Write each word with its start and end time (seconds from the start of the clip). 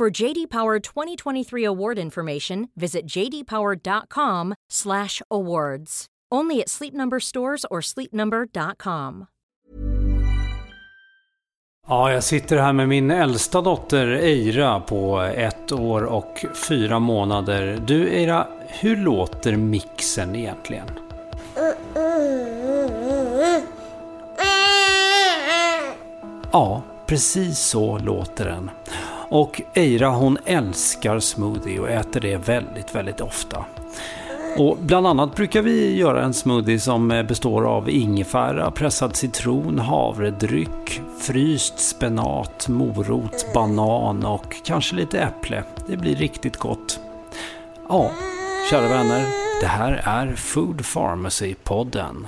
For 0.00 0.22
JD 0.22 0.46
Power 0.50 0.80
2023 0.80 1.66
award 1.66 1.98
information, 1.98 2.68
visit 2.74 3.02
jdpower.com/awards. 3.16 6.06
Only 6.34 6.62
at 6.62 6.68
Sleep 6.68 6.94
Number 6.94 7.20
stores 7.20 7.66
or 7.70 7.82
sleepnumber.com. 7.82 9.26
Ja, 11.88 12.12
jag 12.12 12.24
sitter 12.24 12.56
här 12.56 12.72
med 12.72 12.88
min 12.88 13.10
äldsta 13.10 13.60
dotter 13.60 14.06
Eira 14.06 14.80
på 14.80 15.20
ett 15.20 15.72
år 15.72 16.02
och 16.02 16.44
fyra 16.68 16.98
månader. 16.98 17.82
Du 17.86 18.08
Eira, 18.08 18.46
hur 18.68 18.96
låter 18.96 19.56
mixen 19.56 20.36
egentligen? 20.36 20.86
Ja, 26.52 26.82
precis 27.06 27.58
så 27.58 27.98
låter 27.98 28.44
den. 28.44 28.70
Och 29.30 29.62
Eira 29.74 30.08
hon 30.08 30.38
älskar 30.44 31.18
smoothie 31.18 31.80
och 31.80 31.90
äter 31.90 32.20
det 32.20 32.36
väldigt, 32.36 32.94
väldigt 32.94 33.20
ofta. 33.20 33.64
Och 34.56 34.76
bland 34.80 35.06
annat 35.06 35.36
brukar 35.36 35.62
vi 35.62 35.96
göra 35.96 36.24
en 36.24 36.34
smoothie 36.34 36.80
som 36.80 37.08
består 37.08 37.66
av 37.66 37.90
ingefära, 37.90 38.70
pressad 38.70 39.16
citron, 39.16 39.78
havredryck, 39.78 41.00
fryst 41.20 41.78
spenat, 41.78 42.68
morot, 42.68 43.52
banan 43.54 44.24
och 44.24 44.56
kanske 44.64 44.96
lite 44.96 45.20
äpple. 45.20 45.64
Det 45.86 45.96
blir 45.96 46.16
riktigt 46.16 46.56
gott. 46.56 47.00
Ja, 47.88 48.10
kära 48.70 48.88
vänner, 48.88 49.26
det 49.60 49.66
här 49.66 50.02
är 50.04 50.34
Food 50.36 50.80
Pharmacy-podden. 50.80 52.26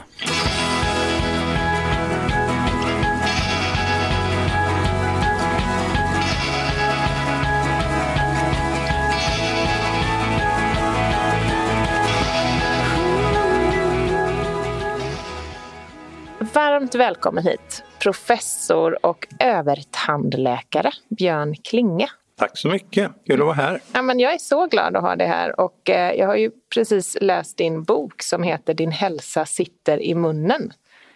Varmt 16.42 16.94
välkommen 16.94 17.44
hit, 17.44 17.84
professor 17.98 19.06
och 19.06 19.26
övertandläkare 19.40 20.90
Björn 21.08 21.54
Klinge. 21.54 22.08
Tack 22.38 22.58
så 22.58 22.68
mycket, 22.68 23.10
kul 23.26 23.40
att 23.40 23.46
vara 23.46 23.54
här. 23.54 23.80
Ja, 23.92 24.02
men 24.02 24.20
jag 24.20 24.34
är 24.34 24.38
så 24.38 24.66
glad 24.66 24.96
att 24.96 25.02
ha 25.02 25.16
dig 25.16 25.26
här 25.26 25.60
och 25.60 25.90
eh, 25.90 26.12
jag 26.12 26.26
har 26.26 26.36
ju 26.36 26.50
precis 26.74 27.16
läst 27.20 27.56
din 27.56 27.82
bok 27.82 28.22
som 28.22 28.42
heter 28.42 28.74
Din 28.74 28.90
hälsa 28.92 29.46
sitter 29.46 30.02
i 30.02 30.14
munnen. 30.14 30.72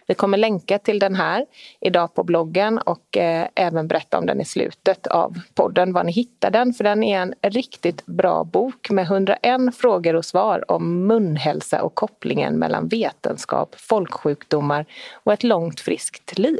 Vi 0.07 0.13
kommer 0.13 0.37
länka 0.37 0.79
till 0.79 0.99
den 0.99 1.15
här 1.15 1.45
idag 1.79 2.13
på 2.13 2.23
bloggen 2.23 2.77
och 2.77 3.17
eh, 3.17 3.47
även 3.55 3.87
berätta 3.87 4.17
om 4.17 4.25
den 4.25 4.41
i 4.41 4.45
slutet 4.45 5.07
av 5.07 5.33
podden, 5.55 5.93
var 5.93 6.03
ni 6.03 6.11
hittar 6.11 6.51
den. 6.51 6.73
För 6.73 6.83
den 6.83 7.03
är 7.03 7.21
en 7.21 7.33
riktigt 7.41 8.05
bra 8.05 8.43
bok 8.43 8.89
med 8.89 9.05
101 9.05 9.75
frågor 9.75 10.15
och 10.15 10.25
svar 10.25 10.71
om 10.71 11.07
munhälsa 11.07 11.81
och 11.83 11.95
kopplingen 11.95 12.59
mellan 12.59 12.87
vetenskap, 12.87 13.75
folksjukdomar 13.77 14.85
och 15.23 15.33
ett 15.33 15.43
långt 15.43 15.79
friskt 15.79 16.37
liv. 16.37 16.59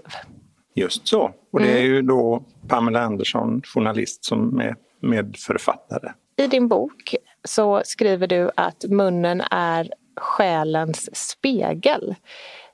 Just 0.75 1.07
så. 1.07 1.31
Och 1.51 1.59
det 1.59 1.79
är 1.79 1.83
ju 1.83 2.01
då 2.01 2.43
Pamela 2.67 3.01
Andersson, 3.01 3.61
journalist, 3.65 4.25
som 4.25 4.59
är 4.59 4.75
medförfattare. 5.01 6.11
I 6.35 6.47
din 6.47 6.67
bok 6.67 7.15
så 7.43 7.81
skriver 7.85 8.27
du 8.27 8.51
att 8.55 8.85
munnen 8.89 9.41
är 9.51 9.89
själens 10.15 11.15
spegel. 11.29 12.15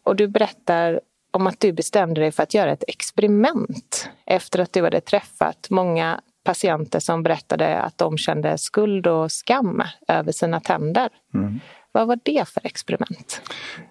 Och 0.03 0.15
du 0.15 0.27
berättar 0.27 0.99
om 1.31 1.47
att 1.47 1.59
du 1.59 1.71
bestämde 1.71 2.21
dig 2.21 2.31
för 2.31 2.43
att 2.43 2.53
göra 2.53 2.71
ett 2.71 2.83
experiment 2.87 4.09
efter 4.25 4.59
att 4.59 4.73
du 4.73 4.83
hade 4.83 5.01
träffat 5.01 5.67
många 5.69 6.21
patienter 6.43 6.99
som 6.99 7.23
berättade 7.23 7.79
att 7.79 7.97
de 7.97 8.17
kände 8.17 8.57
skuld 8.57 9.07
och 9.07 9.31
skam 9.31 9.83
över 10.07 10.31
sina 10.31 10.59
tänder. 10.59 11.09
Mm. 11.33 11.59
Vad 11.91 12.07
var 12.07 12.19
det 12.23 12.49
för 12.49 12.65
experiment? 12.65 13.41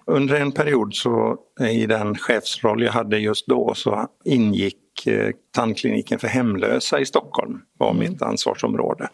Under 0.05 0.35
en 0.35 0.51
period 0.51 0.95
så 0.95 1.37
i 1.69 1.85
den 1.85 2.15
chefsroll 2.15 2.83
jag 2.83 2.91
hade 2.91 3.17
just 3.17 3.47
då 3.47 3.73
så 3.73 4.07
ingick 4.25 5.07
eh, 5.07 5.29
tandkliniken 5.51 6.19
för 6.19 6.27
hemlösa 6.27 6.99
i 6.99 7.05
Stockholm 7.05 7.61
var 7.77 7.91
mm. 7.91 7.99
mitt 7.99 8.21
ansvarsområde. 8.21 9.09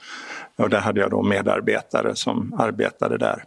Och 0.57 0.69
där 0.69 0.79
hade 0.79 1.01
jag 1.01 1.11
då 1.11 1.23
medarbetare 1.23 2.15
som 2.15 2.53
arbetade 2.59 3.17
där. 3.17 3.43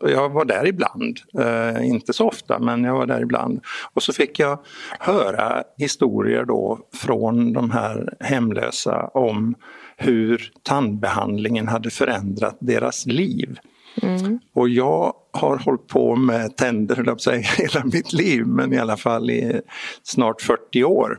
Jag 0.00 0.28
var 0.28 0.44
där 0.44 0.66
ibland, 0.66 1.20
eh, 1.38 1.86
inte 1.86 2.12
så 2.12 2.28
ofta 2.28 2.58
men 2.58 2.84
jag 2.84 2.94
var 2.94 3.06
där 3.06 3.22
ibland. 3.22 3.60
Och 3.92 4.02
så 4.02 4.12
fick 4.12 4.38
jag 4.38 4.58
höra 4.98 5.62
historier 5.78 6.44
då 6.44 6.78
från 6.94 7.52
de 7.52 7.70
här 7.70 8.14
hemlösa 8.20 9.10
om 9.14 9.54
hur 9.96 10.50
tandbehandlingen 10.62 11.68
hade 11.68 11.90
förändrat 11.90 12.56
deras 12.60 13.06
liv. 13.06 13.58
Mm. 14.02 14.38
Och 14.54 14.68
jag 14.68 15.12
har 15.32 15.56
hållit 15.56 15.86
på 15.86 16.16
med 16.16 16.56
tänder, 16.56 17.02
jag 17.06 17.20
säga, 17.20 17.38
hela 17.58 17.84
mitt 17.84 18.12
liv, 18.12 18.46
men 18.46 18.72
i 18.72 18.78
alla 18.78 18.96
fall 18.96 19.30
i 19.30 19.60
snart 20.02 20.42
40 20.42 20.84
år. 20.84 21.18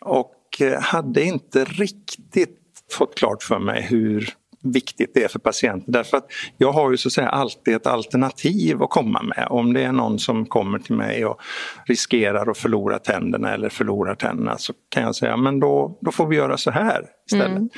Och 0.00 0.60
eh, 0.60 0.80
hade 0.80 1.22
inte 1.22 1.64
riktigt 1.64 2.56
fått 2.92 3.14
klart 3.18 3.42
för 3.42 3.58
mig 3.58 3.82
hur 3.82 4.34
viktigt 4.62 5.10
det 5.14 5.24
är 5.24 5.28
för 5.28 5.38
patienten. 5.38 5.92
Därför 5.92 6.16
att 6.16 6.26
jag 6.56 6.72
har 6.72 6.90
ju 6.90 6.96
så 6.96 7.08
att 7.08 7.12
säga 7.12 7.28
alltid 7.28 7.74
ett 7.74 7.86
alternativ 7.86 8.82
att 8.82 8.90
komma 8.90 9.22
med. 9.22 9.46
Om 9.50 9.72
det 9.72 9.82
är 9.82 9.92
någon 9.92 10.18
som 10.18 10.46
kommer 10.46 10.78
till 10.78 10.96
mig 10.96 11.26
och 11.26 11.40
riskerar 11.86 12.50
att 12.50 12.58
förlora 12.58 12.98
tänderna 12.98 13.54
eller 13.54 13.68
förlorar 13.68 14.14
tänderna 14.14 14.58
så 14.58 14.72
kan 14.88 15.02
jag 15.02 15.14
säga 15.14 15.36
men 15.36 15.60
då, 15.60 15.98
då 16.00 16.12
får 16.12 16.26
vi 16.26 16.36
göra 16.36 16.56
så 16.56 16.70
här 16.70 17.04
istället. 17.26 17.56
Mm. 17.56 17.68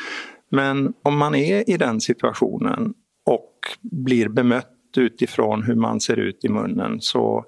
Men 0.50 0.92
om 1.02 1.18
man 1.18 1.34
är 1.34 1.70
i 1.70 1.76
den 1.76 2.00
situationen 2.00 2.94
och 3.26 3.50
blir 3.80 4.28
bemött 4.28 4.68
utifrån 4.96 5.62
hur 5.62 5.74
man 5.74 6.00
ser 6.00 6.16
ut 6.16 6.44
i 6.44 6.48
munnen 6.48 7.00
så 7.00 7.44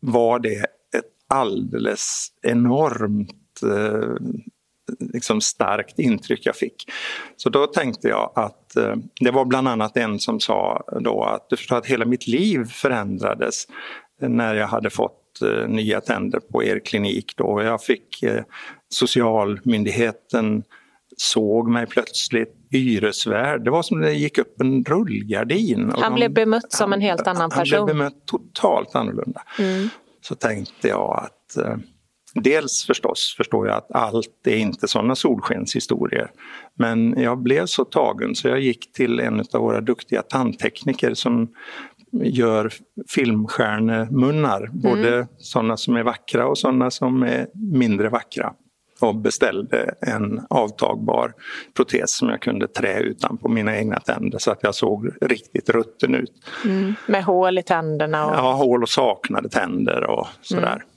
var 0.00 0.38
det 0.38 0.58
ett 0.96 1.10
alldeles 1.28 2.28
enormt 2.42 3.62
eh, 3.62 4.16
liksom 4.98 5.40
starkt 5.40 5.98
intryck 5.98 6.46
jag 6.46 6.56
fick. 6.56 6.90
Så 7.36 7.48
då 7.50 7.66
tänkte 7.66 8.08
jag 8.08 8.32
att 8.34 8.76
eh, 8.76 8.94
det 9.20 9.30
var 9.30 9.44
bland 9.44 9.68
annat 9.68 9.96
en 9.96 10.18
som 10.18 10.40
sa 10.40 10.84
då 11.00 11.22
att 11.22 11.46
du 11.50 11.56
förstår 11.56 11.76
att 11.76 11.86
hela 11.86 12.04
mitt 12.04 12.26
liv 12.26 12.64
förändrades 12.64 13.64
när 14.20 14.54
jag 14.54 14.66
hade 14.66 14.90
fått 14.90 15.42
eh, 15.42 15.68
nya 15.68 16.00
tänder 16.00 16.40
på 16.40 16.64
er 16.64 16.80
klinik 16.84 17.36
då. 17.36 17.62
Jag 17.62 17.82
fick 17.82 18.22
eh, 18.22 18.42
socialmyndigheten 18.88 20.62
såg 21.16 21.68
mig 21.68 21.86
plötsligt 21.86 22.54
hyresvärd. 22.70 23.64
Det 23.64 23.70
var 23.70 23.82
som 23.82 24.00
det 24.00 24.12
gick 24.12 24.38
upp 24.38 24.60
en 24.60 24.84
rullgardin. 24.84 25.92
Han 25.94 26.12
de, 26.12 26.14
blev 26.14 26.32
bemött 26.32 26.72
som 26.72 26.92
en 26.92 27.00
helt 27.00 27.26
annan 27.26 27.50
person. 27.50 27.78
Han 27.78 27.86
blev 27.86 27.96
bemött 27.96 28.26
totalt 28.26 28.94
annorlunda. 28.94 29.42
Mm. 29.58 29.88
Så 30.20 30.34
tänkte 30.34 30.88
jag 30.88 31.24
att 31.24 31.56
Dels 32.34 32.84
förstås 32.86 33.34
förstår 33.36 33.66
jag 33.66 33.76
att 33.76 33.92
allt 33.92 34.46
är 34.46 34.56
inte 34.56 34.88
sådana 34.88 35.14
solskenshistorier. 35.14 36.30
Men 36.78 37.14
jag 37.22 37.38
blev 37.38 37.66
så 37.66 37.84
tagen 37.84 38.34
så 38.34 38.48
jag 38.48 38.60
gick 38.60 38.92
till 38.92 39.20
en 39.20 39.40
av 39.40 39.60
våra 39.60 39.80
duktiga 39.80 40.22
tandtekniker 40.22 41.14
som 41.14 41.48
gör 42.12 42.72
filmstjärnemunnar. 43.08 44.64
Mm. 44.64 44.80
Både 44.80 45.28
sådana 45.38 45.76
som 45.76 45.96
är 45.96 46.02
vackra 46.02 46.46
och 46.46 46.58
sådana 46.58 46.90
som 46.90 47.22
är 47.22 47.46
mindre 47.54 48.08
vackra. 48.08 48.52
Och 49.00 49.16
beställde 49.16 49.94
en 50.00 50.46
avtagbar 50.50 51.32
protes 51.76 52.16
som 52.16 52.28
jag 52.28 52.42
kunde 52.42 52.68
trä 52.68 53.00
utan 53.00 53.38
på 53.38 53.48
mina 53.48 53.76
egna 53.76 54.00
tänder 54.00 54.38
så 54.38 54.50
att 54.50 54.62
jag 54.62 54.74
såg 54.74 55.10
riktigt 55.20 55.68
rutten 55.68 56.14
ut. 56.14 56.32
Mm. 56.64 56.94
Med 57.06 57.24
hål 57.24 57.58
i 57.58 57.62
tänderna? 57.62 58.26
Och... 58.26 58.34
Ja, 58.34 58.52
hål 58.52 58.82
och 58.82 58.88
saknade 58.88 59.48
tänder 59.48 60.04
och 60.10 60.26
sådär. 60.42 60.72
Mm 60.72 60.88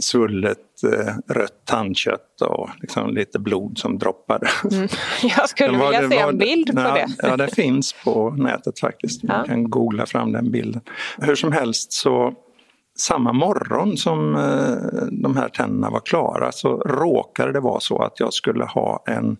svullet 0.00 0.58
eh, 0.84 1.14
rött 1.34 1.64
tandkött 1.64 2.40
och 2.40 2.70
liksom 2.80 3.14
lite 3.14 3.38
blod 3.38 3.78
som 3.78 3.98
droppade. 3.98 4.48
Mm. 4.70 4.88
Jag 5.36 5.48
skulle 5.48 5.78
var, 5.78 5.92
vilja 5.92 6.08
se 6.10 6.22
var, 6.22 6.30
en 6.30 6.38
bild 6.38 6.74
på 6.74 6.80
ja, 6.80 6.94
det. 6.94 7.06
Ja, 7.18 7.36
det 7.36 7.54
finns 7.54 7.94
på 8.04 8.30
nätet 8.30 8.80
faktiskt. 8.80 9.22
Man 9.22 9.36
ja. 9.38 9.44
kan 9.44 9.70
googla 9.70 10.06
fram 10.06 10.32
den 10.32 10.50
bilden. 10.50 10.82
Hur 11.18 11.34
som 11.34 11.52
helst 11.52 11.92
så 11.92 12.34
samma 12.98 13.32
morgon 13.32 13.96
som 13.96 14.36
eh, 14.36 15.06
de 15.22 15.36
här 15.36 15.48
tänderna 15.48 15.90
var 15.90 16.00
klara 16.00 16.52
så 16.52 16.76
råkade 16.76 17.52
det 17.52 17.60
vara 17.60 17.80
så 17.80 18.02
att 18.02 18.20
jag 18.20 18.34
skulle 18.34 18.64
ha 18.64 19.04
en 19.06 19.36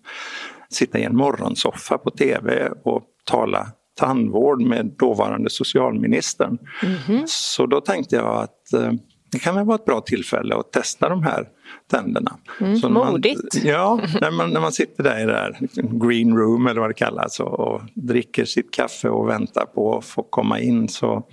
sitta 0.69 0.99
i 0.99 1.03
en 1.03 1.15
morgonsoffa 1.15 1.97
på 1.97 2.09
tv 2.09 2.71
och 2.83 3.03
tala 3.25 3.67
tandvård 3.99 4.61
med 4.61 4.85
dåvarande 4.99 5.49
socialministern. 5.49 6.57
Mm 6.83 6.95
-hmm. 6.95 7.23
Så 7.25 7.65
då 7.65 7.81
tänkte 7.81 8.15
jag 8.15 8.43
att 8.43 8.73
eh, 8.73 8.91
det 9.31 9.39
kan 9.39 9.55
väl 9.55 9.65
vara 9.65 9.75
ett 9.75 9.85
bra 9.85 10.01
tillfälle 10.01 10.55
att 10.55 10.71
testa 10.71 11.09
de 11.09 11.23
här 11.23 11.47
tänderna. 11.91 12.37
Mm, 12.59 12.75
så 12.75 12.89
modigt! 12.89 13.55
Man, 13.55 13.65
ja, 13.71 14.01
när 14.21 14.31
man, 14.31 14.49
när 14.49 14.59
man 14.61 14.71
sitter 14.71 15.03
där 15.03 15.19
i 15.19 15.25
det 15.25 15.31
där 15.31 15.57
green 16.07 16.37
room 16.37 16.67
eller 16.67 16.81
vad 16.81 16.89
det 16.89 16.93
kallas 16.93 17.39
och, 17.39 17.59
och 17.59 17.81
dricker 17.93 18.45
sitt 18.45 18.71
kaffe 18.71 19.09
och 19.09 19.29
väntar 19.29 19.65
på 19.65 19.97
att 19.97 20.05
få 20.05 20.23
komma 20.23 20.59
in 20.59 20.87
så 20.87 21.23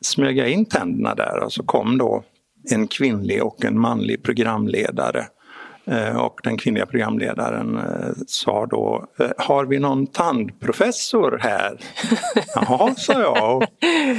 smög 0.00 0.38
jag 0.38 0.50
in 0.50 0.64
tänderna 0.64 1.14
där 1.14 1.42
och 1.44 1.52
så 1.52 1.62
kom 1.62 1.98
då 1.98 2.24
en 2.72 2.88
kvinnlig 2.88 3.44
och 3.44 3.64
en 3.64 3.78
manlig 3.78 4.22
programledare 4.22 5.26
och 6.16 6.40
den 6.42 6.56
kvinnliga 6.56 6.86
programledaren 6.86 7.76
eh, 7.76 8.12
sa 8.26 8.66
då, 8.66 9.06
eh, 9.18 9.30
har 9.38 9.64
vi 9.64 9.78
någon 9.78 10.06
tandprofessor 10.06 11.38
här? 11.42 11.78
Jaha, 12.54 12.94
sa 12.94 13.20
jag 13.20 13.56
och 13.56 13.64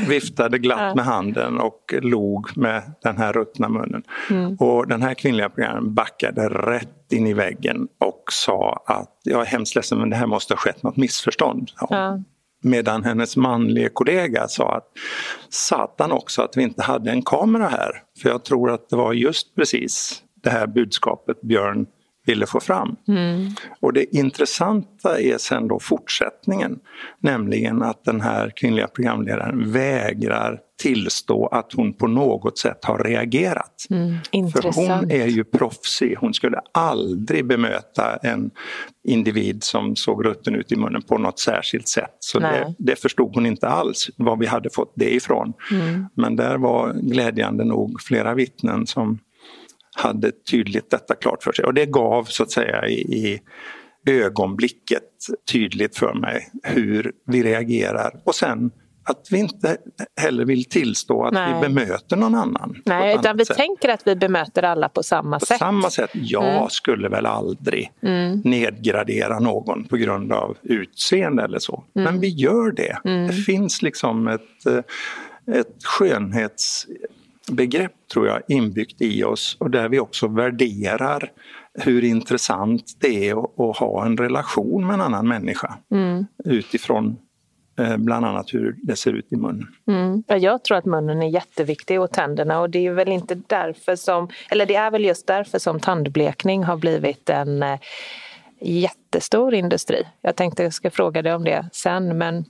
viftade 0.08 0.58
glatt 0.58 0.96
med 0.96 1.06
handen 1.06 1.60
och 1.60 1.94
log 2.02 2.58
med 2.58 2.84
den 3.02 3.18
här 3.18 3.34
ruttna 3.34 3.70
munnen. 3.70 4.04
Mm. 4.30 4.56
Och 4.56 4.88
den 4.88 5.02
här 5.02 5.14
kvinnliga 5.14 5.50
programledaren 5.50 5.94
backade 5.94 6.50
rätt 6.50 7.12
in 7.12 7.28
i 7.28 7.34
väggen 7.34 7.88
och 8.00 8.24
sa 8.32 8.84
att 8.86 9.20
jag 9.24 9.42
är 9.42 9.46
hemskt 9.46 9.76
ledsen 9.76 10.00
men 10.00 10.10
det 10.10 10.16
här 10.16 10.28
måste 10.28 10.54
ha 10.54 10.58
skett 10.58 10.84
något 10.84 10.98
missförstånd. 10.98 11.72
Ja. 11.90 12.20
Medan 12.64 13.04
hennes 13.04 13.38
manliga 13.38 13.90
kollega 13.90 14.48
sa 14.48 14.76
att 14.76 14.88
satan 15.50 16.12
också 16.12 16.42
att 16.42 16.58
vi 16.58 16.64
inte 16.64 16.84
hade 16.84 17.12
en 17.12 17.22
kamera 17.22 17.68
här. 17.68 17.92
För 18.22 18.30
jag 18.30 18.44
tror 18.44 18.72
att 18.72 18.90
det 18.90 18.96
var 18.96 19.14
just 19.14 19.56
precis 19.56 20.24
det 20.48 20.52
här 20.52 20.68
budskapet 20.68 21.42
Björn 21.42 21.86
ville 22.26 22.46
få 22.46 22.60
fram. 22.60 22.96
Mm. 23.08 23.50
Och 23.80 23.94
det 23.94 24.16
intressanta 24.16 25.20
är 25.20 25.38
sen 25.38 25.68
då 25.68 25.80
fortsättningen, 25.80 26.80
nämligen 27.20 27.84
att 27.84 28.06
den 28.06 28.22
här 28.22 28.52
kvinnliga 28.56 28.88
programledaren 28.88 29.72
vägrar 29.72 30.60
tillstå 30.82 31.48
att 31.48 31.74
hon 31.74 31.94
på 31.94 32.08
något 32.08 32.58
sätt 32.58 32.86
har 32.86 33.00
reagerat. 33.00 33.86
Mm, 33.90 34.52
För 34.52 34.76
hon 34.76 35.12
är 35.12 35.28
ju 35.28 35.44
proffsig, 35.44 36.16
hon 36.20 36.34
skulle 36.34 36.60
aldrig 36.72 37.46
bemöta 37.46 38.18
en 38.18 38.52
individ 39.08 39.64
som 39.64 39.96
såg 39.96 40.26
rutten 40.26 40.56
ut 40.56 40.72
i 40.72 40.76
munnen 40.76 41.02
på 41.02 41.18
något 41.18 41.40
särskilt 41.40 41.88
sätt. 41.88 42.16
Så 42.20 42.40
det, 42.40 42.76
det, 42.78 42.96
förstod 42.96 43.36
hon 43.36 43.46
inte 43.46 43.68
alls 43.68 44.10
var 44.18 44.38
vi 44.38 44.46
hade 44.46 44.70
fått 44.70 44.94
det 44.96 45.14
ifrån. 45.14 45.54
Mm. 45.72 46.06
Men 46.14 46.36
där 46.36 46.58
var 46.58 46.94
glädjande 46.94 47.66
nog 47.66 48.02
flera 48.02 48.34
vittnen 48.34 48.88
som 48.88 49.20
hade 49.98 50.32
tydligt 50.32 50.90
detta 50.90 51.16
klart 51.16 51.44
för 51.44 51.52
sig. 51.52 51.66
Och 51.66 51.74
det 51.74 51.86
gav 51.86 52.24
så 52.24 52.44
att 52.44 52.52
säga 52.52 52.88
i, 52.88 53.00
i 53.00 53.42
ögonblicket 54.12 55.04
tydligt 55.52 55.98
för 55.98 56.14
mig 56.14 56.50
hur 56.64 57.12
vi 57.26 57.44
reagerar. 57.44 58.12
Och 58.24 58.36
sen 58.36 58.72
att 59.10 59.28
vi 59.32 59.38
inte 59.38 59.78
heller 60.22 60.46
vill 60.46 60.66
tillstå 60.66 61.24
att 61.24 61.34
Nej. 61.34 61.54
vi 61.54 61.68
bemöter 61.68 62.16
någon 62.16 62.36
annan. 62.36 62.82
Nej, 62.86 63.16
utan 63.16 63.38
vi 63.38 63.46
sätt. 63.46 63.58
tänker 63.58 63.90
att 63.90 64.08
vi 64.08 64.16
bemöter 64.16 64.64
alla 64.64 64.90
på 64.90 65.04
samma 65.04 65.40
på 65.40 65.46
sätt. 65.46 65.60
samma 65.60 65.90
sätt. 65.90 66.10
Jag 66.14 66.58
mm. 66.58 66.70
skulle 66.70 67.10
väl 67.10 67.26
aldrig 67.26 67.92
mm. 68.02 68.42
nedgradera 68.44 69.40
någon 69.40 69.84
på 69.84 69.98
grund 69.98 70.32
av 70.32 70.58
utseende 70.64 71.44
eller 71.44 71.60
så. 71.60 71.84
Mm. 71.96 72.14
Men 72.14 72.22
vi 72.22 72.28
gör 72.28 72.72
det. 72.72 72.98
Mm. 73.06 73.28
Det 73.28 73.34
finns 73.34 73.82
liksom 73.82 74.28
ett, 74.28 74.66
eh, 74.66 75.58
ett 75.60 75.84
skönhets 75.84 76.88
begrepp 77.52 77.92
tror 78.14 78.28
jag 78.28 78.42
inbyggt 78.48 79.02
i 79.02 79.24
oss 79.24 79.58
och 79.60 79.72
där 79.72 79.90
vi 79.90 80.00
också 80.00 80.28
värderar 80.28 81.32
hur 81.74 82.04
intressant 82.04 82.84
det 83.00 83.30
är 83.30 83.44
att, 83.44 83.60
att 83.60 83.78
ha 83.78 84.06
en 84.06 84.18
relation 84.18 84.88
med 84.88 84.94
en 84.94 85.02
annan 85.02 85.28
människa 85.28 85.78
mm. 85.92 86.26
utifrån 86.46 87.18
eh, 87.80 87.98
bland 87.98 88.26
annat 88.26 88.54
hur 88.54 88.76
det 88.84 88.96
ser 88.96 89.14
ut 89.14 89.28
i 89.34 89.36
munnen. 89.36 89.68
Mm. 89.88 90.24
Jag 90.28 90.64
tror 90.64 90.78
att 90.78 90.86
munnen 90.86 91.22
är 91.22 91.30
jätteviktig 91.30 92.02
och 92.02 92.12
tänderna 92.12 92.60
och 92.60 92.70
det 92.70 92.88
är 92.88 92.92
väl 92.92 93.10
inte 93.10 93.36
därför 93.48 93.96
som, 93.96 94.30
eller 94.50 94.66
det 94.66 94.76
är 94.76 94.92
väl 94.92 95.06
just 95.06 95.28
därför 95.28 95.60
som 95.60 95.80
tandblekning 95.80 96.64
har 96.64 96.78
blivit 96.78 97.30
en 97.30 97.64
eh, 97.64 97.80
jättestor 98.62 99.54
industri. 99.54 100.04
Jag 100.22 100.36
tänkte 100.36 100.64
jag 100.64 100.74
ska 100.74 100.92
fråga 100.92 101.22
dig 101.22 101.34
om 101.34 101.44
det 101.44 101.70
sen 101.72 102.18
men 102.18 102.46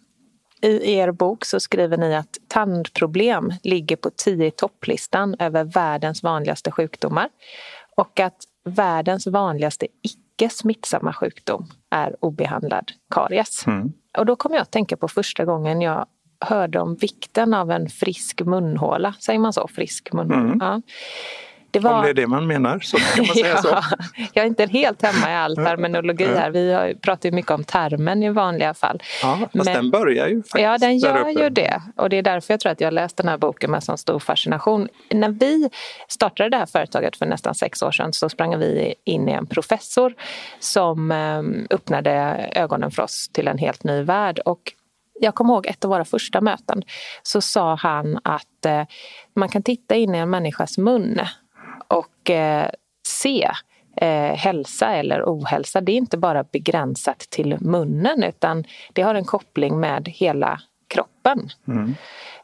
i 0.62 0.94
er 0.94 1.12
bok 1.12 1.45
så 1.45 1.59
skriver 1.59 1.98
ni 1.98 2.15
att 2.15 2.38
tandproblem 2.48 3.54
ligger 3.63 3.95
på 3.95 4.09
10 4.09 4.51
topplistan 4.51 5.36
över 5.39 5.63
världens 5.63 6.24
vanligaste 6.24 6.71
sjukdomar 6.71 7.30
och 7.98 8.19
att 8.19 8.38
världens 8.65 9.27
vanligaste 9.27 9.88
icke 10.01 10.50
smittsamma 10.50 11.13
sjukdom 11.13 11.65
är 11.89 12.15
obehandlad 12.19 12.92
karies. 13.12 13.68
Mm. 13.68 13.94
Och 14.18 14.25
då 14.25 14.36
kommer 14.36 14.56
jag 14.56 14.62
att 14.62 14.71
tänka 14.71 14.98
på 14.98 15.07
första 15.07 15.45
gången 15.45 15.81
jag 15.81 16.06
hörde 16.39 16.80
om 16.80 16.95
vikten 16.95 17.54
av 17.54 17.71
en 17.71 17.89
frisk 17.89 18.42
munhåla. 18.42 19.13
Säger 19.19 19.39
man 19.39 19.54
så? 19.54 19.68
Frisk 19.68 20.13
munhåla? 20.13 20.42
Mm. 20.42 20.59
Ja. 20.59 20.81
Det 21.71 21.79
var... 21.79 21.93
Om 21.93 22.03
det 22.03 22.09
är 22.09 22.13
det 22.13 22.27
man 22.27 22.47
menar 22.47 22.79
så 22.79 22.97
kan 22.97 23.25
man 23.25 23.35
säga 23.35 23.47
ja, 23.55 23.61
så. 23.61 23.81
Jag 24.33 24.43
är 24.43 24.47
inte 24.47 24.65
helt 24.65 25.01
hemma 25.01 25.31
i 25.31 25.35
all 25.35 25.55
terminologi 25.55 26.25
här. 26.25 26.51
Vi 26.51 26.95
pratar 27.01 27.29
ju 27.29 27.35
mycket 27.35 27.51
om 27.51 27.63
termen 27.63 28.23
i 28.23 28.29
vanliga 28.29 28.73
fall. 28.73 29.03
Ja, 29.21 29.39
fast 29.41 29.53
Men, 29.53 29.65
den 29.65 29.91
börjar 29.91 30.27
ju 30.27 30.35
faktiskt 30.35 30.63
Ja, 30.63 30.77
den 30.77 30.97
gör 30.97 31.29
ju 31.29 31.49
det. 31.49 31.81
Och 31.95 32.09
det 32.09 32.17
är 32.17 32.21
därför 32.21 32.53
jag 32.53 32.59
tror 32.59 32.71
att 32.71 32.81
jag 32.81 32.93
läst 32.93 33.17
den 33.17 33.27
här 33.27 33.37
boken 33.37 33.71
med 33.71 33.83
sån 33.83 33.97
stor 33.97 34.19
fascination. 34.19 34.87
När 35.09 35.29
vi 35.29 35.69
startade 36.07 36.49
det 36.49 36.57
här 36.57 36.65
företaget 36.65 37.17
för 37.17 37.25
nästan 37.25 37.55
sex 37.55 37.81
år 37.81 37.91
sedan 37.91 38.13
så 38.13 38.29
sprang 38.29 38.59
vi 38.59 38.95
in 39.03 39.29
i 39.29 39.31
en 39.31 39.47
professor 39.47 40.13
som 40.59 41.11
ehm, 41.11 41.67
öppnade 41.69 42.11
ögonen 42.55 42.91
för 42.91 43.03
oss 43.03 43.29
till 43.33 43.47
en 43.47 43.57
helt 43.57 43.83
ny 43.83 44.01
värld. 44.01 44.39
Och 44.45 44.73
jag 45.19 45.35
kommer 45.35 45.53
ihåg 45.53 45.65
ett 45.65 45.85
av 45.85 45.91
våra 45.91 46.05
första 46.05 46.41
möten 46.41 46.83
så 47.23 47.41
sa 47.41 47.75
han 47.75 48.19
att 48.23 48.65
eh, 48.65 48.83
man 49.35 49.49
kan 49.49 49.63
titta 49.63 49.95
in 49.95 50.15
i 50.15 50.17
en 50.17 50.29
människas 50.29 50.77
mun 50.77 51.19
och 51.87 52.29
eh, 52.29 52.69
se 53.07 53.51
eh, 54.01 54.35
hälsa 54.35 54.93
eller 54.93 55.23
ohälsa. 55.23 55.81
Det 55.81 55.91
är 55.91 55.97
inte 55.97 56.17
bara 56.17 56.43
begränsat 56.43 57.19
till 57.19 57.57
munnen 57.59 58.23
utan 58.23 58.63
det 58.93 59.01
har 59.01 59.15
en 59.15 59.25
koppling 59.25 59.79
med 59.79 60.07
hela 60.07 60.61
kroppen. 60.87 61.49
Mm. 61.67 61.95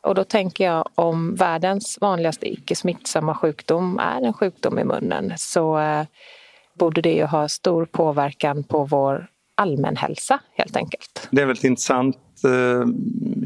Och 0.01 0.15
då 0.15 0.23
tänker 0.23 0.63
jag 0.65 0.89
om 0.95 1.35
världens 1.35 1.97
vanligaste 2.01 2.53
icke 2.53 2.75
smittsamma 2.75 3.35
sjukdom 3.35 3.99
är 3.99 4.21
en 4.21 4.33
sjukdom 4.33 4.79
i 4.79 4.83
munnen 4.83 5.33
så 5.37 5.79
eh, 5.79 6.05
borde 6.73 7.01
det 7.01 7.13
ju 7.13 7.25
ha 7.25 7.47
stor 7.49 7.85
påverkan 7.85 8.63
på 8.63 8.83
vår 8.83 9.27
allmänhälsa 9.55 10.39
helt 10.53 10.75
enkelt. 10.75 11.27
Det 11.31 11.41
är 11.41 11.45
väldigt 11.45 11.63
intressant 11.63 12.17
Eh, 12.45 12.85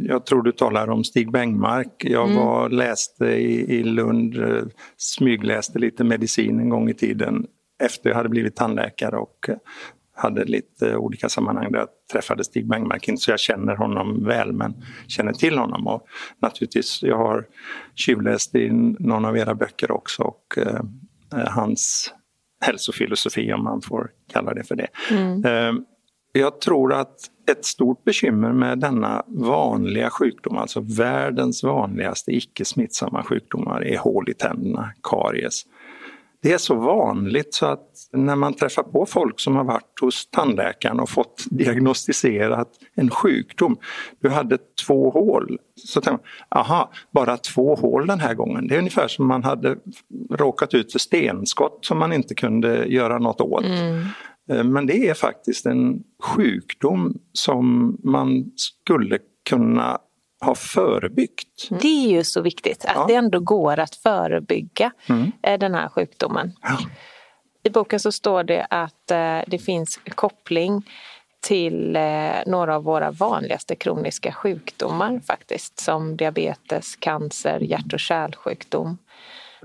jag 0.04 0.26
tror 0.26 0.44
du 0.44 0.52
talar 0.52 0.90
om 0.90 1.04
Stig 1.04 1.32
Bengmark. 1.32 2.06
Jag 2.06 2.30
mm. 2.30 2.38
var, 2.38 2.70
läste 2.70 3.26
i, 3.26 3.80
i 3.80 3.84
Lund, 3.84 4.38
eh, 4.38 4.64
smygläste 4.98 5.80
lite 5.80 6.04
medicin 6.04 6.60
en 6.60 6.70
gång 6.70 6.90
i 6.90 6.94
tiden 6.94 7.46
efter 7.84 8.10
jag 8.10 8.18
hade 8.18 8.30
blivit 8.30 8.56
tandläkare 8.56 9.18
och 9.18 9.50
hade 10.16 10.46
lite 10.46 10.98
olika 10.98 11.30
sammanhang 11.30 11.72
där 11.72 11.80
jag 11.80 11.88
träffade 12.12 12.44
Stig 12.44 12.68
Bengmark. 12.68 13.08
Inte 13.08 13.22
så 13.22 13.32
jag 13.32 13.40
känner 13.40 13.76
honom 13.76 14.26
väl 14.26 14.54
men 14.54 14.84
känner 15.08 15.34
till 15.34 15.58
honom. 15.58 15.88
Och 15.88 16.08
naturligtvis, 16.42 17.04
jag 17.04 17.18
har 17.18 17.46
tjuvläst 17.96 18.56
i 18.56 18.70
någon 19.00 19.26
av 19.26 19.38
era 19.38 19.56
böcker 19.56 19.92
också 19.92 20.24
och 20.24 20.58
eh, 20.58 20.82
hans 21.48 22.14
hälsofilosofi 22.62 23.54
om 23.54 23.64
man 23.64 23.82
får 23.82 24.10
kalla 24.34 24.54
det 24.54 24.64
för 24.64 24.76
det. 24.76 24.88
Mm. 25.12 25.46
Eh, 25.46 25.84
jag 26.32 26.62
tror 26.62 26.94
att 26.94 27.16
ett 27.52 27.66
stort 27.66 28.04
bekymmer 28.04 28.54
med 28.54 28.80
denna 28.80 29.24
vanliga 29.28 30.10
sjukdom, 30.10 30.58
alltså 30.58 30.80
världens 30.80 31.64
vanligaste 31.64 32.32
icke 32.32 32.66
smittsamma 32.66 33.24
sjukdomar, 33.24 33.84
är 33.84 33.98
hål 33.98 34.30
i 34.30 34.34
tänderna, 34.34 34.94
karies. 35.04 35.66
Det 36.42 36.54
är 36.54 36.58
så 36.58 36.76
vanligt 36.76 37.54
så 37.54 37.66
att 37.66 37.90
när 38.12 38.36
man 38.36 38.54
träffar 38.54 38.84
på 38.84 39.06
folk 39.06 39.40
som 39.40 39.56
har 39.56 39.64
varit 39.64 40.00
hos 40.02 40.30
tandläkaren 40.30 41.00
och 41.00 41.10
fått 41.10 41.46
diagnostiserat 41.50 42.70
en 42.96 43.10
sjukdom. 43.10 43.78
Du 44.20 44.30
hade 44.30 44.58
två 44.88 45.10
hål. 45.10 45.58
Så 45.76 46.02
tänker 46.02 46.12
man, 46.12 46.60
aha, 46.62 46.92
bara 47.12 47.38
två 47.38 47.76
hål 47.76 48.08
den 48.08 48.20
här 48.20 48.34
gången. 48.34 48.68
Det 48.68 48.76
är 48.76 48.80
ungefär 48.80 49.08
som 49.08 49.28
man 49.28 49.44
hade 49.44 49.78
råkat 50.30 50.74
ut 50.74 50.92
för 50.92 51.00
stenskott 51.00 51.86
som 51.86 51.98
man 51.98 52.14
inte 52.14 52.36
kunde 52.36 52.86
göra 52.86 53.20
något 53.20 53.42
åt. 53.42 53.66
Mm. 53.66 54.06
Eh, 54.50 54.64
men 54.64 54.86
det 54.86 55.10
är 55.10 55.14
faktiskt 55.14 55.66
en 55.66 56.04
sjukdom 56.24 57.20
som 57.34 57.98
man 58.04 58.52
skulle 58.56 59.20
kunna 59.50 60.00
ha 60.46 60.56
förebyggt. 60.56 61.70
Det 61.70 62.06
är 62.06 62.10
ju 62.10 62.24
så 62.24 62.42
viktigt 62.42 62.86
att 62.86 62.96
ja. 62.96 63.06
det 63.08 63.16
ändå 63.16 63.40
går 63.40 63.80
att 63.80 63.96
förebygga 63.96 64.92
mm. 65.10 65.32
Eh, 65.44 65.60
den 65.60 65.74
här 65.74 65.90
sjukdomen. 65.90 66.52
Ja. 66.62 66.78
I 67.64 67.70
boken 67.70 68.00
så 68.00 68.12
står 68.12 68.44
det 68.44 68.68
att 68.70 69.12
eh, 69.12 69.40
det 69.48 69.60
finns 69.60 70.00
koppling 70.16 70.90
till 71.40 71.98
några 72.46 72.76
av 72.76 72.84
våra 72.84 73.12
vanligaste 73.12 73.76
kroniska 73.76 74.32
sjukdomar 74.32 75.22
faktiskt 75.28 75.80
som 75.80 76.18
diabetes, 76.18 76.96
cancer, 76.96 77.60
hjärt 77.60 77.94
och 77.94 78.00
kärlsjukdom 78.00 78.98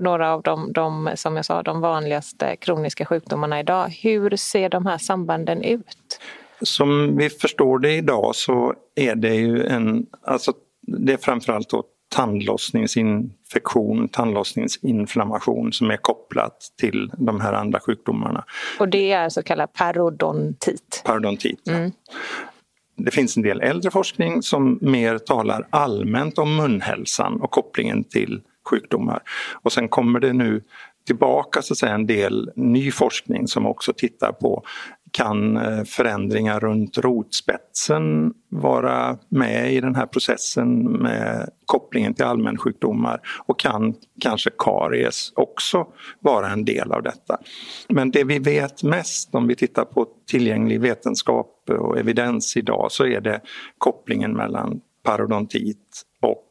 några 0.03 0.33
av 0.33 0.41
de, 0.41 0.73
de, 0.73 1.11
som 1.15 1.35
jag 1.35 1.45
sa, 1.45 1.63
de 1.63 1.81
vanligaste 1.81 2.55
kroniska 2.55 3.05
sjukdomarna 3.05 3.59
idag. 3.59 3.87
Hur 3.87 4.35
ser 4.35 4.69
de 4.69 4.85
här 4.85 4.97
sambanden 4.97 5.63
ut? 5.63 6.19
Som 6.61 7.17
vi 7.17 7.29
förstår 7.29 7.79
det 7.79 7.91
idag 7.91 8.35
så 8.35 8.73
är 8.95 9.15
det 9.15 9.35
ju 9.35 9.65
en, 9.65 10.05
alltså 10.21 10.53
det 10.81 11.13
är 11.13 11.17
framförallt 11.17 11.69
då 11.69 11.83
tandlossningsinfektion, 12.15 14.09
tandlossningsinflammation 14.09 15.73
som 15.73 15.91
är 15.91 15.97
kopplat 15.97 16.57
till 16.79 17.11
de 17.17 17.41
här 17.41 17.53
andra 17.53 17.79
sjukdomarna. 17.79 18.43
Och 18.79 18.89
det 18.89 19.11
är 19.11 19.29
så 19.29 19.43
kallad 19.43 19.73
parodontit? 19.73 21.01
Parodontit, 21.05 21.67
mm. 21.67 21.91
Det 22.95 23.11
finns 23.11 23.37
en 23.37 23.43
del 23.43 23.61
äldre 23.61 23.91
forskning 23.91 24.41
som 24.41 24.79
mer 24.81 25.17
talar 25.17 25.67
allmänt 25.69 26.37
om 26.37 26.55
munhälsan 26.55 27.41
och 27.41 27.51
kopplingen 27.51 28.03
till 28.03 28.41
sjukdomar. 28.69 29.21
Och 29.63 29.71
sen 29.71 29.87
kommer 29.87 30.19
det 30.19 30.33
nu 30.33 30.61
tillbaka 31.07 31.61
så 31.61 31.73
att 31.73 31.77
säga, 31.77 31.93
en 31.93 32.07
del 32.07 32.51
ny 32.55 32.91
forskning 32.91 33.47
som 33.47 33.65
också 33.65 33.93
tittar 33.93 34.31
på 34.31 34.63
kan 35.11 35.57
eh, 35.57 35.83
förändringar 35.83 36.59
runt 36.59 36.97
rotspetsen 36.97 38.33
vara 38.49 39.17
med 39.29 39.73
i 39.73 39.81
den 39.81 39.95
här 39.95 40.05
processen 40.05 40.83
med 40.83 41.49
kopplingen 41.65 42.13
till 42.13 42.25
allmänsjukdomar 42.25 43.21
och 43.45 43.59
kan 43.59 43.93
kanske 44.21 44.49
karies 44.57 45.33
också 45.35 45.87
vara 46.19 46.49
en 46.49 46.65
del 46.65 46.91
av 46.91 47.03
detta. 47.03 47.37
Men 47.89 48.11
det 48.11 48.23
vi 48.23 48.39
vet 48.39 48.83
mest 48.83 49.35
om 49.35 49.47
vi 49.47 49.55
tittar 49.55 49.85
på 49.85 50.07
tillgänglig 50.27 50.81
vetenskap 50.81 51.69
och 51.69 51.99
evidens 51.99 52.57
idag 52.57 52.91
så 52.91 53.05
är 53.05 53.21
det 53.21 53.41
kopplingen 53.77 54.33
mellan 54.33 54.81
parodontit 55.03 56.03
och 56.21 56.49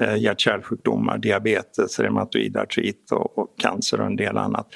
eh, 0.00 0.16
hjärt-kärlsjukdomar, 0.16 1.18
diabetes, 1.18 2.00
reumatoid 2.00 2.56
artrit 2.56 3.12
och, 3.12 3.38
och 3.38 3.58
cancer 3.58 4.00
och 4.00 4.06
en 4.06 4.16
del 4.16 4.36
annat. 4.36 4.68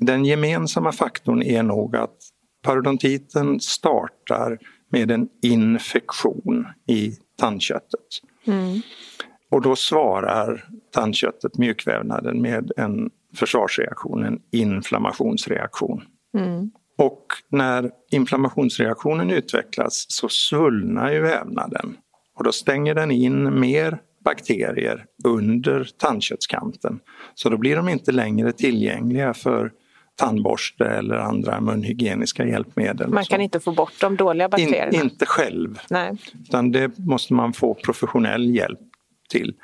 Den 0.00 0.24
gemensamma 0.24 0.92
faktorn 0.92 1.42
är 1.42 1.62
nog 1.62 1.96
att 1.96 2.16
Parodontiten 2.62 3.60
startar 3.60 4.58
med 4.90 5.10
en 5.10 5.28
infektion 5.42 6.66
i 6.86 7.12
tandköttet. 7.38 8.06
Mm. 8.46 8.80
Och 9.50 9.62
då 9.62 9.76
svarar 9.76 10.64
tandköttet, 10.92 11.58
mjukvävnaden, 11.58 12.42
med 12.42 12.72
en 12.76 13.10
försvarsreaktion, 13.36 14.24
en 14.24 14.40
inflammationsreaktion. 14.52 16.02
Mm. 16.38 16.70
Och 16.98 17.26
när 17.50 17.90
inflammationsreaktionen 18.10 19.30
utvecklas 19.30 20.06
så 20.08 20.28
svullnar 20.28 21.12
ju 21.12 21.20
vävnaden 21.20 21.96
och 22.38 22.44
då 22.44 22.52
stänger 22.52 22.94
den 22.94 23.10
in 23.10 23.60
mer 23.60 23.98
bakterier 24.28 25.04
under 25.24 25.88
tandköttskanten. 25.98 27.00
Så 27.34 27.48
då 27.48 27.56
blir 27.56 27.76
de 27.76 27.88
inte 27.88 28.12
längre 28.12 28.52
tillgängliga 28.52 29.34
för 29.34 29.72
tandborste 30.16 30.84
eller 30.84 31.14
andra 31.14 31.60
munhygieniska 31.60 32.46
hjälpmedel. 32.46 33.08
Man 33.08 33.24
kan 33.24 33.40
inte 33.40 33.60
få 33.60 33.72
bort 33.72 34.00
de 34.00 34.16
dåliga 34.16 34.48
bakterierna? 34.48 34.92
In, 34.92 35.02
inte 35.02 35.26
själv, 35.26 35.78
Nej. 35.90 36.16
utan 36.42 36.72
det 36.72 36.98
måste 36.98 37.34
man 37.34 37.52
få 37.52 37.74
professionell 37.74 38.54
hjälp 38.54 38.78
till. 39.30 39.54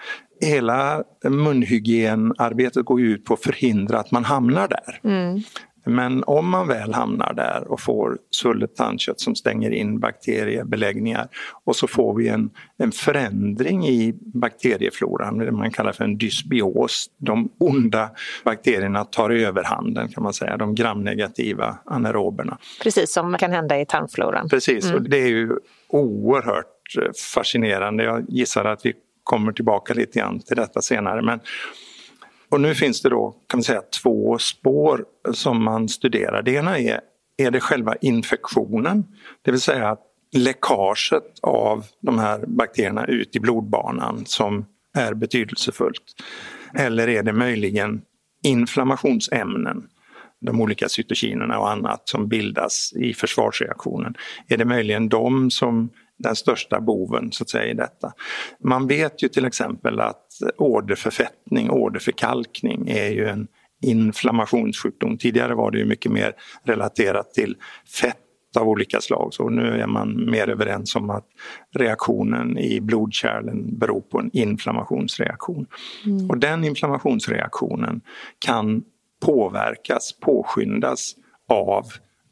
Hela 0.41 1.05
munhygienarbetet 1.25 2.85
går 2.85 3.01
ut 3.01 3.25
på 3.25 3.35
att 3.35 3.43
förhindra 3.43 3.99
att 3.99 4.11
man 4.11 4.25
hamnar 4.25 4.69
där. 4.69 5.01
Mm. 5.05 5.43
Men 5.85 6.25
om 6.25 6.51
man 6.51 6.69
väl 6.69 6.95
hamnar 6.95 7.33
där 7.35 7.65
och 7.69 7.81
får 7.81 8.19
svullet 8.31 8.77
tandkött 8.77 9.21
som 9.21 9.35
stänger 9.35 9.71
in 9.71 10.01
bakteriebeläggningar 10.01 11.29
och 11.65 11.77
så 11.77 11.87
får 11.87 12.15
vi 12.15 12.29
en, 12.29 12.51
en 12.79 12.93
förändring 12.93 13.87
i 13.87 14.15
bakteriefloran, 14.21 15.39
det 15.39 15.53
man 15.53 15.71
kallar 15.71 15.93
för 15.93 16.05
en 16.05 16.19
dysbios. 16.19 17.11
De 17.19 17.49
onda 17.59 18.11
bakterierna 18.45 19.05
tar 19.05 19.31
överhanden 19.31 20.09
kan 20.09 20.23
man 20.23 20.35
säga, 20.35 20.57
de 20.57 20.75
gramnegativa 20.75 21.79
anaeroberna. 21.85 22.59
Precis 22.83 23.13
som 23.13 23.39
kan 23.39 23.53
hända 23.53 23.81
i 23.81 23.87
tarmfloran. 23.87 24.49
Precis, 24.49 24.85
mm. 24.85 24.97
och 24.97 25.11
det 25.11 25.19
är 25.19 25.29
ju 25.29 25.51
oerhört 25.89 26.67
fascinerande. 27.35 28.05
Jag 28.05 28.25
gissar 28.29 28.65
att 28.65 28.87
vi 28.87 28.93
kommer 29.25 29.53
tillbaka 29.53 29.95
lite 29.95 30.19
grann 30.19 30.41
till 30.41 30.57
detta 30.57 30.83
senare. 30.83 31.23
Men 31.23 31.41
och 32.55 32.61
nu 32.61 32.75
finns 32.75 33.03
det 33.03 33.09
då 33.09 33.31
kan 33.49 33.59
man 33.59 33.65
säga, 33.65 33.83
två 34.03 34.39
spår 34.39 35.05
som 35.33 35.65
man 35.65 35.89
studerar. 35.89 36.43
Det 36.43 36.53
ena 36.53 36.79
är, 36.79 37.01
är 37.37 37.51
det 37.51 37.61
själva 37.61 37.97
infektionen, 38.01 39.05
det 39.43 39.51
vill 39.51 39.61
säga 39.61 39.97
läckaget 40.37 41.39
av 41.43 41.85
de 42.01 42.19
här 42.19 42.45
bakterierna 42.47 43.07
ut 43.07 43.37
i 43.37 43.41
blodbanan 43.41 44.27
som 44.27 44.67
är 44.97 45.15
betydelsefullt. 45.15 46.03
Eller 46.75 47.09
är 47.09 47.23
det 47.23 47.33
möjligen 47.33 48.03
inflammationsämnen, 48.43 49.87
de 50.41 50.61
olika 50.61 50.89
cytokinerna 50.89 51.59
och 51.59 51.71
annat 51.71 52.09
som 52.09 52.29
bildas 52.29 52.93
i 52.97 53.15
försvarsreaktionen. 53.15 54.15
Är 54.49 54.57
det 54.57 54.65
möjligen 54.65 55.09
de 55.09 55.51
som 55.51 55.91
den 56.29 56.37
största 56.37 56.81
boven 56.81 57.33
så 57.33 57.43
att 57.43 57.51
säga 57.51 57.71
i 57.71 57.75
detta. 57.75 58.13
Man 58.61 58.87
vet 58.87 59.23
ju 59.23 59.29
till 59.29 59.45
exempel 59.45 60.01
att 60.01 60.27
åderförfettning, 60.59 61.71
åderförkalkning 61.71 62.89
är 62.89 63.11
ju 63.11 63.29
en 63.29 63.47
inflammationssjukdom. 63.83 65.19
Tidigare 65.19 65.55
var 65.55 65.71
det 65.71 65.79
ju 65.79 65.85
mycket 65.85 66.13
mer 66.13 66.33
relaterat 66.65 67.35
till 67.35 67.57
fett 68.01 68.17
av 68.57 68.69
olika 68.69 69.01
slag. 69.01 69.35
Så 69.35 69.49
nu 69.49 69.81
är 69.81 69.87
man 69.87 70.31
mer 70.31 70.49
överens 70.49 70.97
om 70.97 71.11
att 71.11 71.27
reaktionen 71.75 72.59
i 72.59 72.81
blodkärlen 72.81 73.79
beror 73.79 74.01
på 74.01 74.21
en 74.21 74.31
inflammationsreaktion. 74.33 75.67
Mm. 76.07 76.31
Och 76.31 76.39
den 76.39 76.65
inflammationsreaktionen 76.65 78.01
kan 78.39 78.83
påverkas, 79.27 80.13
påskyndas 80.21 81.15
av 81.49 81.85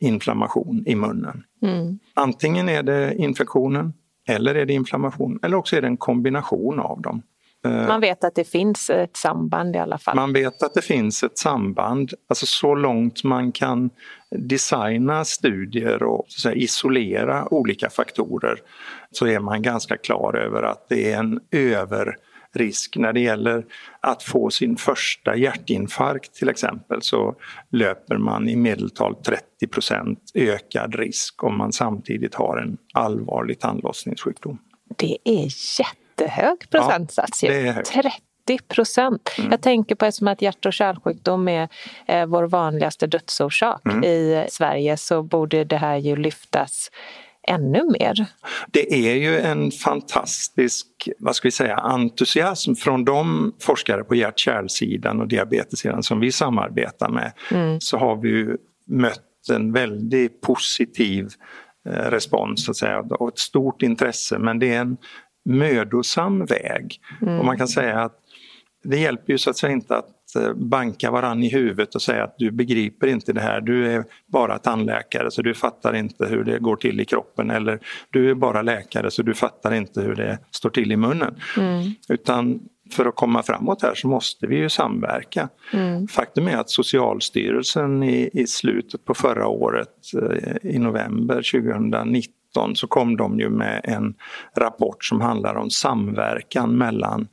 inflammation 0.02 0.82
i 0.86 0.94
munnen. 0.94 1.44
Mm. 1.62 1.98
Antingen 2.14 2.68
är 2.68 2.82
det 2.82 3.14
infektionen 3.14 3.92
eller 4.28 4.54
är 4.54 4.66
det 4.66 4.72
inflammation 4.72 5.38
eller 5.42 5.56
också 5.56 5.76
är 5.76 5.80
det 5.80 5.86
en 5.86 5.96
kombination 5.96 6.80
av 6.80 7.02
dem. 7.02 7.22
Eh, 7.64 7.86
man 7.86 8.00
vet 8.00 8.24
att 8.24 8.34
det 8.34 8.44
finns 8.44 8.90
ett 8.90 9.16
samband 9.16 9.76
i 9.76 9.78
alla 9.78 9.98
fall? 9.98 10.16
Man 10.16 10.32
vet 10.32 10.62
att 10.62 10.74
det 10.74 10.82
finns 10.82 11.22
ett 11.22 11.38
samband, 11.38 12.12
alltså 12.28 12.46
så 12.46 12.74
långt 12.74 13.24
man 13.24 13.52
kan 13.52 13.90
designa 14.30 15.24
studier 15.24 16.02
och 16.02 16.26
säga, 16.28 16.54
isolera 16.54 17.54
olika 17.54 17.90
faktorer 17.90 18.58
så 19.10 19.26
är 19.26 19.40
man 19.40 19.62
ganska 19.62 19.96
klar 19.96 20.36
över 20.36 20.62
att 20.62 20.88
det 20.88 21.12
är 21.12 21.18
en 21.18 21.40
över 21.50 22.16
risk. 22.56 22.96
När 22.96 23.12
det 23.12 23.20
gäller 23.20 23.64
att 24.00 24.22
få 24.22 24.50
sin 24.50 24.76
första 24.76 25.36
hjärtinfarkt 25.36 26.34
till 26.34 26.48
exempel 26.48 27.02
så 27.02 27.34
löper 27.70 28.16
man 28.16 28.48
i 28.48 28.56
medeltal 28.56 29.16
30% 29.62 30.16
ökad 30.34 30.94
risk 30.94 31.44
om 31.44 31.58
man 31.58 31.72
samtidigt 31.72 32.34
har 32.34 32.56
en 32.56 32.76
allvarlig 32.94 33.60
tandlossningssjukdom. 33.60 34.58
Det 34.96 35.18
är 35.24 35.48
jättehög 35.80 36.70
procentsats. 36.70 37.42
Ja, 37.42 37.82
30 37.82 38.58
procent. 38.68 39.34
Mm. 39.38 39.50
Jag 39.50 39.62
tänker 39.62 39.94
på 39.94 40.04
eftersom 40.04 40.28
att 40.28 40.42
hjärt 40.42 40.66
och 40.66 40.72
kärlsjukdom 40.72 41.48
är 41.48 41.68
eh, 42.06 42.26
vår 42.26 42.44
vanligaste 42.44 43.06
dödsorsak 43.06 43.84
mm. 43.84 44.04
i 44.04 44.46
Sverige 44.50 44.96
så 44.96 45.22
borde 45.22 45.64
det 45.64 45.76
här 45.76 45.96
ju 45.96 46.16
lyftas 46.16 46.90
ännu 47.48 47.84
mer. 47.98 48.26
Det 48.70 49.10
är 49.10 49.14
ju 49.14 49.38
en 49.38 49.70
fantastisk 49.70 50.86
vad 51.18 51.36
ska 51.36 51.48
vi 51.48 51.52
säga, 51.52 51.76
entusiasm 51.76 52.74
från 52.74 53.04
de 53.04 53.52
forskare 53.60 54.04
på 54.04 54.14
hjärt-kärlsidan 54.14 55.20
och 55.20 55.28
diabetessidan 55.28 56.02
som 56.02 56.20
vi 56.20 56.32
samarbetar 56.32 57.08
med. 57.08 57.32
Mm. 57.50 57.80
Så 57.80 57.98
har 57.98 58.16
vi 58.16 58.56
mött 58.86 59.20
en 59.50 59.72
väldigt 59.72 60.40
positiv 60.40 61.28
eh, 61.88 62.10
respons 62.10 62.64
så 62.64 62.70
att 62.70 62.76
säga, 62.76 63.00
och 63.00 63.28
ett 63.28 63.38
stort 63.38 63.82
intresse 63.82 64.38
men 64.38 64.58
det 64.58 64.74
är 64.74 64.80
en 64.80 64.96
mödosam 65.44 66.44
väg. 66.44 67.00
Mm. 67.22 67.38
Och 67.38 67.44
man 67.44 67.58
kan 67.58 67.68
säga 67.68 68.00
att 68.00 68.18
det 68.84 68.98
hjälper 68.98 69.32
ju 69.32 69.38
så 69.38 69.50
att 69.50 69.56
säga 69.56 69.72
inte 69.72 69.96
att 69.96 70.21
banka 70.54 71.10
varann 71.10 71.42
i 71.42 71.48
huvudet 71.48 71.94
och 71.94 72.02
säga 72.02 72.24
att 72.24 72.34
du 72.38 72.50
begriper 72.50 73.06
inte 73.06 73.32
det 73.32 73.40
här, 73.40 73.60
du 73.60 73.92
är 73.92 74.04
bara 74.26 74.58
tandläkare 74.58 75.30
så 75.30 75.42
du 75.42 75.54
fattar 75.54 75.94
inte 75.94 76.26
hur 76.26 76.44
det 76.44 76.58
går 76.58 76.76
till 76.76 77.00
i 77.00 77.04
kroppen 77.04 77.50
eller 77.50 77.78
du 78.10 78.30
är 78.30 78.34
bara 78.34 78.62
läkare 78.62 79.10
så 79.10 79.22
du 79.22 79.34
fattar 79.34 79.74
inte 79.74 80.00
hur 80.00 80.14
det 80.14 80.38
står 80.50 80.70
till 80.70 80.92
i 80.92 80.96
munnen. 80.96 81.34
Mm. 81.58 81.90
Utan 82.08 82.60
för 82.92 83.06
att 83.06 83.16
komma 83.16 83.42
framåt 83.42 83.82
här 83.82 83.94
så 83.94 84.08
måste 84.08 84.46
vi 84.46 84.56
ju 84.56 84.68
samverka. 84.68 85.48
Mm. 85.72 86.08
Faktum 86.08 86.48
är 86.48 86.56
att 86.56 86.70
Socialstyrelsen 86.70 88.02
i, 88.02 88.30
i 88.32 88.46
slutet 88.46 89.04
på 89.04 89.14
förra 89.14 89.46
året, 89.46 89.88
eh, 90.22 90.70
i 90.70 90.78
november 90.78 91.34
2019, 91.34 92.76
så 92.76 92.86
kom 92.86 93.16
de 93.16 93.38
ju 93.38 93.50
med 93.50 93.80
en 93.84 94.14
rapport 94.56 95.04
som 95.04 95.20
handlar 95.20 95.54
om 95.54 95.70
samverkan 95.70 96.78
mellan 96.78 97.28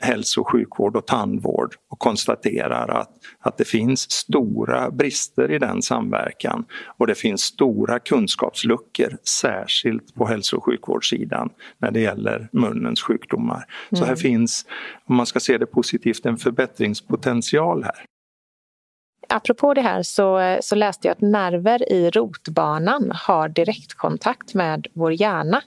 hälso 0.00 0.40
och 0.40 0.50
sjukvård 0.50 0.96
och 0.96 1.06
tandvård 1.06 1.74
och 1.90 1.98
konstaterar 1.98 2.88
att, 3.00 3.10
att 3.40 3.58
det 3.58 3.64
finns 3.64 4.10
stora 4.10 4.90
brister 4.90 5.50
i 5.50 5.58
den 5.58 5.82
samverkan 5.82 6.64
och 6.98 7.06
det 7.06 7.14
finns 7.14 7.42
stora 7.42 7.98
kunskapsluckor, 7.98 9.18
särskilt 9.40 10.14
på 10.14 10.26
hälso 10.26 10.56
och 10.56 10.64
sjukvårdssidan 10.64 11.50
när 11.78 11.90
det 11.90 12.00
gäller 12.00 12.48
munnens 12.52 13.02
sjukdomar. 13.02 13.56
Mm. 13.56 13.66
Så 13.90 13.96
här 13.96 14.12
mm. 14.12 14.16
finns, 14.16 14.66
om 15.04 15.16
man 15.16 15.26
ska 15.26 15.40
se 15.40 15.58
det 15.58 15.66
positivt, 15.66 16.26
en 16.26 16.36
förbättringspotential 16.36 17.84
här. 17.84 18.04
apropå 19.28 19.74
det 19.74 19.80
här 19.80 20.02
så, 20.02 20.58
så 20.60 20.74
läste 20.74 21.08
jag 21.08 21.12
att 21.12 21.20
nerver 21.20 21.92
i 21.92 22.10
rotbanan 22.10 23.12
har 23.14 23.48
direktkontakt 23.48 24.54
med 24.54 24.86
vår 24.94 25.12
hjärna 25.12 25.62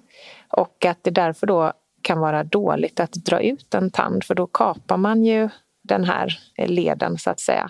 och 0.49 0.85
att 0.85 1.03
det 1.03 1.11
därför 1.11 1.47
då 1.47 1.73
kan 2.01 2.19
vara 2.19 2.43
dåligt 2.43 2.99
att 2.99 3.13
dra 3.13 3.41
ut 3.41 3.73
en 3.73 3.91
tand 3.91 4.23
för 4.23 4.35
då 4.35 4.47
kapar 4.47 4.97
man 4.97 5.23
ju 5.23 5.49
den 5.83 6.03
här 6.03 6.39
leden 6.57 7.17
så 7.17 7.29
att 7.29 7.39
säga. 7.39 7.69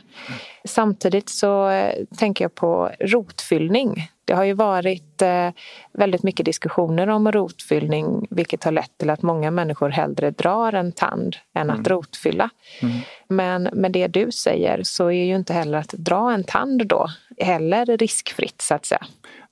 Samtidigt 0.65 1.29
så 1.29 1.69
eh, 1.69 2.05
tänker 2.17 2.45
jag 2.45 2.55
på 2.55 2.91
rotfyllning. 2.99 4.09
Det 4.25 4.33
har 4.33 4.43
ju 4.43 4.53
varit 4.53 5.21
eh, 5.21 5.49
väldigt 5.93 6.23
mycket 6.23 6.45
diskussioner 6.45 7.07
om 7.07 7.31
rotfyllning 7.31 8.27
vilket 8.29 8.63
har 8.63 8.71
lett 8.71 8.97
till 8.97 9.09
att 9.09 9.21
många 9.21 9.51
människor 9.51 9.89
hellre 9.89 10.31
drar 10.31 10.73
en 10.73 10.91
tand 10.91 11.35
än 11.55 11.69
att 11.69 11.77
mm. 11.77 11.89
rotfylla. 11.89 12.49
Mm. 12.81 12.95
Men 13.27 13.63
med 13.63 13.91
det 13.91 14.07
du 14.07 14.31
säger 14.31 14.81
så 14.83 15.05
är 15.05 15.25
ju 15.25 15.35
inte 15.35 15.53
heller 15.53 15.77
att 15.77 15.93
dra 15.97 16.31
en 16.31 16.43
tand 16.43 16.87
då 16.87 17.07
heller 17.37 17.85
riskfritt 17.97 18.61
så 18.61 18.73
att 18.73 18.85
säga. 18.85 19.05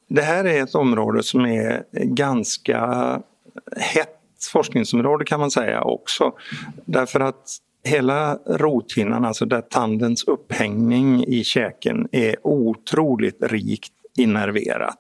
Det 0.08 0.22
här 0.22 0.46
är 0.46 0.64
ett 0.64 0.76
område 0.76 1.24
som 1.24 1.46
är 1.46 1.84
ganska 1.94 2.82
hett 3.78 4.19
forskningsområde 4.48 5.26
kan 5.26 5.40
man 5.40 5.52
säga 5.52 5.82
också. 5.82 6.32
Därför 6.86 7.20
att 7.20 7.58
hela 7.84 8.36
rothinnan, 8.36 9.26
alltså 9.26 9.46
där 9.46 9.62
tandens 9.62 10.24
upphängning 10.24 11.26
i 11.26 11.44
käken 11.44 12.08
är 12.12 12.36
otroligt 12.48 13.38
rikt 13.44 13.94
innerverat. 14.18 15.00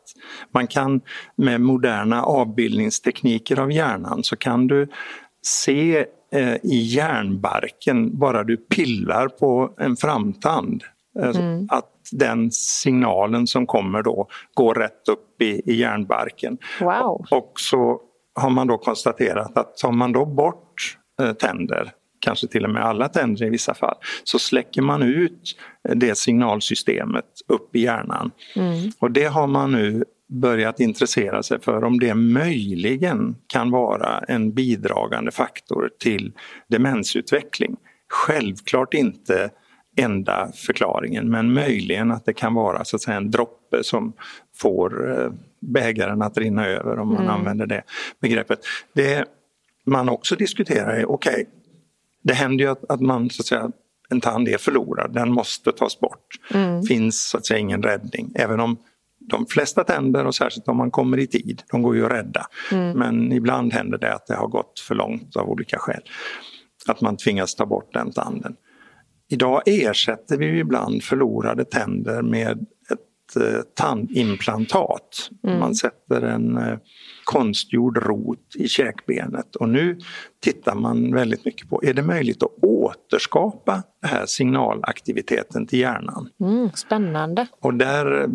Man 0.54 0.68
kan 0.68 1.02
med 1.36 1.62
moderna 1.62 2.24
avbildningstekniker 2.24 3.60
av 3.60 3.72
hjärnan 3.72 4.24
så 4.24 4.36
kan 4.36 4.68
du 4.68 4.88
se 5.46 6.06
eh, 6.32 6.56
i 6.56 6.78
hjärnbarken, 6.96 8.20
bara 8.20 8.44
du 8.44 8.58
pillar 8.58 9.28
på 9.28 9.74
en 9.78 9.96
framtand, 9.96 10.84
eh, 11.20 11.30
mm. 11.30 11.68
att 11.72 11.96
den 12.12 12.52
signalen 12.52 13.48
som 13.48 13.68
kommer 13.68 14.04
då 14.04 14.28
går 14.54 14.76
rätt 14.76 15.08
upp 15.10 15.42
i, 15.42 15.72
i 15.72 15.76
hjärnbarken. 15.76 16.58
Wow. 16.82 17.26
Och, 17.32 17.38
och 17.38 17.54
så 17.56 18.02
har 18.40 18.50
man 18.50 18.68
då 18.68 18.78
konstaterat 18.78 19.58
att 19.58 19.78
tar 19.78 19.92
man 19.92 20.12
då 20.12 20.26
bort 20.26 20.98
eh, 21.22 21.34
tänder 21.34 21.92
kanske 22.20 22.48
till 22.48 22.64
och 22.64 22.70
med 22.70 22.86
alla 22.86 23.10
tänder 23.10 23.46
i 23.46 23.50
vissa 23.50 23.74
fall, 23.74 23.96
så 24.24 24.40
släcker 24.40 24.82
man 24.82 25.02
ut 25.02 25.56
det 25.96 26.18
signalsystemet 26.18 27.26
upp 27.48 27.76
i 27.76 27.80
hjärnan. 27.80 28.32
Mm. 28.56 28.92
Och 29.00 29.12
det 29.12 29.26
har 29.26 29.48
man 29.48 29.72
nu 29.72 30.04
börjat 30.30 30.80
intressera 30.80 31.44
sig 31.44 31.62
för 31.62 31.84
om 31.84 32.00
det 32.00 32.16
möjligen 32.16 33.36
kan 33.48 33.72
vara 33.72 34.20
en 34.20 34.54
bidragande 34.54 35.32
faktor 35.32 35.90
till 36.00 36.34
demensutveckling. 36.68 37.78
Självklart 38.10 38.94
inte 38.94 39.50
enda 39.98 40.52
förklaringen 40.56 41.30
men 41.30 41.54
möjligen 41.54 42.12
att 42.12 42.26
det 42.26 42.34
kan 42.34 42.54
vara 42.54 42.86
så 42.86 42.96
att 42.96 43.02
säga, 43.02 43.18
en 43.18 43.32
droppe 43.32 43.84
som 43.84 44.14
får 44.56 45.20
eh, 45.20 45.32
bägaren 45.62 46.22
att 46.22 46.38
rinna 46.38 46.68
över 46.68 47.00
om 47.00 47.08
man 47.08 47.18
mm. 47.18 47.30
använder 47.30 47.66
det 47.66 47.84
begreppet. 48.22 48.60
Det 48.94 49.26
man 49.86 50.10
också 50.10 50.36
diskuterar 50.36 50.94
är, 50.94 51.12
okej, 51.12 51.32
okay, 51.32 51.46
det 52.24 52.34
händer 52.34 52.66
ju 52.66 52.72
att, 52.72 52.92
att 52.92 53.02
man 53.02 53.30
så 53.30 53.42
att 53.42 53.46
säga 53.46 53.72
en 54.10 54.22
tand 54.22 54.48
är 54.48 54.58
förlorad, 54.58 55.14
den 55.14 55.32
måste 55.32 55.72
tas 55.72 56.00
bort. 56.00 56.28
Mm. 56.54 56.84
finns 56.84 57.30
så 57.30 57.38
att 57.38 57.46
säga 57.46 57.60
ingen 57.60 57.84
räddning. 57.84 58.32
Även 58.36 58.60
om 58.60 58.78
de 59.20 59.46
flesta 59.46 59.84
tänder 59.84 60.26
och 60.26 60.36
särskilt 60.36 60.68
om 60.68 60.78
man 60.78 60.92
kommer 60.92 61.20
i 61.20 61.28
tid, 61.28 61.64
de 61.72 61.82
går 61.82 61.96
ju 61.96 62.06
att 62.06 62.12
rädda. 62.12 62.46
Mm. 62.72 63.00
Men 63.00 63.32
ibland 63.32 63.74
händer 63.74 63.98
det 63.98 64.14
att 64.14 64.28
det 64.28 64.36
har 64.36 64.48
gått 64.48 64.80
för 64.80 64.96
långt 64.96 65.36
av 65.36 65.50
olika 65.50 65.78
skäl. 65.78 66.02
Att 66.88 67.02
man 67.02 67.18
tvingas 67.18 67.56
ta 67.56 67.66
bort 67.66 67.94
den 67.94 68.12
tanden. 68.12 68.56
Idag 69.32 69.62
ersätter 69.66 70.38
vi 70.38 70.60
ibland 70.60 71.04
förlorade 71.04 71.66
tänder 71.66 72.22
med 72.22 72.66
eh, 73.36 73.62
tandimplantat. 73.76 75.30
Mm. 75.44 75.60
Man 75.60 75.76
sätter 75.76 76.22
en 76.22 76.58
eh, 76.58 76.78
konstgjord 77.24 77.98
rot 77.98 78.56
i 78.56 78.68
käkbenet 78.68 79.56
och 79.56 79.70
nu 79.70 80.00
tittar 80.40 80.76
man 80.76 81.14
väldigt 81.14 81.46
mycket 81.46 81.70
på, 81.70 81.84
är 81.84 81.94
det 81.94 82.02
möjligt 82.02 82.44
att 82.44 82.64
återskapa 82.64 83.84
den 84.02 84.10
här 84.12 84.26
signalaktiviteten 84.26 85.68
till 85.68 85.80
hjärnan? 85.80 86.30
Mm, 86.40 86.70
spännande. 86.76 87.48
Och 87.60 87.74
där 87.74 88.22
eh, 88.22 88.30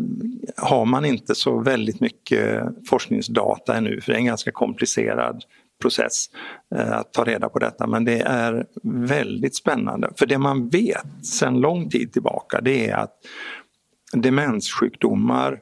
har 0.56 0.84
man 0.84 1.04
inte 1.04 1.34
så 1.34 1.58
väldigt 1.58 2.00
mycket 2.00 2.62
forskningsdata 2.90 3.76
ännu 3.76 4.00
för 4.00 4.12
det 4.12 4.16
är 4.16 4.20
en 4.20 4.26
ganska 4.26 4.52
komplicerad 4.52 5.44
process 5.80 6.26
att 6.70 7.12
ta 7.12 7.24
reda 7.24 7.48
på 7.48 7.58
detta 7.58 7.86
men 7.86 8.04
det 8.04 8.20
är 8.20 8.66
väldigt 8.82 9.56
spännande. 9.56 10.10
För 10.16 10.26
det 10.26 10.38
man 10.38 10.68
vet 10.68 11.26
sedan 11.26 11.60
lång 11.60 11.90
tid 11.90 12.12
tillbaka 12.12 12.60
det 12.60 12.90
är 12.90 12.96
att 12.96 13.12
demenssjukdomar 14.20 15.60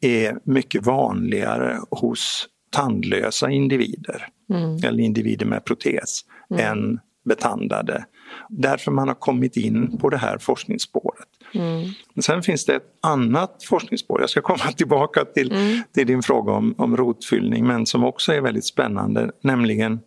är 0.00 0.38
mycket 0.44 0.86
vanligare 0.86 1.78
hos 1.90 2.48
tandlösa 2.70 3.50
individer 3.50 4.28
mm. 4.50 4.76
eller 4.84 5.00
individer 5.02 5.46
med 5.46 5.64
protes 5.64 6.20
mm. 6.50 6.72
än 6.72 7.00
betandade. 7.24 8.04
Därför 8.48 8.90
man 8.90 9.08
har 9.08 9.14
kommit 9.14 9.56
in 9.56 9.98
på 9.98 10.10
det 10.10 10.16
här 10.16 10.38
forskningsspåret. 10.38 11.28
Mm. 11.54 11.88
Sen 12.20 12.42
finns 12.42 12.64
det 12.64 12.74
ett 12.74 12.98
annat 13.02 13.64
forskningsspår, 13.64 14.20
jag 14.20 14.30
ska 14.30 14.40
komma 14.40 14.72
tillbaka 14.76 15.24
till, 15.24 15.52
mm. 15.52 15.82
till 15.94 16.06
din 16.06 16.22
fråga 16.22 16.52
om, 16.52 16.74
om 16.78 16.96
rotfyllning, 16.96 17.66
men 17.66 17.86
som 17.86 18.04
också 18.04 18.32
är 18.32 18.40
väldigt 18.40 18.66
spännande, 18.66 19.30
nämligen 19.42 20.00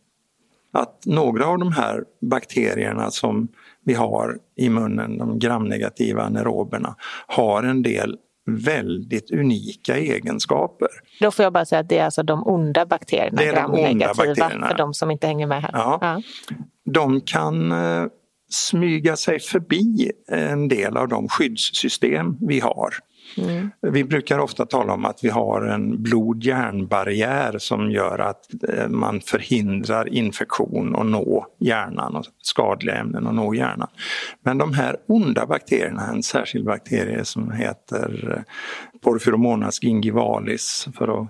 att 0.74 1.06
några 1.06 1.46
av 1.46 1.60
de 1.60 1.72
här 1.72 2.04
bakterierna 2.22 3.12
som 3.12 3.48
vi 3.86 3.94
har 3.94 4.38
i 4.58 4.70
munnen, 4.70 5.18
de 5.18 5.40
gramnegativa 5.40 6.24
anaeroberna, 6.24 6.96
har 7.28 7.64
en 7.64 7.84
del 7.84 8.18
väldigt 8.46 9.32
unika 9.32 9.98
egenskaper. 9.98 10.88
Då 11.20 11.32
får 11.32 11.44
jag 11.44 11.54
bara 11.54 11.66
säga 11.66 11.80
att 11.80 11.90
det 11.90 11.98
är 11.98 12.06
alltså 12.06 12.24
de 12.24 12.48
onda 12.48 12.86
bakterierna, 12.86 13.38
det 13.38 13.48
är 13.48 13.62
de 13.62 13.74
onda 13.74 14.08
bakterierna. 14.08 14.68
för 14.68 14.78
de 14.78 14.94
som 14.94 15.12
inte 15.12 15.28
hänger 15.28 15.48
med 15.48 15.62
här. 15.62 15.72
Ja. 15.74 16.00
ja. 16.02 16.22
De 16.92 17.22
kan 17.22 17.72
eh, 17.72 18.06
smyga 18.50 19.16
sig 19.16 19.40
förbi 19.40 20.12
en 20.28 20.68
del 20.68 20.98
av 20.98 21.08
de 21.08 21.28
skyddssystem 21.28 22.38
vi 22.42 22.60
har. 22.60 22.90
Mm. 23.38 23.72
Vi 23.82 24.04
brukar 24.04 24.40
ofta 24.40 24.66
tala 24.66 24.94
om 24.94 25.06
att 25.06 25.24
vi 25.24 25.30
har 25.30 25.62
en 25.62 26.04
blod-hjärnbarriär 26.04 27.58
som 27.58 27.92
gör 27.92 28.20
att 28.20 28.46
eh, 28.70 28.88
man 28.88 29.22
förhindrar 29.22 30.14
infektion 30.14 30.96
och 30.96 31.06
nå 31.06 31.48
hjärnan 31.60 32.16
och 32.16 32.26
skadliga 32.42 32.96
ämnen 32.96 33.28
och 33.28 33.36
nå 33.36 33.54
hjärnan. 33.54 33.88
Men 34.44 34.58
de 34.58 34.74
här 34.74 34.98
onda 35.08 35.46
bakterierna, 35.46 36.08
en 36.08 36.24
särskild 36.24 36.66
bakterie 36.66 37.26
som 37.26 37.52
heter 37.52 38.34
eh, 38.38 39.00
Porphyromonas 39.02 39.84
gingivalis 39.84 40.88
för 40.98 41.22
att 41.22 41.28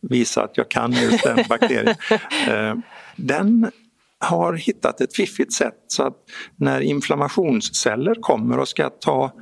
visa 0.00 0.42
att 0.42 0.56
jag 0.56 0.68
kan 0.70 0.92
just 0.92 1.24
den 1.24 1.44
bakterien. 1.48 1.96
Eh, 2.48 2.74
den 3.16 3.70
har 4.18 4.52
hittat 4.52 5.00
ett 5.00 5.16
fiffigt 5.16 5.52
sätt 5.52 5.84
så 5.86 6.02
att 6.02 6.16
när 6.56 6.80
inflammationsceller 6.80 8.14
kommer 8.14 8.58
och 8.58 8.68
ska 8.68 8.90
ta 8.90 9.32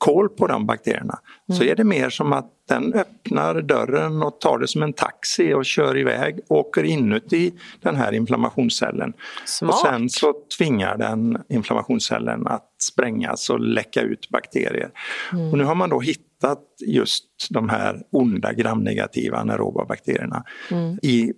koll 0.00 0.28
på 0.28 0.46
de 0.46 0.66
bakterierna 0.66 1.18
mm. 1.48 1.58
så 1.58 1.64
är 1.64 1.76
det 1.76 1.84
mer 1.84 2.10
som 2.10 2.32
att 2.32 2.46
den 2.68 2.94
öppnar 2.94 3.62
dörren 3.62 4.22
och 4.22 4.40
tar 4.40 4.58
det 4.58 4.68
som 4.68 4.82
en 4.82 4.92
taxi 4.92 5.52
och 5.52 5.64
kör 5.64 5.98
iväg, 5.98 6.40
åker 6.48 6.84
inuti 6.84 7.52
den 7.80 7.96
här 7.96 8.12
inflammationscellen. 8.12 9.12
Smart. 9.44 9.74
Och 9.74 9.78
sen 9.78 10.10
så 10.10 10.34
tvingar 10.58 10.98
den 10.98 11.42
inflammationscellen 11.48 12.46
att 12.46 12.66
sprängas 12.78 13.50
och 13.50 13.60
läcka 13.60 14.00
ut 14.02 14.28
bakterier. 14.30 14.90
Mm. 15.32 15.50
Och 15.50 15.58
nu 15.58 15.64
har 15.64 15.74
man 15.74 15.90
då 15.90 16.00
hittat 16.00 16.64
just 16.86 17.26
de 17.50 17.68
här 17.68 18.02
onda 18.10 18.52
gramnegativa 18.52 19.38
anaeroba 19.38 19.84
bakterierna 19.84 20.44
mm. 20.70 20.98
i 21.02 21.32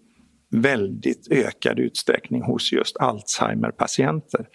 väldigt 0.50 1.28
ökad 1.30 1.78
utsträckning 1.78 2.42
hos 2.42 2.72
just 2.72 2.96
Alzheimer-patienter. 2.96 4.46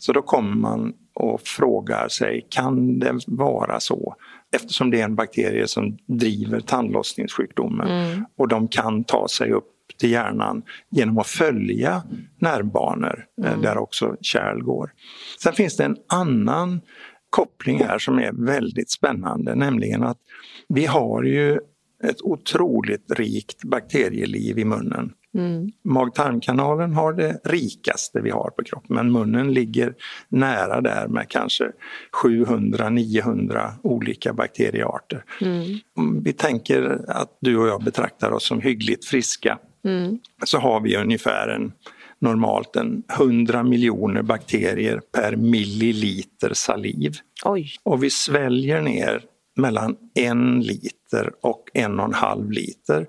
Så 0.00 0.12
då 0.12 0.22
kommer 0.22 0.54
man 0.54 0.92
och 1.14 1.40
frågar 1.40 2.08
sig, 2.08 2.46
kan 2.50 2.98
det 2.98 3.18
vara 3.26 3.80
så? 3.80 4.16
Eftersom 4.56 4.90
det 4.90 5.00
är 5.00 5.04
en 5.04 5.14
bakterie 5.14 5.68
som 5.68 5.98
driver 6.06 6.60
tandlossningssjukdomen 6.60 7.88
mm. 7.88 8.24
och 8.38 8.48
de 8.48 8.68
kan 8.68 9.04
ta 9.04 9.28
sig 9.28 9.52
upp 9.52 9.70
till 9.98 10.10
hjärnan 10.10 10.62
genom 10.90 11.18
att 11.18 11.26
följa 11.26 12.02
nervbanor 12.38 13.26
eh, 13.42 13.48
mm. 13.48 13.62
där 13.62 13.78
också 13.78 14.16
kärl 14.20 14.62
går. 14.62 14.90
Sen 15.42 15.52
finns 15.52 15.76
det 15.76 15.84
en 15.84 15.96
annan 16.08 16.80
koppling 17.30 17.84
här 17.84 17.98
som 17.98 18.18
är 18.18 18.32
väldigt 18.46 18.90
spännande, 18.90 19.54
nämligen 19.54 20.02
att 20.02 20.18
vi 20.68 20.86
har 20.86 21.22
ju 21.22 21.60
ett 22.02 22.22
otroligt 22.22 23.12
rikt 23.18 23.64
bakterieliv 23.64 24.58
i 24.58 24.64
munnen. 24.64 25.12
Mm. 25.34 25.70
Mag-tarmkanalen 25.84 26.92
har 26.92 27.12
det 27.12 27.40
rikaste 27.44 28.20
vi 28.20 28.30
har 28.30 28.50
på 28.50 28.64
kroppen 28.64 28.96
men 28.96 29.12
munnen 29.12 29.52
ligger 29.52 29.94
nära 30.28 30.80
där 30.80 31.08
med 31.08 31.28
kanske 31.28 31.70
700-900 32.24 33.70
olika 33.82 34.32
bakteriearter. 34.32 35.24
Mm. 35.40 36.22
Vi 36.22 36.32
tänker 36.32 37.00
att 37.08 37.38
du 37.40 37.56
och 37.56 37.68
jag 37.68 37.84
betraktar 37.84 38.30
oss 38.30 38.46
som 38.46 38.60
hyggligt 38.60 39.04
friska 39.04 39.58
mm. 39.84 40.18
så 40.44 40.58
har 40.58 40.80
vi 40.80 40.96
ungefär 40.96 41.48
en 41.48 41.72
normalt 42.18 42.76
en 42.76 43.02
100 43.18 43.62
miljoner 43.62 44.22
bakterier 44.22 45.00
per 45.12 45.36
milliliter 45.36 46.54
saliv. 46.54 47.12
Oj. 47.44 47.70
Och 47.82 48.02
vi 48.02 48.10
sväljer 48.10 48.82
ner 48.82 49.22
mellan 49.56 49.96
en 50.14 50.60
liter 50.60 51.32
och 51.40 51.70
en 51.74 52.00
och 52.00 52.06
en 52.06 52.14
halv 52.14 52.50
liter. 52.50 53.06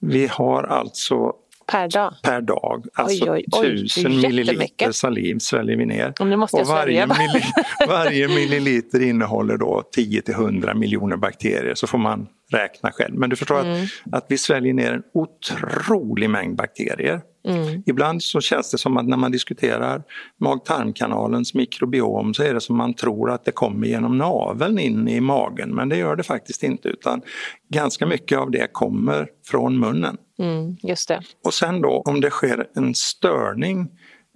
Vi 0.00 0.26
har 0.26 0.62
alltså 0.62 1.32
Per 1.72 1.88
dag? 1.88 2.14
Per 2.22 2.40
dag. 2.40 2.86
Alltså 2.94 3.24
oj, 3.24 3.30
oj, 3.30 3.44
oj, 3.52 3.76
tusen 3.76 4.20
milliliter 4.20 4.92
saliv 4.92 5.38
sväljer 5.38 5.76
vi 5.76 5.86
ner. 5.86 6.12
Och, 6.20 6.68
varje, 6.68 7.06
milli, 7.06 7.44
varje 7.88 8.28
milliliter 8.28 9.02
innehåller 9.02 9.56
då 9.56 9.82
10 9.92 10.22
till 10.22 10.34
100 10.34 10.74
miljoner 10.74 11.16
bakterier. 11.16 11.74
Så 11.74 11.86
får 11.86 11.98
man 11.98 12.26
räkna 12.52 12.92
själv. 12.92 13.14
Men 13.14 13.30
du 13.30 13.36
förstår 13.36 13.60
mm. 13.60 13.82
att, 13.82 14.14
att 14.14 14.26
vi 14.28 14.38
sväljer 14.38 14.74
ner 14.74 14.92
en 14.92 15.02
otrolig 15.14 16.30
mängd 16.30 16.56
bakterier. 16.56 17.20
Mm. 17.48 17.82
Ibland 17.86 18.22
så 18.22 18.40
känns 18.40 18.70
det 18.70 18.78
som 18.78 18.96
att 18.96 19.08
när 19.08 19.16
man 19.16 19.32
diskuterar 19.32 20.02
mag-tarmkanalens 20.40 21.54
mikrobiom 21.54 22.34
så 22.34 22.42
är 22.42 22.54
det 22.54 22.60
som 22.60 22.76
man 22.76 22.94
tror 22.94 23.30
att 23.30 23.44
det 23.44 23.52
kommer 23.52 23.86
genom 23.86 24.18
naveln 24.18 24.78
in 24.78 25.08
i 25.08 25.20
magen 25.20 25.74
men 25.74 25.88
det 25.88 25.96
gör 25.96 26.16
det 26.16 26.22
faktiskt 26.22 26.62
inte 26.62 26.88
utan 26.88 27.22
ganska 27.68 28.06
mycket 28.06 28.38
av 28.38 28.50
det 28.50 28.72
kommer 28.72 29.28
från 29.46 29.78
munnen. 29.78 30.16
Mm, 30.42 30.76
just 30.82 31.08
det. 31.08 31.22
Och 31.44 31.54
sen 31.54 31.80
då 31.80 32.02
om 32.04 32.20
det 32.20 32.30
sker 32.30 32.66
en 32.74 32.94
störning 32.94 33.88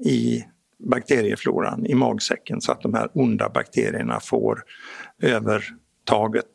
i 0.04 0.44
bakteriefloran 0.90 1.86
i 1.86 1.94
magsäcken 1.94 2.60
så 2.60 2.72
att 2.72 2.80
de 2.80 2.94
här 2.94 3.08
onda 3.14 3.48
bakterierna 3.48 4.20
får 4.20 4.62
övertaget 5.22 6.50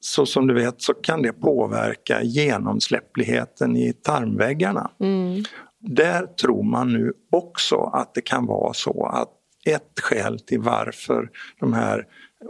så 0.00 0.26
som 0.26 0.46
du 0.46 0.54
vet 0.54 0.82
så 0.82 0.94
kan 0.94 1.22
det 1.22 1.32
påverka 1.32 2.22
genomsläppligheten 2.22 3.76
i 3.76 3.92
tarmväggarna. 3.92 4.90
Mm. 5.00 5.42
Där 5.80 6.26
tror 6.26 6.62
man 6.62 6.92
nu 6.92 7.12
också 7.32 7.76
att 7.76 8.14
det 8.14 8.20
kan 8.20 8.46
vara 8.46 8.72
så 8.72 9.06
att 9.06 9.28
ett 9.66 10.00
skäl 10.00 10.40
till 10.40 10.60
varför 10.60 11.30
de 11.60 11.72
här 11.72 12.06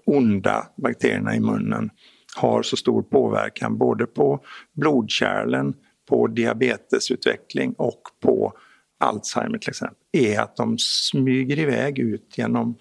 onda 0.06 0.66
bakterierna 0.76 1.34
i 1.34 1.40
munnen 1.40 1.90
har 2.36 2.62
så 2.62 2.76
stor 2.76 3.02
påverkan 3.02 3.78
både 3.78 4.06
på 4.06 4.40
blodkärlen, 4.72 5.74
på 6.08 6.26
diabetesutveckling 6.26 7.74
och 7.78 8.02
på 8.22 8.52
Alzheimer 9.00 9.58
till 9.58 9.70
exempel, 9.70 9.96
är 10.12 10.40
att 10.40 10.56
de 10.56 10.76
smyger 10.78 11.58
iväg 11.58 11.98
ut 11.98 12.38
genom 12.38 12.76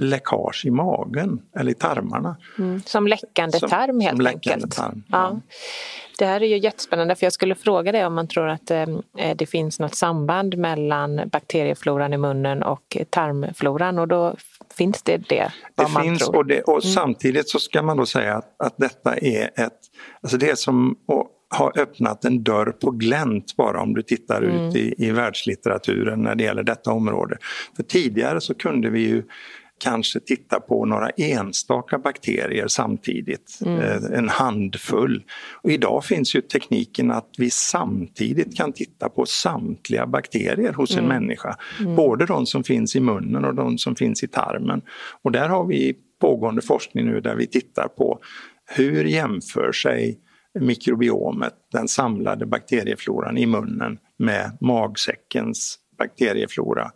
läckage 0.00 0.62
i 0.66 0.70
magen 0.70 1.42
eller 1.56 1.70
i 1.70 1.74
tarmarna. 1.74 2.36
Mm, 2.58 2.82
som 2.86 3.06
läckande 3.06 3.58
som, 3.58 3.68
tarm 3.68 4.00
helt 4.00 4.16
som 4.16 4.26
enkelt. 4.26 4.76
Tarm, 4.76 5.02
ja. 5.08 5.18
ja. 5.18 5.40
Det 6.18 6.26
här 6.26 6.40
är 6.42 6.46
ju 6.46 6.58
jättespännande 6.58 7.14
för 7.14 7.26
jag 7.26 7.32
skulle 7.32 7.54
fråga 7.54 7.92
dig 7.92 8.06
om 8.06 8.14
man 8.14 8.28
tror 8.28 8.48
att 8.48 8.70
eh, 8.70 8.86
det 9.36 9.46
finns 9.46 9.80
något 9.80 9.94
samband 9.94 10.58
mellan 10.58 11.20
bakteriefloran 11.32 12.12
i 12.12 12.16
munnen 12.16 12.62
och 12.62 12.96
tarmfloran 13.10 13.98
och 13.98 14.08
då 14.08 14.36
finns 14.74 15.02
det 15.02 15.16
det? 15.16 15.52
Det 15.74 15.86
finns 16.02 16.22
tror. 16.22 16.36
och, 16.36 16.46
det, 16.46 16.62
och 16.62 16.84
mm. 16.84 16.94
samtidigt 16.94 17.48
så 17.48 17.58
ska 17.58 17.82
man 17.82 17.96
då 17.96 18.06
säga 18.06 18.34
att, 18.36 18.54
att 18.58 18.74
detta 18.76 19.16
är 19.16 19.50
ett, 19.56 19.78
alltså 20.20 20.36
det 20.36 20.50
är 20.50 20.54
som 20.54 20.90
att 20.90 21.39
ha 21.58 21.72
öppnat 21.76 22.24
en 22.24 22.42
dörr 22.42 22.72
på 22.72 22.90
glänt 22.90 23.56
bara 23.56 23.80
om 23.80 23.94
du 23.94 24.02
tittar 24.02 24.42
mm. 24.42 24.56
ut 24.56 24.76
i, 24.76 24.94
i 24.98 25.10
världslitteraturen 25.10 26.22
när 26.22 26.34
det 26.34 26.44
gäller 26.44 26.62
detta 26.62 26.92
område. 26.92 27.36
För 27.76 27.82
tidigare 27.82 28.40
så 28.40 28.54
kunde 28.54 28.90
vi 28.90 29.00
ju 29.00 29.22
kanske 29.80 30.20
titta 30.20 30.60
på 30.60 30.84
några 30.84 31.10
enstaka 31.10 31.98
bakterier 31.98 32.68
samtidigt, 32.68 33.58
mm. 33.66 33.80
Eh, 33.80 34.18
en 34.18 34.28
handfull. 34.28 35.22
Och 35.62 35.70
idag 35.70 36.04
finns 36.04 36.34
ju 36.34 36.40
tekniken 36.40 37.10
att 37.10 37.28
vi 37.38 37.50
samtidigt 37.50 38.56
kan 38.56 38.72
titta 38.72 39.08
på 39.08 39.26
samtliga 39.26 40.06
bakterier 40.06 40.72
hos 40.72 40.92
mm. 40.92 41.04
en 41.04 41.08
människa. 41.08 41.56
Mm. 41.80 41.96
Både 41.96 42.26
de 42.26 42.46
som 42.46 42.64
finns 42.64 42.96
i 42.96 43.00
munnen 43.00 43.44
och 43.44 43.54
de 43.54 43.78
som 43.78 43.96
finns 43.96 44.22
i 44.22 44.28
tarmen. 44.28 44.82
Och 45.22 45.32
där 45.32 45.48
har 45.48 45.64
vi 45.64 45.96
pågående 46.20 46.62
forskning 46.62 47.06
nu 47.06 47.20
där 47.20 47.34
vi 47.34 47.46
tittar 47.46 47.88
på 47.88 48.18
hur 48.76 49.04
jämför 49.04 49.72
sig 49.72 50.18
mikrobiomet, 50.58 51.54
den 51.72 51.88
samlade 51.88 52.46
bakteriefloran 52.46 53.38
i 53.38 53.46
munnen 53.46 53.98
med 54.16 54.58
magsäckens 54.60 55.78
bakterieflora 55.98 56.90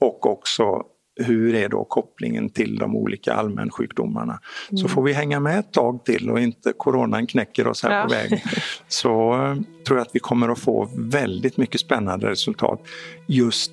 och 0.00 0.26
också 0.26 0.82
hur 1.20 1.54
är 1.54 1.68
då 1.68 1.84
kopplingen 1.84 2.50
till 2.50 2.76
de 2.76 2.96
olika 2.96 3.32
allmänsjukdomarna? 3.32 4.40
Mm. 4.70 4.78
Så 4.78 4.88
får 4.88 5.02
vi 5.02 5.12
hänga 5.12 5.40
med 5.40 5.58
ett 5.58 5.72
tag 5.72 6.04
till 6.04 6.30
och 6.30 6.40
inte 6.40 6.72
coronan 6.76 7.26
knäcker 7.26 7.66
oss 7.66 7.82
här 7.82 7.98
ja. 7.98 8.02
på 8.02 8.08
vägen. 8.08 8.38
Så 8.88 9.32
eh, 9.32 9.54
tror 9.86 9.98
jag 9.98 10.06
att 10.06 10.14
vi 10.14 10.18
kommer 10.18 10.48
att 10.48 10.58
få 10.58 10.90
väldigt 10.94 11.56
mycket 11.56 11.80
spännande 11.80 12.30
resultat 12.30 12.80
just 13.26 13.72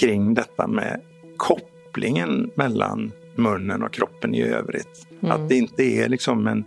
kring 0.00 0.34
detta 0.34 0.66
med 0.66 1.00
kopplingen 1.36 2.50
mellan 2.54 3.12
munnen 3.36 3.82
och 3.82 3.92
kroppen 3.92 4.34
i 4.34 4.42
övrigt. 4.42 5.06
Mm. 5.22 5.32
Att 5.32 5.48
det 5.48 5.56
inte 5.56 5.82
är 5.82 6.08
liksom 6.08 6.46
en, 6.46 6.64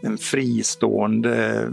en 0.00 0.18
fristående, 0.18 1.68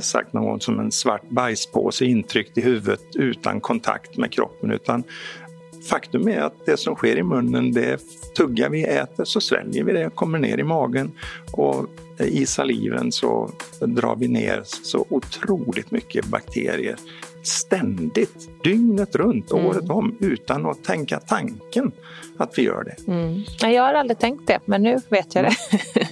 sagt 0.00 0.32
någon 0.32 0.60
som 0.60 0.80
en 0.80 0.92
svart 0.92 1.28
bajspåse 1.28 2.04
intryckt 2.04 2.58
i 2.58 2.60
huvudet 2.60 3.00
utan 3.14 3.60
kontakt 3.60 4.16
med 4.16 4.32
kroppen 4.32 4.70
utan 4.70 5.02
faktum 5.84 6.28
är 6.28 6.40
att 6.40 6.66
det 6.66 6.76
som 6.76 6.94
sker 6.94 7.16
i 7.16 7.22
munnen, 7.22 7.72
det 7.72 8.00
tuggar 8.36 8.68
vi, 8.68 8.84
äter, 8.84 9.24
så 9.24 9.40
sväljer 9.40 9.84
vi 9.84 9.92
det, 9.92 10.10
kommer 10.14 10.38
ner 10.38 10.58
i 10.58 10.64
magen 10.64 11.12
och 11.52 11.86
i 12.18 12.46
saliven 12.46 13.12
så 13.12 13.50
drar 13.80 14.16
vi 14.16 14.28
ner 14.28 14.62
så 14.64 15.06
otroligt 15.08 15.90
mycket 15.90 16.26
bakterier 16.26 16.96
ständigt, 17.46 18.48
dygnet 18.62 19.16
runt, 19.16 19.52
mm. 19.52 19.66
året 19.66 19.90
om 19.90 20.16
utan 20.20 20.66
att 20.66 20.84
tänka 20.84 21.20
tanken 21.20 21.92
att 22.36 22.58
vi 22.58 22.62
gör 22.62 22.84
det. 22.84 23.12
Mm. 23.12 23.42
Jag 23.74 23.82
har 23.82 23.94
aldrig 23.94 24.18
tänkt 24.18 24.46
det, 24.46 24.60
men 24.64 24.82
nu 24.82 24.98
vet 25.08 25.34
jag 25.34 25.44
det. 25.44 25.56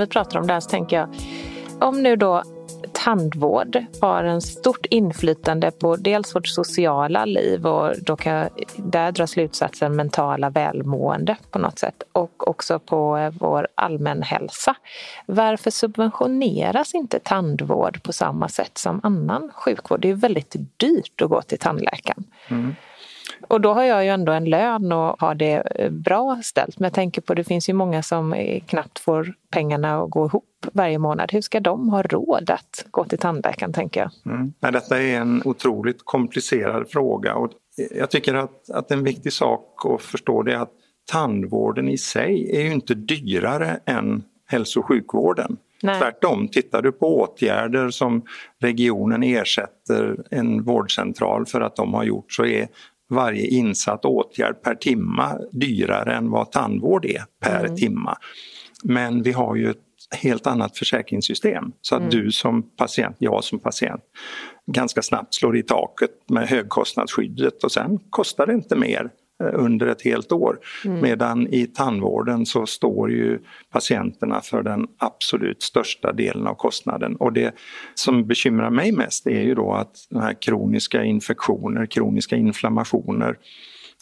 vi 0.00 0.06
pratar 0.06 0.40
om 0.40 0.46
det 0.46 0.52
här 0.52 0.60
så 0.60 0.70
tänker 0.70 0.96
jag, 0.96 1.08
om 1.80 2.02
nu 2.02 2.16
då 2.16 2.42
tandvård 2.92 3.84
har 4.00 4.24
en 4.24 4.40
stort 4.40 4.86
inflytande 4.86 5.70
på 5.70 5.96
dels 5.96 6.34
vårt 6.34 6.46
sociala 6.46 7.24
liv 7.24 7.66
och 7.66 7.94
då 8.02 8.16
kan 8.16 8.32
jag 8.34 8.48
där 8.76 9.12
dra 9.12 9.26
slutsatsen 9.26 9.96
mentala 9.96 10.50
välmående 10.50 11.36
på 11.50 11.58
något 11.58 11.78
sätt 11.78 12.02
och 12.12 12.48
också 12.48 12.78
på 12.78 13.16
eh, 13.16 13.32
vår 13.40 13.68
allmänhälsa. 13.74 14.74
Varför 15.26 15.70
subventioneras 15.70 16.94
inte 16.94 17.18
tandvård 17.18 18.02
på 18.02 18.12
samma 18.12 18.48
sätt 18.48 18.78
som 18.78 19.00
annan 19.02 19.50
sjukvård? 19.54 20.00
Det 20.00 20.10
är 20.10 20.14
väldigt 20.14 20.56
dyrt 20.76 21.22
att 21.22 21.30
gå 21.30 21.42
till 21.42 21.58
tandläkaren. 21.58 22.24
Mm. 22.48 22.74
Och 23.48 23.60
då 23.60 23.72
har 23.72 23.82
jag 23.82 24.04
ju 24.04 24.10
ändå 24.10 24.32
en 24.32 24.44
lön 24.44 24.92
och 24.92 25.20
har 25.20 25.34
det 25.34 25.62
eh, 25.74 25.90
bra 25.90 26.40
ställt. 26.42 26.78
Men 26.78 26.86
jag 26.86 26.94
tänker 26.94 27.20
på, 27.20 27.34
det 27.34 27.44
finns 27.44 27.68
ju 27.68 27.72
många 27.72 28.02
som 28.02 28.34
knappt 28.66 28.98
får 28.98 29.34
pengarna 29.50 30.02
att 30.02 30.10
gå 30.10 30.26
ihop 30.26 30.44
varje 30.72 30.98
månad. 30.98 31.32
Hur 31.32 31.40
ska 31.40 31.60
de 31.60 31.88
ha 31.88 32.02
råd 32.02 32.50
att 32.50 32.84
gå 32.90 33.04
till 33.04 33.18
tandläkaren, 33.18 33.72
tänker 33.72 34.00
jag? 34.00 34.10
Mm. 34.32 34.52
detta 34.60 35.02
är 35.02 35.16
en 35.16 35.42
otroligt 35.44 36.00
komplicerad 36.04 36.90
fråga 36.90 37.34
och 37.34 37.50
jag 37.90 38.10
tycker 38.10 38.34
att, 38.34 38.70
att 38.70 38.90
en 38.90 39.04
viktig 39.04 39.32
sak 39.32 39.86
att 39.94 40.02
förstå 40.02 40.42
det 40.42 40.52
är 40.52 40.58
att 40.58 40.72
tandvården 41.12 41.88
i 41.88 41.98
sig 41.98 42.56
är 42.56 42.62
ju 42.62 42.72
inte 42.72 42.94
dyrare 42.94 43.80
än 43.84 44.22
hälso 44.46 44.80
och 44.80 44.86
sjukvården. 44.86 45.56
Nej. 45.82 46.00
Tvärtom, 46.00 46.48
tittar 46.48 46.82
du 46.82 46.92
på 46.92 47.20
åtgärder 47.20 47.90
som 47.90 48.22
regionen 48.58 49.22
ersätter 49.22 50.16
en 50.30 50.62
vårdcentral 50.62 51.46
för 51.46 51.60
att 51.60 51.76
de 51.76 51.94
har 51.94 52.04
gjort 52.04 52.32
så 52.32 52.44
är 52.44 52.68
varje 53.10 53.46
insatt 53.46 54.04
åtgärd 54.04 54.62
per 54.62 54.74
timma 54.74 55.38
dyrare 55.52 56.14
än 56.14 56.30
vad 56.30 56.52
tandvård 56.52 57.04
är 57.04 57.24
per 57.40 57.64
mm. 57.64 57.76
timma. 57.76 58.16
Men 58.84 59.22
vi 59.22 59.32
har 59.32 59.56
ju 59.56 59.70
ett 59.70 59.78
helt 60.16 60.46
annat 60.46 60.78
försäkringssystem 60.78 61.72
så 61.80 61.94
att 61.94 62.00
mm. 62.00 62.10
du 62.10 62.32
som 62.32 62.62
patient, 62.62 63.16
jag 63.18 63.44
som 63.44 63.58
patient 63.58 64.02
ganska 64.66 65.02
snabbt 65.02 65.34
slår 65.34 65.56
i 65.56 65.62
taket 65.62 66.10
med 66.28 66.48
högkostnadsskyddet 66.48 67.64
och 67.64 67.72
sen 67.72 67.98
kostar 68.10 68.46
det 68.46 68.52
inte 68.52 68.76
mer 68.76 69.10
under 69.40 69.86
ett 69.86 70.02
helt 70.02 70.32
år. 70.32 70.58
Mm. 70.84 71.00
Medan 71.00 71.46
i 71.46 71.66
tandvården 71.66 72.46
så 72.46 72.66
står 72.66 73.10
ju 73.10 73.38
patienterna 73.70 74.40
för 74.40 74.62
den 74.62 74.86
absolut 74.98 75.62
största 75.62 76.12
delen 76.12 76.46
av 76.46 76.54
kostnaden. 76.54 77.16
Och 77.16 77.32
det 77.32 77.54
som 77.94 78.26
bekymrar 78.26 78.70
mig 78.70 78.92
mest 78.92 79.26
är 79.26 79.42
ju 79.42 79.54
då 79.54 79.72
att 79.72 80.06
de 80.10 80.20
här 80.20 80.42
kroniska 80.42 81.04
infektioner, 81.04 81.86
kroniska 81.86 82.36
inflammationer 82.36 83.38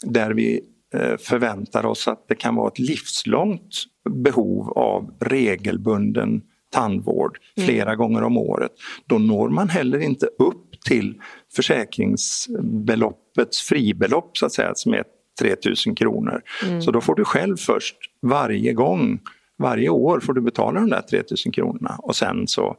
där 0.03 0.31
vi 0.31 0.61
eh, 0.95 1.17
förväntar 1.17 1.87
oss 1.87 2.09
att 2.09 2.29
det 2.29 2.35
kan 2.35 2.55
vara 2.55 2.69
ett 2.69 2.79
livslångt 2.79 3.75
behov 4.11 4.71
av 4.71 5.15
regelbunden 5.21 6.43
tandvård 6.71 7.39
mm. 7.57 7.67
flera 7.67 7.91
mm. 7.91 7.99
gånger 7.99 8.23
om 8.23 8.39
året. 8.39 8.73
Då 9.07 9.19
når 9.19 9.49
man 9.49 9.69
heller 9.69 9.99
inte 9.99 10.27
upp 10.27 10.69
till 10.89 11.21
försäkringsbeloppets 11.57 13.63
fribelopp 13.63 14.37
så 14.37 14.47
att 14.47 14.53
säga 14.53 14.73
som 14.75 14.95
är 14.95 15.05
3000 15.39 15.95
kronor. 15.95 16.43
Mm. 16.65 16.83
Så 16.83 16.91
då 16.91 17.01
får 17.01 17.15
du 17.15 17.25
själv 17.25 17.57
först 17.57 17.97
varje 18.23 18.73
gång 18.73 19.21
varje 19.59 19.89
år 19.89 20.21
får 20.21 20.33
du 20.33 20.41
betala 20.41 20.81
de 20.81 20.91
där 20.91 21.01
3000 21.01 21.53
kronorna 21.53 21.97
och 21.99 22.17
sen 22.17 22.47
så 22.47 22.77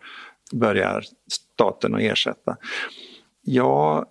börjar 0.53 1.03
staten 1.31 1.95
att 1.95 2.01
ersätta. 2.01 2.57
Jag 3.41 4.05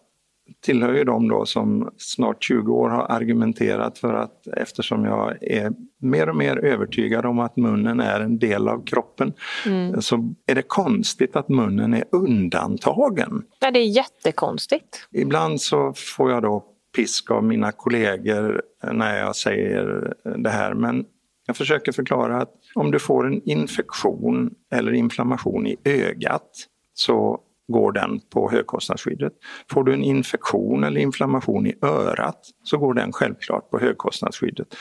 tillhör 0.61 0.95
ju 0.95 1.05
de 1.05 1.29
då 1.29 1.47
som 1.47 1.91
snart 1.97 2.45
20 2.45 2.73
år 2.73 2.89
har 2.89 3.03
argumenterat 3.03 3.99
för 3.99 4.15
att 4.15 4.47
eftersom 4.57 5.05
jag 5.05 5.43
är 5.43 5.73
mer 6.01 6.29
och 6.29 6.37
mer 6.37 6.57
övertygad 6.57 7.27
om 7.27 7.39
att 7.39 7.57
munnen 7.57 8.01
är 8.01 8.21
en 8.21 8.39
del 8.39 8.69
av 8.69 8.85
kroppen 8.85 9.33
mm. 9.67 10.03
så 10.03 10.35
är 10.47 10.55
det 10.55 10.63
konstigt 10.63 11.37
att 11.37 11.49
munnen 11.49 11.95
är 11.95 12.05
undantagen. 12.13 13.43
Ja, 13.61 13.71
det 13.71 13.79
är 13.79 13.87
jättekonstigt. 13.87 15.09
Ibland 15.13 15.61
så 15.61 15.93
får 15.97 16.31
jag 16.31 16.43
då 16.43 16.65
pisk 16.97 17.31
av 17.31 17.45
mina 17.45 17.73
kollegor 17.73 18.63
när 18.93 19.19
jag 19.19 19.37
säger 19.37 20.15
det 20.39 20.51
här 20.51 20.75
men 20.75 21.05
jag 21.47 21.57
försöker 21.57 21.93
förklara 21.93 22.43
att 22.43 22.55
om 22.75 22.91
du 22.91 22.99
får 22.99 23.27
en 23.27 23.43
infektion 23.49 24.51
eller 24.73 24.93
inflammation 24.93 25.67
i 25.67 25.77
ögat 25.85 26.51
så 26.95 27.41
går 27.69 27.93
den 27.93 28.21
på 28.21 28.51
högkostnadsskyddet. 28.51 29.33
Får 29.71 29.85
du 29.85 29.93
en 29.93 30.05
infektion 30.05 30.85
eller 30.85 31.01
inflammation 31.01 31.67
i 31.67 31.75
örat 31.83 32.41
så 32.63 32.79
går 32.79 32.95
den 32.95 33.13
självklart 33.13 33.71
på 33.71 33.79
högkostnadsskyddet. 33.79 34.77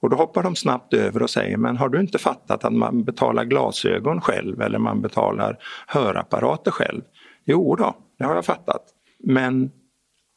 Och 0.00 0.10
då 0.10 0.16
hoppar 0.16 0.42
de 0.42 0.56
snabbt 0.56 0.94
över 0.94 1.22
och 1.22 1.30
säger 1.30 1.56
men 1.56 1.76
har 1.76 1.88
du 1.88 2.00
inte 2.00 2.18
fattat 2.18 2.64
att 2.64 2.72
man 2.72 3.04
betalar 3.04 3.44
glasögon 3.44 4.20
själv 4.20 4.60
eller 4.60 4.78
man 4.78 5.00
betalar 5.02 5.58
hörapparater 5.86 6.70
själv? 6.70 7.02
Jo 7.44 7.76
då, 7.76 7.96
det 8.18 8.24
har 8.24 8.34
jag 8.34 8.44
fattat. 8.44 8.82
Men 9.24 9.70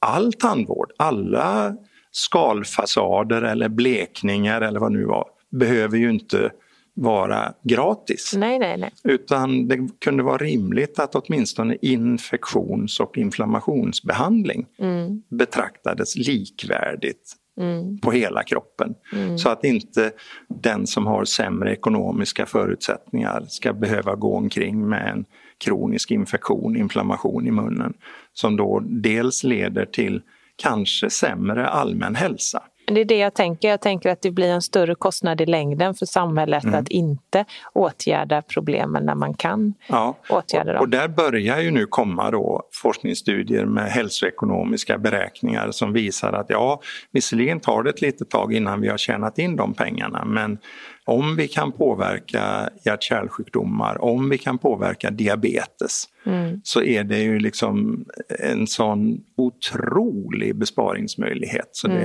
all 0.03 0.33
tandvård, 0.33 0.91
alla 0.97 1.75
skalfasader 2.11 3.41
eller 3.41 3.69
blekningar 3.69 4.61
eller 4.61 4.79
vad 4.79 4.91
det 4.91 4.97
nu 4.97 5.05
var 5.05 5.25
behöver 5.51 5.97
ju 5.97 6.09
inte 6.09 6.51
vara 6.95 7.53
gratis. 7.63 8.33
Nej, 8.37 8.59
nej, 8.59 8.77
nej. 8.77 8.91
Utan 9.03 9.67
det 9.67 9.87
kunde 9.99 10.23
vara 10.23 10.37
rimligt 10.37 10.99
att 10.99 11.15
åtminstone 11.15 11.77
infektions 11.81 12.99
och 12.99 13.17
inflammationsbehandling 13.17 14.65
mm. 14.79 15.21
betraktades 15.29 16.15
likvärdigt 16.15 17.35
mm. 17.59 17.99
på 17.99 18.11
hela 18.11 18.43
kroppen. 18.43 18.95
Mm. 19.13 19.37
Så 19.37 19.49
att 19.49 19.63
inte 19.63 20.11
den 20.47 20.87
som 20.87 21.07
har 21.07 21.25
sämre 21.25 21.73
ekonomiska 21.73 22.45
förutsättningar 22.45 23.45
ska 23.47 23.73
behöva 23.73 24.15
gå 24.15 24.37
omkring 24.37 24.89
med 24.89 25.09
en 25.09 25.25
kronisk 25.57 26.11
infektion, 26.11 26.75
inflammation 26.75 27.47
i 27.47 27.51
munnen 27.51 27.93
som 28.33 28.57
då 28.57 28.79
dels 28.85 29.43
leder 29.43 29.85
till 29.85 30.21
kanske 30.55 31.09
sämre 31.09 31.67
allmän 31.67 32.15
hälsa 32.15 32.63
det 32.85 33.01
är 33.01 33.05
det 33.05 33.17
jag 33.17 33.33
tänker. 33.33 33.69
Jag 33.69 33.81
tänker 33.81 34.09
att 34.09 34.21
det 34.21 34.31
blir 34.31 34.49
en 34.49 34.61
större 34.61 34.95
kostnad 34.95 35.41
i 35.41 35.45
längden 35.45 35.93
för 35.95 36.05
samhället 36.05 36.63
mm. 36.63 36.79
att 36.79 36.87
inte 36.87 37.45
åtgärda 37.73 38.41
problemen 38.41 39.05
när 39.05 39.15
man 39.15 39.33
kan 39.33 39.73
ja. 39.87 40.17
åtgärda 40.29 40.73
dem. 40.73 40.81
Och 40.81 40.89
där 40.89 41.07
börjar 41.07 41.59
ju 41.59 41.71
nu 41.71 41.85
komma 41.85 42.31
då 42.31 42.63
forskningsstudier 42.71 43.65
med 43.65 43.91
hälsoekonomiska 43.91 44.97
beräkningar 44.97 45.71
som 45.71 45.93
visar 45.93 46.33
att 46.33 46.49
ja, 46.49 46.81
visserligen 47.11 47.59
tar 47.59 47.83
det 47.83 47.89
ett 47.89 48.01
litet 48.01 48.29
tag 48.29 48.53
innan 48.53 48.81
vi 48.81 48.87
har 48.87 48.97
tjänat 48.97 49.39
in 49.39 49.55
de 49.55 49.73
pengarna 49.73 50.25
men 50.25 50.57
om 51.05 51.35
vi 51.35 51.47
kan 51.47 51.71
påverka 51.71 52.69
hjärt-kärlsjukdomar, 52.85 54.01
om 54.01 54.29
vi 54.29 54.37
kan 54.37 54.57
påverka 54.57 55.11
diabetes 55.11 56.05
mm. 56.25 56.61
så 56.63 56.83
är 56.83 57.03
det 57.03 57.19
ju 57.19 57.39
liksom 57.39 58.05
en 58.39 58.67
sån 58.67 59.17
otrolig 59.37 60.55
besparingsmöjlighet 60.55 61.69
så 61.71 61.87
mm. 61.87 61.99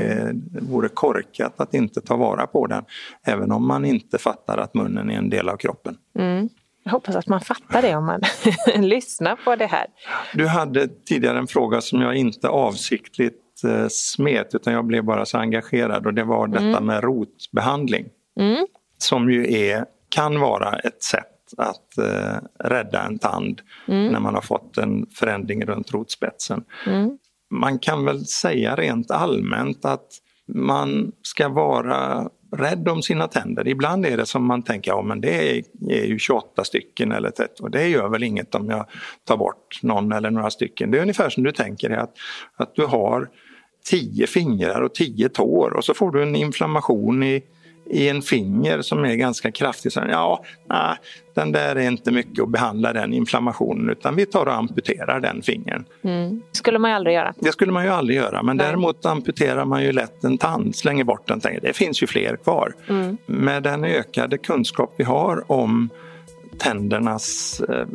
det 0.53 0.61
vore 0.61 0.89
korkat 0.89 1.61
att 1.61 1.75
inte 1.75 2.01
ta 2.01 2.17
vara 2.17 2.47
på 2.47 2.67
den 2.67 2.85
även 3.27 3.53
om 3.53 3.67
man 3.67 3.85
inte 3.85 4.19
fattar 4.19 4.59
att 4.59 4.75
munnen 4.75 5.11
är 5.11 5.19
en 5.19 5.31
del 5.31 5.49
av 5.49 5.57
kroppen. 5.57 5.97
Mm. 6.19 6.49
Jag 6.85 6.93
hoppas 6.93 7.17
att 7.17 7.27
man 7.27 7.41
fattar 7.41 7.83
det 7.83 7.97
om 7.97 8.07
man 8.07 8.21
lyssnar 8.89 9.37
på 9.37 9.57
det 9.57 9.67
här. 9.67 9.87
Du 10.35 10.47
hade 10.47 10.89
tidigare 10.89 11.39
en 11.39 11.47
fråga 11.47 11.81
som 11.81 12.01
jag 12.01 12.17
inte 12.17 12.49
avsiktligt 12.49 13.65
eh, 13.65 13.87
smet 13.89 14.55
utan 14.55 14.73
jag 14.73 14.85
blev 14.85 15.05
bara 15.05 15.27
så 15.27 15.39
engagerad 15.39 16.07
och 16.07 16.15
det 16.15 16.25
var 16.25 16.47
detta 16.47 16.65
mm. 16.65 16.85
med 16.85 17.05
rotbehandling. 17.05 18.07
Mm 18.41 18.67
som 18.99 19.31
ju 19.31 19.55
är, 19.55 19.85
kan 20.09 20.41
vara 20.41 20.79
ett 20.79 21.03
sätt 21.03 21.39
att 21.57 21.99
eh, 21.99 22.37
rädda 22.59 23.03
en 23.03 23.19
tand 23.19 23.61
mm. 23.89 24.13
när 24.13 24.21
man 24.21 24.35
har 24.35 24.43
fått 24.43 24.79
en 24.79 25.07
förändring 25.15 25.65
runt 25.65 25.93
rotspetsen. 25.93 26.65
Mm. 26.87 27.19
Man 27.51 27.79
kan 27.79 28.05
väl 28.05 28.27
säga 28.27 28.77
rent 28.77 29.11
allmänt 29.11 29.85
att 29.85 30.09
man 30.47 31.13
ska 31.23 31.49
vara 31.49 32.29
rädd 32.57 32.89
om 32.89 33.03
sina 33.03 33.29
tänder. 33.29 33.69
Ibland 33.69 34.07
är 34.07 34.17
det 34.17 34.27
som 34.27 34.45
man 34.45 34.63
tänker, 34.63 34.91
ja 34.91 35.03
men 35.03 35.21
det 35.21 35.51
är, 35.51 35.63
är 35.91 36.05
ju 36.05 36.19
28 36.19 36.65
stycken 36.65 37.13
eller 37.13 37.31
30 37.31 37.63
och 37.63 37.71
det 37.71 37.89
gör 37.89 38.09
väl 38.09 38.23
inget 38.23 38.55
om 38.55 38.71
jag 38.71 38.87
tar 39.25 39.37
bort 39.37 39.83
någon 39.83 40.13
eller 40.13 40.31
några 40.31 40.51
stycken. 40.51 40.91
Det 40.91 40.99
är 40.99 41.03
ungefär 41.03 41.31
som 41.31 41.43
du 41.43 41.53
tänker 41.53 41.91
att, 41.91 42.15
att 42.57 42.75
du 42.75 42.87
har 42.87 43.29
tio 43.85 44.27
fingrar 44.27 44.81
och 44.81 44.95
tio 44.95 45.29
tår 45.29 45.77
och 45.77 45.85
så 45.85 45.95
får 45.95 46.11
du 46.11 46.23
en 46.23 46.37
inflammation 46.37 47.23
i 47.23 47.43
i 47.91 48.09
en 48.09 48.23
finger 48.23 48.83
som 48.83 49.05
är 49.05 49.15
ganska 49.15 49.53
kraftig. 49.53 49.93
Så, 49.93 50.01
ja, 50.11 50.45
nej, 50.69 50.97
den 51.35 51.53
där 51.53 51.77
är 51.77 51.89
inte 51.89 52.11
mycket 52.11 52.43
att 52.43 52.49
behandla 52.49 52.93
den 52.93 53.13
inflammationen 53.13 53.91
utan 53.91 54.17
vi 54.17 54.27
tar 54.27 54.47
och 54.47 54.55
amputerar 54.55 55.21
den 55.21 55.43
fingern. 55.43 55.85
Mm. 56.05 56.43
Skulle 56.53 56.79
man 56.79 56.91
ju 56.91 56.97
aldrig 56.97 57.17
göra. 57.17 57.35
Det 57.39 57.53
skulle 57.53 57.73
man 57.73 57.85
ju 57.85 57.91
aldrig 57.91 58.17
göra 58.17 58.43
men 58.43 58.57
nej. 58.57 58.67
däremot 58.67 59.07
amputerar 59.07 59.65
man 59.65 59.83
ju 59.83 59.93
lätt 59.93 60.25
en 60.25 60.39
tand, 60.39 60.77
slänger 60.77 61.05
bort 61.05 61.29
den. 61.29 61.41
Tänker, 61.41 61.61
det 61.61 61.73
finns 61.73 62.03
ju 62.03 62.07
fler 62.07 62.37
kvar. 62.37 62.75
Mm. 62.89 63.17
Med 63.27 63.63
den 63.63 63.85
ökade 63.85 64.39
kunskap 64.39 64.95
vi 64.97 65.05
har 65.05 65.53
om 65.53 65.91
tändernas 66.59 67.61
eh, 67.69 67.87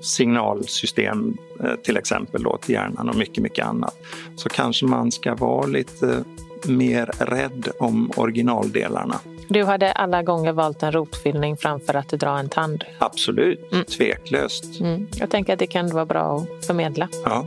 signalsystem 0.00 1.36
eh, 1.64 1.74
till 1.74 1.96
exempel 1.96 2.42
då, 2.42 2.56
till 2.56 2.74
hjärnan 2.74 3.08
och 3.08 3.16
mycket, 3.16 3.42
mycket 3.42 3.66
annat 3.66 3.94
så 4.36 4.48
kanske 4.48 4.86
man 4.86 5.12
ska 5.12 5.34
vara 5.34 5.66
lite 5.66 6.24
mer 6.66 7.10
rädd 7.18 7.68
om 7.78 8.10
originaldelarna. 8.16 9.20
Du 9.48 9.64
hade 9.64 9.92
alla 9.92 10.22
gånger 10.22 10.52
valt 10.52 10.82
en 10.82 10.92
rotfyllning 10.92 11.56
framför 11.56 11.94
att 11.94 12.08
dra 12.08 12.38
en 12.38 12.48
tand? 12.48 12.84
Absolut, 12.98 13.72
mm. 13.72 13.84
tveklöst. 13.84 14.80
Mm. 14.80 15.08
Jag 15.16 15.30
tänker 15.30 15.52
att 15.52 15.58
det 15.58 15.66
kan 15.66 15.88
vara 15.88 16.06
bra 16.06 16.36
att 16.58 16.66
förmedla. 16.66 17.08
Ja. 17.24 17.46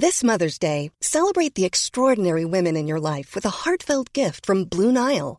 This 0.00 0.22
Mother's 0.22 0.58
Day, 0.58 0.90
celebrate 1.00 1.54
the 1.54 1.64
extraordinary 1.64 2.44
women 2.44 2.76
in 2.76 2.88
your 2.88 3.00
life 3.00 3.34
with 3.34 3.46
a 3.46 3.50
heartfelt 3.64 4.12
gift 4.12 4.46
from 4.46 4.64
Blue 4.64 4.92
Nile. 4.92 5.38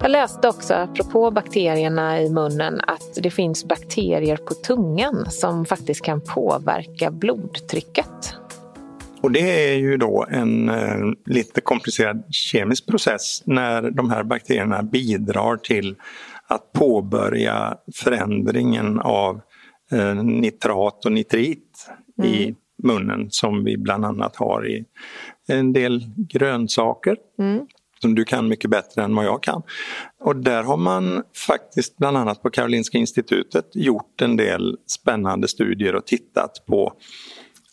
Jag 0.00 0.10
läste 0.10 0.48
också, 0.48 0.74
apropå 0.74 1.30
bakterierna 1.30 2.22
i 2.22 2.30
munnen, 2.30 2.80
att 2.80 3.22
det 3.22 3.30
finns 3.30 3.64
bakterier 3.64 4.36
på 4.36 4.54
tungan 4.54 5.30
som 5.30 5.64
faktiskt 5.64 6.04
kan 6.04 6.20
påverka 6.20 7.10
blodtrycket. 7.10 8.34
Och 9.22 9.32
det 9.32 9.72
är 9.72 9.76
ju 9.76 9.96
då 9.96 10.26
en 10.30 10.68
eh, 10.68 10.98
lite 11.26 11.60
komplicerad 11.60 12.24
kemisk 12.30 12.86
process 12.86 13.42
när 13.46 13.90
de 13.90 14.10
här 14.10 14.22
bakterierna 14.22 14.82
bidrar 14.82 15.56
till 15.56 15.96
att 16.46 16.72
påbörja 16.72 17.76
förändringen 17.94 19.00
av 19.00 19.40
eh, 19.92 20.14
nitrat 20.14 21.06
och 21.06 21.12
nitrit 21.12 21.88
mm. 22.18 22.30
i 22.30 22.54
munnen 22.82 23.26
som 23.30 23.64
vi 23.64 23.76
bland 23.76 24.04
annat 24.04 24.36
har 24.36 24.68
i 24.68 24.84
en 25.48 25.72
del 25.72 26.04
grönsaker. 26.16 27.16
Mm 27.38 27.66
som 28.02 28.14
du 28.14 28.24
kan 28.24 28.48
mycket 28.48 28.70
bättre 28.70 29.02
än 29.02 29.14
vad 29.14 29.24
jag 29.24 29.42
kan. 29.42 29.62
Och 30.20 30.36
där 30.36 30.62
har 30.62 30.76
man 30.76 31.22
faktiskt 31.46 31.96
bland 31.96 32.16
annat 32.16 32.42
på 32.42 32.50
Karolinska 32.50 32.98
institutet 32.98 33.66
gjort 33.74 34.22
en 34.22 34.36
del 34.36 34.76
spännande 34.86 35.48
studier 35.48 35.94
och 35.94 36.06
tittat 36.06 36.66
på 36.66 36.92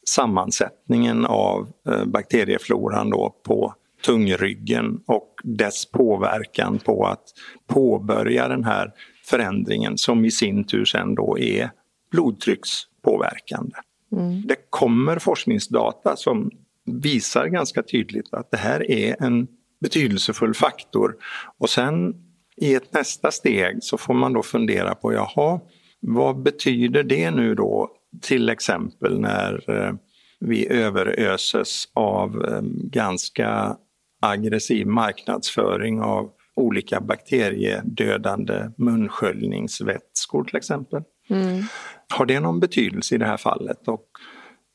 sammansättningen 0.08 1.26
av 1.26 1.68
eh, 1.90 2.06
bakteriefloran 2.06 3.10
då 3.10 3.36
på 3.44 3.74
tungryggen 4.06 5.00
och 5.06 5.36
dess 5.44 5.86
påverkan 5.92 6.80
på 6.80 7.06
att 7.06 7.24
påbörja 7.68 8.48
den 8.48 8.64
här 8.64 8.92
förändringen 9.26 9.98
som 9.98 10.26
i 10.26 10.32
sin 10.32 10.64
tur 10.64 10.86
sen 10.86 11.16
då 11.16 11.40
är 11.40 11.72
blodtryckspåverkande. 12.12 13.76
Mm. 14.12 14.48
Det 14.48 14.56
kommer 14.70 15.20
forskningsdata 15.20 16.16
som 16.16 16.52
visar 16.86 17.48
ganska 17.48 17.84
tydligt 17.84 18.34
att 18.34 18.52
det 18.52 18.58
här 18.58 18.92
är 18.92 19.24
en 19.24 19.48
betydelsefull 19.82 20.54
faktor. 20.54 21.16
Och 21.58 21.70
sen 21.70 22.16
i 22.58 22.76
ett 22.76 22.94
nästa 22.94 23.32
steg 23.32 23.78
så 23.84 23.98
får 23.98 24.14
man 24.14 24.34
då 24.34 24.44
fundera 24.44 24.96
på, 24.96 25.14
jaha, 25.14 25.60
vad 26.00 26.42
betyder 26.42 27.04
det 27.04 27.32
nu 27.32 27.56
då 27.56 27.90
till 28.22 28.50
exempel 28.50 29.20
när 29.20 29.70
eh, 29.70 29.94
vi 30.40 30.68
överöses 30.72 31.86
av 31.94 32.46
eh, 32.46 32.62
ganska 32.84 33.78
aggressiv 34.22 34.88
marknadsföring 34.88 36.02
av 36.02 36.30
olika 36.56 37.02
bakteriedödande 37.02 38.72
munsköljningsvätskor 38.78 40.44
till 40.44 40.56
exempel. 40.56 41.04
Mm. 41.30 41.64
Har 42.10 42.26
det 42.26 42.40
någon 42.40 42.60
betydelse 42.60 43.16
i 43.16 43.18
det 43.18 43.26
här 43.26 43.38
fallet? 43.38 43.88
Och 43.88 44.06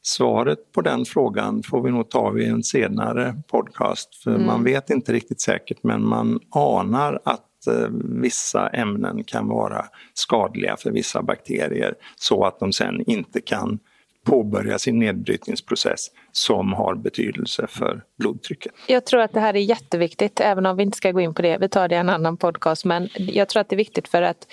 Svaret 0.07 0.73
på 0.73 0.81
den 0.81 1.05
frågan 1.05 1.63
får 1.63 1.83
vi 1.83 1.91
nog 1.91 2.11
ta 2.11 2.31
vid 2.31 2.49
en 2.49 2.63
senare 2.63 3.35
podcast. 3.49 4.15
För 4.15 4.31
mm. 4.31 4.47
Man 4.47 4.65
vet 4.65 4.91
inte 4.91 5.13
riktigt 5.13 5.41
säkert 5.41 5.79
men 5.83 6.09
man 6.09 6.41
anar 6.51 7.21
att 7.25 7.67
eh, 7.67 7.89
vissa 8.21 8.69
ämnen 8.69 9.25
kan 9.25 9.49
vara 9.49 9.85
skadliga 10.15 10.77
för 10.77 10.91
vissa 10.91 11.23
bakterier 11.23 11.95
så 12.17 12.45
att 12.45 12.61
de 12.61 12.73
sen 12.73 13.11
inte 13.11 13.41
kan 13.41 13.79
påbörja 14.25 14.79
sin 14.79 14.99
nedbrytningsprocess 14.99 16.11
som 16.33 16.73
har 16.73 16.95
betydelse 16.95 17.67
för 17.69 18.03
blodtrycket. 18.19 18.73
Jag 18.87 19.07
tror 19.07 19.21
att 19.21 19.33
det 19.33 19.41
här 19.41 19.55
är 19.57 19.61
jätteviktigt, 19.61 20.41
även 20.41 20.67
om 20.67 20.77
vi 20.77 20.83
inte 20.83 20.97
ska 20.97 21.13
gå 21.13 21.21
in 21.21 21.35
på 21.35 21.43
det. 21.43 21.59
Vi 21.59 21.69
tar 21.69 21.89
det 21.89 21.95
i 21.95 21.99
en 21.99 22.09
annan 22.09 22.37
podcast. 22.37 22.85
Men 22.85 23.09
jag 23.15 23.49
tror 23.49 23.61
att 23.61 23.69
det 23.69 23.75
är 23.75 23.79
viktigt 23.79 24.09
för 24.09 24.23
att 24.23 24.47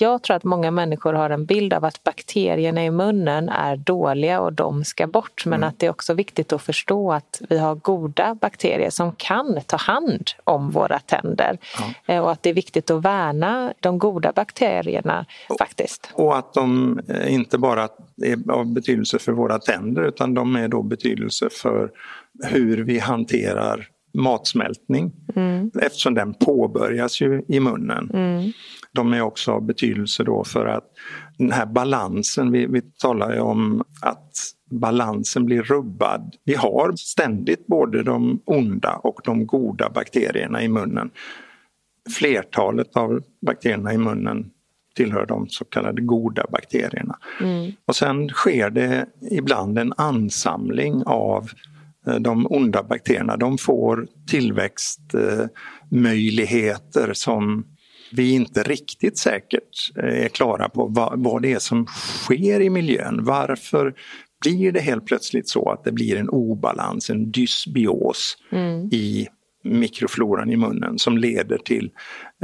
jag 0.00 0.22
tror 0.22 0.36
att 0.36 0.44
många 0.44 0.70
människor 0.70 1.12
har 1.12 1.30
en 1.30 1.44
bild 1.44 1.72
av 1.72 1.84
att 1.84 2.04
bakterierna 2.04 2.84
i 2.84 2.90
munnen 2.90 3.48
är 3.48 3.76
dåliga 3.76 4.40
och 4.40 4.52
de 4.52 4.84
ska 4.84 5.06
bort. 5.06 5.46
Men 5.46 5.58
mm. 5.58 5.68
att 5.68 5.78
det 5.78 5.86
är 5.86 5.90
också 5.90 6.14
viktigt 6.14 6.52
att 6.52 6.62
förstå 6.62 7.12
att 7.12 7.42
vi 7.48 7.58
har 7.58 7.74
goda 7.74 8.34
bakterier 8.34 8.90
som 8.90 9.12
kan 9.12 9.60
ta 9.66 9.76
hand 9.76 10.30
om 10.44 10.70
våra 10.70 10.98
tänder. 10.98 11.58
Ja. 11.78 12.14
Eh, 12.14 12.22
och 12.22 12.30
att 12.30 12.42
det 12.42 12.50
är 12.50 12.54
viktigt 12.54 12.90
att 12.90 13.02
värna 13.02 13.74
de 13.80 13.98
goda 13.98 14.32
bakterierna 14.32 15.26
och, 15.48 15.58
faktiskt. 15.58 16.10
Och 16.14 16.38
att 16.38 16.54
de 16.54 16.98
eh, 17.08 17.34
inte 17.34 17.58
bara 17.58 17.88
är 18.22 18.52
av 18.52 18.66
betydelse 18.66 19.18
för 19.18 19.32
våra 19.32 19.58
tänder 19.58 20.02
utan 20.02 20.34
de 20.34 20.56
är 20.56 20.68
då 20.68 20.82
betydelse 20.82 21.48
för 21.50 21.90
hur 22.42 22.84
vi 22.84 22.98
hanterar 22.98 23.88
matsmältning 24.12 25.12
mm. 25.36 25.70
eftersom 25.82 26.14
den 26.14 26.34
påbörjas 26.34 27.20
ju 27.20 27.42
i 27.48 27.60
munnen. 27.60 28.10
Mm. 28.14 28.52
De 28.92 29.12
är 29.12 29.20
också 29.20 29.52
av 29.52 29.62
betydelse 29.62 30.24
då 30.24 30.44
för 30.44 30.66
att 30.66 30.84
den 31.38 31.52
här 31.52 31.66
balansen, 31.66 32.52
vi, 32.52 32.66
vi 32.66 32.82
talar 32.82 33.34
ju 33.34 33.40
om 33.40 33.84
att 34.02 34.32
balansen 34.70 35.44
blir 35.44 35.62
rubbad. 35.62 36.36
Vi 36.44 36.54
har 36.54 36.92
ständigt 36.96 37.66
både 37.66 38.02
de 38.02 38.40
onda 38.44 38.96
och 38.96 39.20
de 39.24 39.46
goda 39.46 39.90
bakterierna 39.90 40.62
i 40.62 40.68
munnen. 40.68 41.10
Flertalet 42.18 42.96
av 42.96 43.22
bakterierna 43.46 43.92
i 43.92 43.98
munnen 43.98 44.50
tillhör 44.96 45.26
de 45.26 45.48
så 45.48 45.64
kallade 45.64 46.02
goda 46.02 46.44
bakterierna. 46.52 47.18
Mm. 47.40 47.72
Och 47.84 47.96
sen 47.96 48.28
sker 48.28 48.70
det 48.70 49.06
ibland 49.30 49.78
en 49.78 49.92
ansamling 49.96 51.02
av 51.06 51.50
de 52.18 52.46
onda 52.46 52.82
bakterierna. 52.82 53.36
De 53.36 53.58
får 53.58 54.06
tillväxtmöjligheter 54.30 57.12
som 57.12 57.64
vi 58.12 58.32
inte 58.32 58.62
riktigt 58.62 59.18
säkert 59.18 59.96
eh, 59.96 60.24
är 60.24 60.28
klara 60.28 60.68
på 60.68 60.86
vad, 60.86 61.22
vad 61.22 61.42
det 61.42 61.52
är 61.52 61.58
som 61.58 61.86
sker 62.24 62.60
i 62.60 62.70
miljön. 62.70 63.24
Varför 63.24 63.94
blir 64.42 64.72
det 64.72 64.80
helt 64.80 65.06
plötsligt 65.06 65.48
så 65.48 65.70
att 65.70 65.84
det 65.84 65.92
blir 65.92 66.16
en 66.16 66.28
obalans, 66.28 67.10
en 67.10 67.30
dysbios 67.30 68.36
mm. 68.52 68.88
i 68.92 69.28
mikrofloran 69.64 70.50
i 70.50 70.56
munnen 70.56 70.98
som 70.98 71.18
leder 71.18 71.58
till 71.58 71.90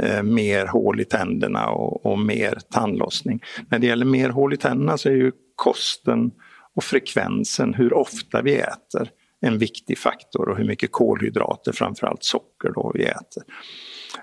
eh, 0.01 0.23
mer 0.23 0.65
hål 0.65 1.01
i 1.01 1.05
tänderna 1.05 1.69
och, 1.69 2.05
och, 2.05 2.19
mer 2.19 2.57
tandlossning. 2.71 3.39
När 3.69 3.79
det 3.79 3.87
gäller 3.87 4.05
mer 4.05 4.29
hål 4.29 4.53
i 4.53 4.57
tänderna 4.57 4.97
så 4.97 5.09
är 5.09 5.13
ju 5.13 5.31
kosten 5.55 6.31
och 6.75 6.83
frekvensen, 6.83 7.73
hur 7.73 7.93
ofta 7.93 8.41
vi 8.41 8.55
äter, 8.55 9.09
en 9.41 9.57
viktig 9.57 9.97
faktor 9.97 10.49
och 10.49 10.57
hur 10.57 10.65
mycket 10.65 10.91
kolhydrater, 10.91 11.71
framförallt 11.71 12.23
socker, 12.23 12.69
då 12.75 12.91
vi 12.93 13.03
äter. 13.03 13.43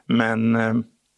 Men 0.06 0.56
eh, 0.56 0.74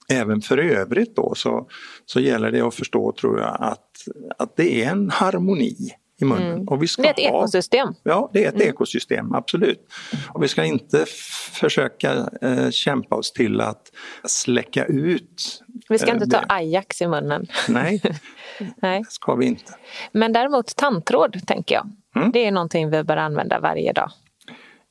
även 0.09 0.41
för 0.41 0.59
övrigt 0.59 1.17
då 1.17 1.35
så, 1.37 1.69
så 2.07 2.21
gäller 2.21 2.51
det 2.51 2.61
att 2.61 2.75
förstå, 2.75 3.13
tror 3.13 3.41
jag, 3.41 3.57
att, 3.61 3.91
att 4.39 4.57
det 4.57 4.85
är 4.85 4.91
en 4.91 5.11
harmoni 5.11 5.77
i 6.21 6.25
munnen. 6.25 6.53
Mm. 6.53 6.69
Och 6.69 6.83
vi 6.83 6.89
ska 6.89 7.03
det 7.03 7.09
är 7.09 7.13
ett 7.13 7.31
ha, 7.31 7.39
ekosystem. 7.39 7.95
Ja, 8.03 8.31
det 8.33 8.45
är 8.45 8.49
ett 8.49 8.55
mm. 8.55 8.69
ekosystem, 8.69 9.35
absolut. 9.35 9.93
Och 10.29 10.43
vi 10.43 10.49
ska 10.49 10.65
inte 10.65 11.05
försöka 11.53 12.29
eh, 12.43 12.71
kämpa 12.71 13.17
oss 13.17 13.33
till 13.33 13.61
att 13.61 13.93
släcka 14.25 14.85
ut 14.85 15.63
Vi 15.89 15.99
ska 15.99 16.09
eh, 16.09 16.15
inte 16.15 16.27
ta 16.27 16.45
Ajax 16.49 17.03
i 17.03 17.07
munnen. 17.07 17.47
Nej, 17.69 18.03
Nej, 18.77 19.01
det 19.01 19.11
ska 19.11 19.35
vi 19.35 19.47
inte. 19.47 19.73
Men 20.13 20.33
däremot 20.33 20.77
tandtråd, 20.77 21.47
tänker 21.47 21.75
jag. 21.75 21.91
Mm. 22.15 22.31
Det 22.33 22.47
är 22.47 22.53
någonting 22.53 22.91
vi 22.91 23.03
bör 23.03 23.17
använda 23.17 23.61
varje 23.61 23.93
dag. 23.93 24.11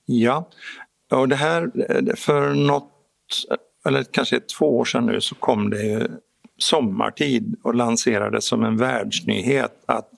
Ja, 0.06 0.50
och 1.12 1.30
det 1.30 1.36
här 1.36 1.72
eh, 1.90 2.16
för 2.16 2.54
något, 2.54 2.92
eller 3.86 4.04
kanske 4.04 4.40
två 4.40 4.78
år 4.78 4.86
sedan 4.86 5.06
nu 5.06 5.22
så 5.22 5.36
kom 5.36 5.70
det 5.70 6.12
sommartid 6.58 7.56
och 7.64 7.76
lanserades 7.76 8.46
som 8.46 8.64
en 8.64 8.78
världsnyhet 8.78 9.84
att 9.86 10.10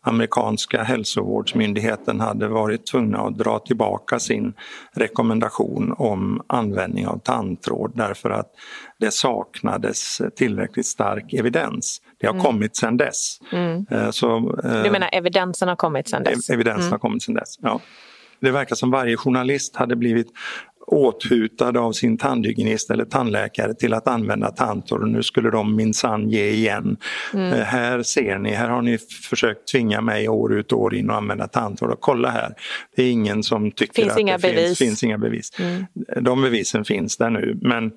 amerikanska 0.00 0.82
hälsovårdsmyndigheten 0.82 2.20
hade 2.20 2.48
varit 2.48 2.86
tvungna 2.86 3.18
att 3.18 3.38
dra 3.38 3.58
tillbaka 3.58 4.18
sin 4.18 4.54
rekommendation 4.92 5.94
om 5.98 6.42
användning 6.46 7.06
av 7.06 7.18
tandtråd 7.18 7.92
därför 7.94 8.30
att 8.30 8.50
det 8.98 9.10
saknades 9.10 10.20
tillräckligt 10.36 10.86
stark 10.86 11.32
evidens. 11.32 12.02
Det 12.20 12.26
har 12.26 12.34
mm. 12.34 12.44
kommit 12.44 12.76
sedan 12.76 12.96
dess. 12.96 13.38
Mm. 13.52 13.86
Eh, 13.90 14.10
så, 14.10 14.36
eh, 14.64 14.82
du 14.82 14.90
menar 14.90 15.10
evidensen 15.12 15.68
har 15.68 15.76
kommit 15.76 16.08
sedan 16.08 16.22
dess? 16.22 16.50
Evidensen 16.50 16.82
mm. 16.82 16.92
har 16.92 16.98
kommit 16.98 17.22
sedan 17.22 17.34
dess, 17.34 17.58
ja. 17.62 17.80
Det 18.40 18.50
verkar 18.50 18.76
som 18.76 18.90
varje 18.90 19.16
journalist 19.16 19.76
hade 19.76 19.96
blivit 19.96 20.26
åthutad 20.86 21.78
av 21.78 21.92
sin 21.92 22.18
tandhygienist 22.18 22.90
eller 22.90 23.04
tandläkare 23.04 23.74
till 23.74 23.94
att 23.94 24.08
använda 24.08 24.50
tandtråd 24.50 25.02
och 25.02 25.08
nu 25.08 25.22
skulle 25.22 25.50
de 25.50 25.76
minsann 25.76 26.30
ge 26.30 26.50
igen. 26.50 26.96
Mm. 27.34 27.52
Eh, 27.52 27.64
här 27.64 28.02
ser 28.02 28.38
ni, 28.38 28.50
här 28.50 28.68
har 28.68 28.82
ni 28.82 28.98
försökt 28.98 29.68
tvinga 29.68 30.00
mig 30.00 30.28
år 30.28 30.54
ut 30.54 30.72
och 30.72 30.80
år 30.80 30.94
in 30.94 31.10
att 31.10 31.16
använda 31.16 31.48
tandtråd 31.48 31.90
och 31.90 32.00
kolla 32.00 32.30
här. 32.30 32.54
Det 32.96 33.02
är 33.02 33.10
ingen 33.10 33.42
som 33.42 33.72
tycker 33.72 34.02
finns 34.02 34.12
att 34.12 34.18
inga 34.18 34.38
det 34.38 34.42
bevis. 34.42 34.66
Finns, 34.66 34.78
finns 34.78 35.02
inga 35.02 35.18
bevis. 35.18 35.50
Mm. 35.58 35.84
De 36.20 36.42
bevisen 36.42 36.84
finns 36.84 37.16
där 37.16 37.30
nu 37.30 37.58
men 37.62 37.92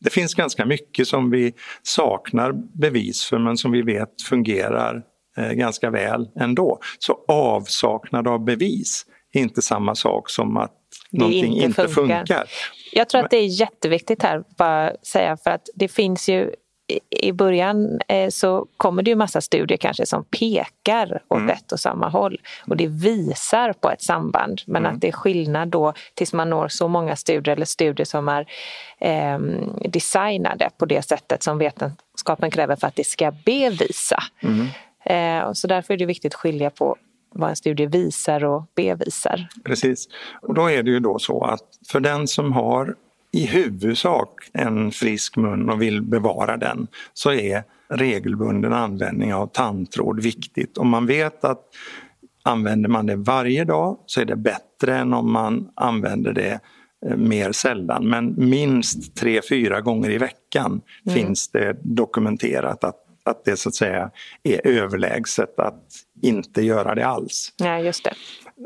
det 0.00 0.10
finns 0.10 0.34
ganska 0.34 0.66
mycket 0.66 1.08
som 1.08 1.30
vi 1.30 1.52
saknar 1.82 2.52
bevis 2.80 3.24
för 3.24 3.38
men 3.38 3.56
som 3.56 3.72
vi 3.72 3.82
vet 3.82 4.22
fungerar 4.28 5.02
eh, 5.36 5.52
ganska 5.52 5.90
väl 5.90 6.28
ändå. 6.40 6.78
Så 6.98 7.24
avsaknad 7.28 8.28
av 8.28 8.44
bevis 8.44 9.06
inte 9.32 9.62
samma 9.62 9.94
sak 9.94 10.30
som 10.30 10.56
att 10.56 10.72
någonting 11.10 11.54
inte, 11.54 11.64
inte 11.64 11.88
funkar. 11.88 12.18
funkar. 12.18 12.44
Jag 12.92 13.08
tror 13.08 13.24
att 13.24 13.30
det 13.30 13.36
är 13.36 13.60
jätteviktigt 13.60 14.22
här, 14.22 14.44
bara 14.58 14.92
säga, 15.02 15.36
för 15.36 15.50
att 15.50 15.68
det 15.74 15.88
finns 15.88 16.28
ju 16.28 16.54
i 17.10 17.32
början 17.32 18.00
eh, 18.08 18.28
så 18.28 18.66
kommer 18.76 19.02
det 19.02 19.10
ju 19.10 19.16
massa 19.16 19.40
studier 19.40 19.78
kanske 19.78 20.06
som 20.06 20.24
pekar 20.24 21.22
åt 21.28 21.38
mm. 21.38 21.50
ett 21.50 21.72
och 21.72 21.80
samma 21.80 22.08
håll 22.08 22.40
och 22.66 22.76
det 22.76 22.86
visar 22.86 23.72
på 23.72 23.90
ett 23.90 24.02
samband. 24.02 24.60
Men 24.66 24.82
mm. 24.82 24.94
att 24.94 25.00
det 25.00 25.08
är 25.08 25.12
skillnad 25.12 25.68
då 25.68 25.92
tills 26.14 26.32
man 26.32 26.50
når 26.50 26.68
så 26.68 26.88
många 26.88 27.16
studier 27.16 27.56
eller 27.56 27.66
studier 27.66 28.04
som 28.04 28.28
är 28.28 28.46
eh, 28.98 29.38
designade 29.88 30.70
på 30.78 30.86
det 30.86 31.02
sättet 31.02 31.42
som 31.42 31.58
vetenskapen 31.58 32.50
kräver 32.50 32.76
för 32.76 32.86
att 32.86 32.96
det 32.96 33.06
ska 33.06 33.30
bevisa. 33.44 34.22
Mm. 34.42 34.66
Eh, 35.04 35.52
så 35.52 35.66
därför 35.66 35.94
är 35.94 35.98
det 35.98 36.06
viktigt 36.06 36.34
att 36.34 36.40
skilja 36.40 36.70
på 36.70 36.96
vad 37.34 37.50
en 37.50 37.56
studie 37.56 37.86
visar 37.86 38.44
och 38.44 38.64
bevisar. 38.76 39.48
Precis. 39.64 40.08
Och 40.42 40.54
då 40.54 40.70
är 40.70 40.82
det 40.82 40.90
ju 40.90 41.00
då 41.00 41.18
så 41.18 41.44
att 41.44 41.68
för 41.88 42.00
den 42.00 42.28
som 42.28 42.52
har 42.52 42.94
i 43.32 43.46
huvudsak 43.46 44.50
en 44.52 44.90
frisk 44.90 45.36
mun 45.36 45.70
och 45.70 45.82
vill 45.82 46.02
bevara 46.02 46.56
den 46.56 46.86
så 47.14 47.32
är 47.32 47.64
regelbunden 47.88 48.72
användning 48.72 49.34
av 49.34 49.46
tandtråd 49.46 50.22
viktigt. 50.22 50.78
Om 50.78 50.88
man 50.88 51.06
vet 51.06 51.44
att 51.44 51.64
använder 52.42 52.88
man 52.88 53.06
det 53.06 53.16
varje 53.16 53.64
dag 53.64 53.98
så 54.06 54.20
är 54.20 54.24
det 54.24 54.36
bättre 54.36 54.96
än 54.96 55.14
om 55.14 55.32
man 55.32 55.68
använder 55.74 56.32
det 56.32 56.60
eh, 57.06 57.16
mer 57.16 57.52
sällan. 57.52 58.08
Men 58.08 58.34
minst 58.36 59.16
tre, 59.16 59.40
fyra 59.48 59.80
gånger 59.80 60.10
i 60.10 60.18
veckan 60.18 60.80
mm. 61.06 61.18
finns 61.18 61.48
det 61.48 61.76
dokumenterat 61.82 62.84
att, 62.84 63.01
att 63.24 63.44
det 63.44 63.56
så 63.56 63.68
att 63.68 63.74
säga 63.74 64.10
är 64.42 64.66
överlägset 64.66 65.58
att 65.58 65.84
inte 66.22 66.62
göra 66.62 66.94
det 66.94 67.06
alls. 67.06 67.52
Ja, 67.56 67.78
just 67.78 68.04
det. 68.04 68.14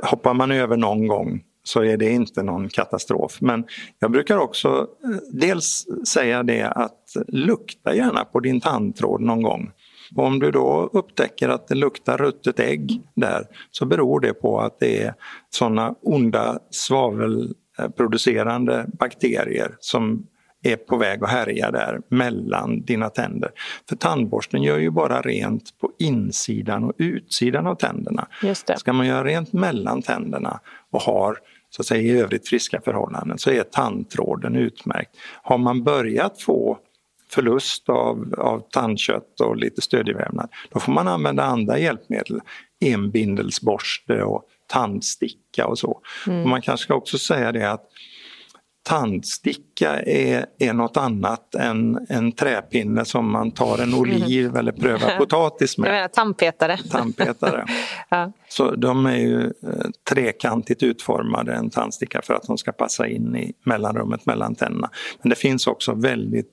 Hoppar 0.02 0.34
man 0.34 0.50
över 0.50 0.76
någon 0.76 1.06
gång 1.06 1.42
så 1.62 1.84
är 1.84 1.96
det 1.96 2.10
inte 2.10 2.42
någon 2.42 2.68
katastrof. 2.68 3.38
Men 3.40 3.64
jag 3.98 4.10
brukar 4.10 4.38
också 4.38 4.88
eh, 5.04 5.10
dels 5.32 5.86
säga 6.08 6.42
det 6.42 6.62
att 6.62 7.16
lukta 7.28 7.94
gärna 7.94 8.24
på 8.24 8.40
din 8.40 8.60
tandtråd 8.60 9.20
någon 9.20 9.42
gång. 9.42 9.70
Och 10.16 10.24
om 10.24 10.38
du 10.38 10.50
då 10.50 10.90
upptäcker 10.92 11.48
att 11.48 11.68
det 11.68 11.74
luktar 11.74 12.18
ruttet 12.18 12.60
ägg 12.60 13.02
där 13.14 13.46
så 13.70 13.86
beror 13.86 14.20
det 14.20 14.34
på 14.34 14.60
att 14.60 14.80
det 14.80 15.02
är 15.02 15.14
sådana 15.50 15.94
onda 16.02 16.58
svavelproducerande 16.70 18.86
bakterier 18.98 19.76
som 19.80 20.26
är 20.72 20.76
på 20.76 20.96
väg 20.96 21.24
att 21.24 21.30
härja 21.30 21.70
där 21.70 22.00
mellan 22.08 22.80
dina 22.80 23.10
tänder. 23.10 23.50
För 23.88 23.96
tandborsten 23.96 24.62
gör 24.62 24.78
ju 24.78 24.90
bara 24.90 25.20
rent 25.20 25.78
på 25.80 25.92
insidan 25.98 26.84
och 26.84 26.92
utsidan 26.98 27.66
av 27.66 27.74
tänderna. 27.74 28.28
Just 28.42 28.66
det. 28.66 28.78
Ska 28.78 28.92
man 28.92 29.06
göra 29.06 29.24
rent 29.24 29.52
mellan 29.52 30.02
tänderna 30.02 30.60
och 30.90 31.02
har 31.02 31.38
så 31.70 31.82
att 31.82 31.86
säga, 31.86 32.02
i 32.02 32.20
övrigt 32.20 32.48
friska 32.48 32.80
förhållanden 32.80 33.38
så 33.38 33.50
är 33.50 33.62
tandtråden 33.62 34.56
utmärkt. 34.56 35.16
Har 35.42 35.58
man 35.58 35.84
börjat 35.84 36.42
få 36.42 36.78
förlust 37.30 37.88
av, 37.88 38.34
av 38.38 38.62
tandkött 38.70 39.40
och 39.40 39.56
lite 39.56 39.80
stödjevävnad, 39.80 40.48
då 40.70 40.80
får 40.80 40.92
man 40.92 41.08
använda 41.08 41.44
andra 41.44 41.78
hjälpmedel. 41.78 42.40
Enbindelsborste 42.80 44.22
och 44.22 44.44
tandsticka 44.66 45.66
och 45.66 45.78
så. 45.78 46.00
Mm. 46.26 46.42
Och 46.42 46.48
man 46.48 46.62
kanske 46.62 46.84
ska 46.84 46.94
också 46.94 47.18
säga 47.18 47.52
det 47.52 47.70
att 47.70 47.84
tandsticka 48.86 50.00
är, 50.00 50.46
är 50.58 50.72
något 50.72 50.96
annat 50.96 51.54
än 51.54 52.06
en 52.08 52.32
träpinne 52.32 53.04
som 53.04 53.32
man 53.32 53.50
tar 53.50 53.82
en 53.82 53.94
oliv 53.94 54.56
eller 54.56 54.72
prövar 54.72 55.10
potatis 55.18 55.78
med. 55.78 55.88
Jag 55.88 55.94
menar 55.94 56.08
tandpetare. 56.08 56.76
tandpetare. 56.90 57.66
ja. 58.08 58.32
Så 58.48 58.74
de 58.74 59.06
är 59.06 59.16
ju 59.16 59.44
eh, 59.44 59.86
trekantigt 60.08 60.82
utformade, 60.82 61.54
en 61.54 61.70
tandsticka, 61.70 62.22
för 62.22 62.34
att 62.34 62.42
de 62.42 62.58
ska 62.58 62.72
passa 62.72 63.06
in 63.08 63.36
i 63.36 63.52
mellanrummet 63.64 64.26
mellan 64.26 64.54
tänderna. 64.54 64.90
Men 65.22 65.30
det 65.30 65.36
finns 65.36 65.66
också 65.66 65.94
väldigt 65.94 66.52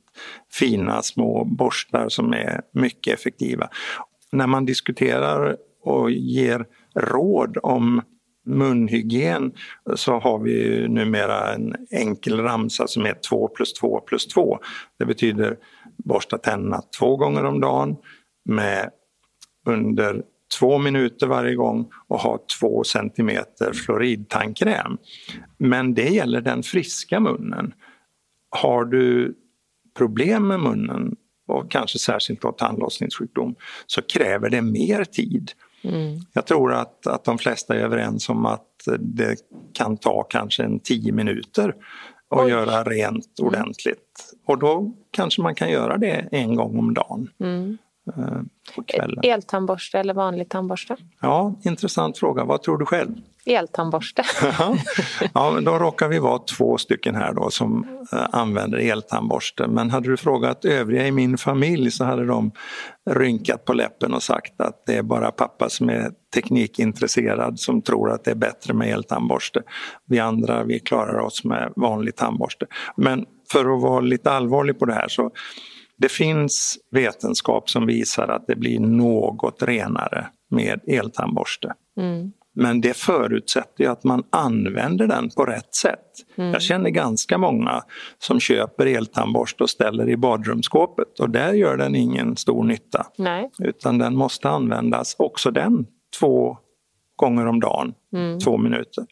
fina 0.51 1.01
små 1.01 1.45
borstar 1.45 2.09
som 2.09 2.33
är 2.33 2.61
mycket 2.71 3.19
effektiva. 3.19 3.69
När 4.31 4.47
man 4.47 4.65
diskuterar 4.65 5.57
och 5.83 6.11
ger 6.11 6.65
råd 6.95 7.57
om 7.63 8.01
munhygien 8.45 9.51
så 9.95 10.19
har 10.19 10.39
vi 10.39 10.87
numera 10.87 11.53
en 11.53 11.75
enkel 11.91 12.39
ramsa 12.39 12.87
som 12.87 13.05
är 13.05 13.13
2 13.13 13.47
plus 13.47 13.73
2 13.73 13.99
plus 13.99 14.27
2. 14.27 14.59
Det 14.99 15.05
betyder 15.05 15.57
borsta 15.97 16.37
tänderna 16.37 16.81
två 16.99 17.17
gånger 17.17 17.43
om 17.43 17.59
dagen 17.59 17.95
med 18.45 18.89
under 19.65 20.23
två 20.59 20.77
minuter 20.77 21.27
varje 21.27 21.55
gång 21.55 21.91
och 22.07 22.19
ha 22.19 22.39
två 22.59 22.83
centimeter 22.83 23.73
fluoridtandkräm. 23.73 24.97
Men 25.57 25.93
det 25.93 26.09
gäller 26.09 26.41
den 26.41 26.63
friska 26.63 27.19
munnen. 27.19 27.73
Har 28.49 28.85
du 28.85 29.35
problem 29.97 30.47
med 30.47 30.59
munnen 30.59 31.15
och 31.47 31.71
kanske 31.71 31.99
särskilt 31.99 32.41
då 32.41 32.51
tandlossningssjukdom 32.51 33.55
så 33.85 34.01
kräver 34.01 34.49
det 34.49 34.61
mer 34.61 35.03
tid. 35.03 35.51
Mm. 35.83 36.19
Jag 36.33 36.45
tror 36.45 36.73
att, 36.73 37.07
att 37.07 37.23
de 37.23 37.37
flesta 37.37 37.75
är 37.75 37.79
överens 37.79 38.29
om 38.29 38.45
att 38.45 38.67
det 38.99 39.35
kan 39.73 39.97
ta 39.97 40.23
kanske 40.23 40.63
en 40.63 40.79
tio 40.79 41.11
minuter 41.11 41.75
att 42.29 42.49
göra 42.49 42.83
rent 42.83 43.39
mm. 43.39 43.47
ordentligt. 43.47 44.33
Och 44.47 44.59
då 44.59 44.91
kanske 45.11 45.41
man 45.41 45.55
kan 45.55 45.71
göra 45.71 45.97
det 45.97 46.27
en 46.31 46.55
gång 46.55 46.79
om 46.79 46.93
dagen. 46.93 47.29
Mm. 47.39 47.77
Eh, 48.07 48.41
på 48.75 48.83
kvällen. 48.83 49.19
Eltandborste 49.23 49.99
eller 49.99 50.13
vanlig 50.13 50.49
tandborste? 50.49 50.97
Ja, 51.21 51.55
intressant 51.63 52.17
fråga. 52.17 52.43
Vad 52.43 52.61
tror 52.61 52.77
du 52.77 52.85
själv? 52.85 53.09
Eltandborste. 53.45 54.23
ja, 55.33 55.51
men 55.51 55.63
då 55.63 55.79
råkar 55.79 56.07
vi 56.07 56.19
vara 56.19 56.39
två 56.39 56.77
stycken 56.77 57.15
här 57.15 57.33
då 57.33 57.49
som 57.49 57.87
eh, 58.13 58.25
använder 58.31 58.77
eltandborste. 58.77 59.67
Men 59.67 59.89
hade 59.89 60.09
du 60.09 60.17
frågat 60.17 60.65
övriga 60.65 61.07
i 61.07 61.11
min 61.11 61.37
familj 61.37 61.91
så 61.91 62.03
hade 62.03 62.25
de 62.25 62.51
rynkat 63.09 63.65
på 63.65 63.73
läppen 63.73 64.13
och 64.13 64.23
sagt 64.23 64.61
att 64.61 64.83
det 64.85 64.95
är 64.95 65.03
bara 65.03 65.31
pappa 65.31 65.69
som 65.69 65.89
är 65.89 66.11
teknikintresserad 66.33 67.59
som 67.59 67.81
tror 67.81 68.11
att 68.11 68.23
det 68.23 68.31
är 68.31 68.35
bättre 68.35 68.73
med 68.73 68.89
eltandborste. 68.89 69.61
Vi 70.05 70.19
andra 70.19 70.63
vi 70.63 70.79
klarar 70.79 71.19
oss 71.19 71.43
med 71.43 71.73
vanlig 71.75 72.15
tandborste. 72.15 72.65
Men 72.95 73.25
för 73.51 73.75
att 73.75 73.81
vara 73.81 74.01
lite 74.01 74.31
allvarlig 74.31 74.79
på 74.79 74.85
det 74.85 74.93
här 74.93 75.07
så 75.07 75.31
det 75.97 76.09
finns 76.11 76.77
vetenskap 76.91 77.69
som 77.69 77.85
visar 77.85 78.27
att 78.27 78.47
det 78.47 78.55
blir 78.55 78.79
något 78.79 79.63
renare 79.63 80.27
med 80.49 80.79
eltandborste. 80.87 81.73
Mm. 81.97 82.31
Men 82.55 82.81
det 82.81 82.97
förutsätter 82.97 83.89
att 83.89 84.03
man 84.03 84.23
använder 84.29 85.07
den 85.07 85.29
på 85.29 85.45
rätt 85.45 85.75
sätt. 85.75 85.99
Mm. 86.35 86.51
Jag 86.51 86.61
känner 86.61 86.89
ganska 86.89 87.37
många 87.37 87.83
som 88.19 88.39
köper 88.39 88.85
eltandborste 88.85 89.63
och 89.63 89.69
ställer 89.69 90.09
i 90.09 90.17
badrumsskåpet 90.17 91.19
och 91.19 91.29
där 91.29 91.53
gör 91.53 91.77
den 91.77 91.95
ingen 91.95 92.37
stor 92.37 92.63
nytta. 92.63 93.07
Nej. 93.17 93.51
Utan 93.59 93.97
den 93.97 94.15
måste 94.15 94.49
användas, 94.49 95.15
också 95.19 95.51
den, 95.51 95.85
två 96.19 96.57
gånger 97.15 97.45
om 97.45 97.59
dagen, 97.59 97.93
mm. 98.13 98.39
två 98.39 98.57
minuter. 98.57 99.05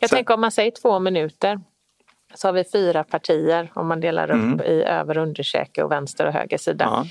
Jag 0.00 0.10
Så... 0.10 0.16
tänker 0.16 0.34
om 0.34 0.40
man 0.40 0.52
säger 0.52 0.72
två 0.82 0.98
minuter, 0.98 1.60
så 2.34 2.48
har 2.48 2.52
vi 2.52 2.64
fyra 2.64 3.04
partier 3.04 3.70
om 3.74 3.86
man 3.86 4.00
delar 4.00 4.30
upp 4.30 4.36
mm. 4.36 4.60
i 4.60 4.82
över 4.82 5.18
och 5.18 5.22
underkäke 5.22 5.82
och 5.82 5.92
vänster 5.92 6.26
och 6.26 6.32
höger 6.32 6.58
sida. 6.58 6.84
Ja. 6.84 7.06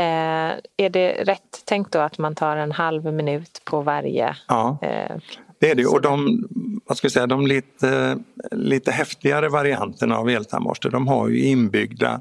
Eh, 0.00 0.54
är 0.76 0.90
det 0.90 1.12
rätt 1.12 1.64
tänkt 1.64 1.92
då 1.92 1.98
att 1.98 2.18
man 2.18 2.34
tar 2.34 2.56
en 2.56 2.72
halv 2.72 3.04
minut 3.04 3.60
på 3.64 3.80
varje? 3.80 4.36
Ja, 4.48 4.78
eh, 4.82 5.16
det 5.58 5.70
är 5.70 5.74
det. 5.74 5.86
Och 5.86 6.00
de, 6.00 6.48
vad 6.86 6.96
ska 6.96 7.04
jag 7.04 7.12
säga, 7.12 7.26
de 7.26 7.46
lite, 7.46 8.18
lite 8.50 8.90
häftigare 8.90 9.48
varianterna 9.48 10.18
av 10.18 10.28
eltandborste 10.28 10.88
de 10.88 11.08
har 11.08 11.28
ju 11.28 11.44
inbyggda 11.44 12.20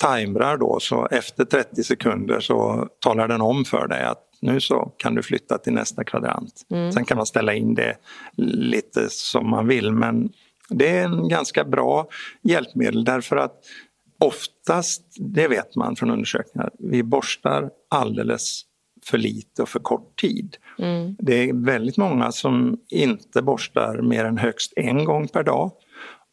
timrar 0.00 0.56
då 0.56 0.80
så 0.80 1.06
efter 1.06 1.44
30 1.44 1.84
sekunder 1.84 2.40
så 2.40 2.88
talar 2.98 3.28
den 3.28 3.40
om 3.40 3.64
för 3.64 3.86
dig 3.86 4.04
att 4.04 4.28
nu 4.40 4.60
så 4.60 4.92
kan 4.96 5.14
du 5.14 5.22
flytta 5.22 5.58
till 5.58 5.72
nästa 5.72 6.04
kvadrant. 6.04 6.66
Mm. 6.70 6.92
Sen 6.92 7.04
kan 7.04 7.16
man 7.16 7.26
ställa 7.26 7.54
in 7.54 7.74
det 7.74 7.96
lite 8.36 9.06
som 9.10 9.50
man 9.50 9.68
vill 9.68 9.92
men 9.92 10.32
det 10.72 10.88
är 10.88 11.04
en 11.04 11.28
ganska 11.28 11.64
bra 11.64 12.06
hjälpmedel 12.42 13.04
därför 13.04 13.36
att 13.36 13.54
oftast, 14.18 15.16
det 15.18 15.48
vet 15.48 15.76
man 15.76 15.96
från 15.96 16.10
undersökningar, 16.10 16.70
vi 16.78 17.02
borstar 17.02 17.70
alldeles 17.90 18.62
för 19.04 19.18
lite 19.18 19.62
och 19.62 19.68
för 19.68 19.80
kort 19.80 20.20
tid. 20.20 20.56
Mm. 20.78 21.16
Det 21.18 21.34
är 21.34 21.64
väldigt 21.64 21.96
många 21.96 22.32
som 22.32 22.78
inte 22.88 23.42
borstar 23.42 24.02
mer 24.02 24.24
än 24.24 24.38
högst 24.38 24.72
en 24.76 25.04
gång 25.04 25.28
per 25.28 25.42
dag. 25.42 25.72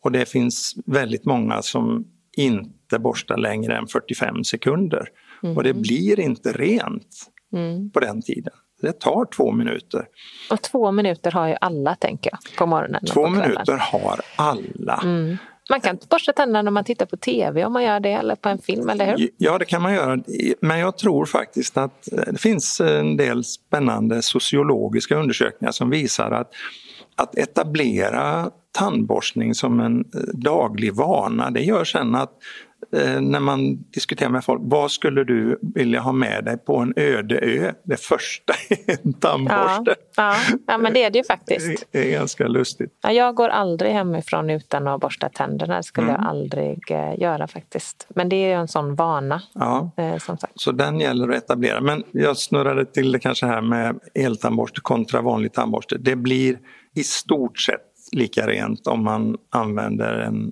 Och 0.03 0.11
det 0.11 0.29
finns 0.29 0.75
väldigt 0.85 1.25
många 1.25 1.61
som 1.61 2.07
inte 2.37 2.99
borstar 2.99 3.37
längre 3.37 3.77
än 3.77 3.87
45 3.87 4.43
sekunder. 4.43 5.07
Mm. 5.43 5.57
Och 5.57 5.63
det 5.63 5.73
blir 5.73 6.19
inte 6.19 6.51
rent 6.51 7.31
mm. 7.53 7.91
på 7.91 7.99
den 7.99 8.21
tiden. 8.21 8.53
Det 8.81 8.99
tar 8.99 9.25
två 9.25 9.51
minuter. 9.51 10.05
Och 10.51 10.61
två 10.61 10.91
minuter 10.91 11.31
har 11.31 11.47
ju 11.47 11.55
alla, 11.61 11.95
tänker 11.95 12.31
jag, 12.31 12.57
på 12.57 12.65
morgonen 12.65 13.05
Två 13.05 13.23
på 13.23 13.29
minuter 13.29 13.77
har 13.77 14.21
alla. 14.35 14.99
Mm. 15.03 15.37
Man 15.69 15.81
kan 15.81 15.97
borsta 16.09 16.33
tänderna 16.33 16.61
när 16.61 16.71
man 16.71 16.83
tittar 16.83 17.05
på 17.05 17.17
TV 17.17 17.65
om 17.65 17.73
man 17.73 17.83
gör 17.83 17.99
det 17.99 18.11
eller 18.11 18.35
på 18.35 18.49
en 18.49 18.59
film, 18.59 18.89
eller 18.89 19.05
hur? 19.05 19.29
Ja, 19.37 19.57
det 19.57 19.65
kan 19.65 19.81
man 19.81 19.93
göra. 19.93 20.23
Men 20.61 20.79
jag 20.79 20.97
tror 20.97 21.25
faktiskt 21.25 21.77
att 21.77 22.07
det 22.27 22.41
finns 22.41 22.81
en 22.81 23.17
del 23.17 23.43
spännande 23.43 24.21
sociologiska 24.21 25.15
undersökningar 25.15 25.71
som 25.71 25.89
visar 25.89 26.31
att 26.31 26.51
att 27.15 27.37
etablera 27.37 28.49
tandborstning 28.71 29.55
som 29.55 29.79
en 29.79 30.03
daglig 30.33 30.93
vana, 30.93 31.49
det 31.49 31.61
gör 31.61 31.83
sen 31.83 32.15
att 32.15 32.31
när 33.21 33.39
man 33.39 33.83
diskuterar 33.83 34.29
med 34.29 34.43
folk, 34.43 34.61
vad 34.63 34.91
skulle 34.91 35.23
du 35.23 35.59
vilja 35.61 35.99
ha 35.99 36.11
med 36.11 36.45
dig 36.45 36.57
på 36.57 36.77
en 36.77 36.93
öde 36.95 37.39
ö? 37.39 37.73
Det 37.83 37.99
första 37.99 38.53
är 38.69 39.05
en 39.05 39.13
tandborste. 39.13 39.95
Ja, 40.15 40.35
ja. 40.49 40.57
ja 40.67 40.77
men 40.77 40.93
det 40.93 41.03
är 41.03 41.09
det 41.09 41.17
ju 41.17 41.23
faktiskt. 41.23 41.87
Det 41.91 42.07
är 42.07 42.11
ganska 42.11 42.47
lustigt. 42.47 42.93
Ja, 43.01 43.11
jag 43.11 43.35
går 43.35 43.49
aldrig 43.49 43.91
hemifrån 43.91 44.49
utan 44.49 44.87
att 44.87 45.01
borsta 45.01 45.29
tänderna. 45.29 45.77
Det 45.77 45.83
skulle 45.83 46.09
mm. 46.09 46.21
jag 46.21 46.29
aldrig 46.29 46.91
eh, 46.91 47.19
göra 47.19 47.47
faktiskt. 47.47 48.07
Men 48.09 48.29
det 48.29 48.35
är 48.35 48.47
ju 48.47 48.53
en 48.53 48.67
sån 48.67 48.95
vana. 48.95 49.41
Ja. 49.53 49.91
Eh, 49.97 50.17
som 50.17 50.37
sagt. 50.37 50.53
Så 50.55 50.71
den 50.71 50.99
gäller 50.99 51.29
att 51.29 51.43
etablera. 51.43 51.81
Men 51.81 52.03
jag 52.11 52.37
snurrade 52.37 52.85
till 52.85 53.11
det 53.11 53.19
kanske 53.19 53.45
här 53.45 53.61
med 53.61 53.99
eltandborste 54.13 54.81
kontra 54.81 55.21
vanlig 55.21 55.53
tandborste. 55.53 55.97
Det 55.97 56.15
blir 56.15 56.59
i 56.95 57.03
stort 57.03 57.59
sett 57.59 57.81
lika 58.11 58.47
rent 58.47 58.87
om 58.87 59.03
man 59.03 59.37
använder 59.49 60.13
en 60.13 60.51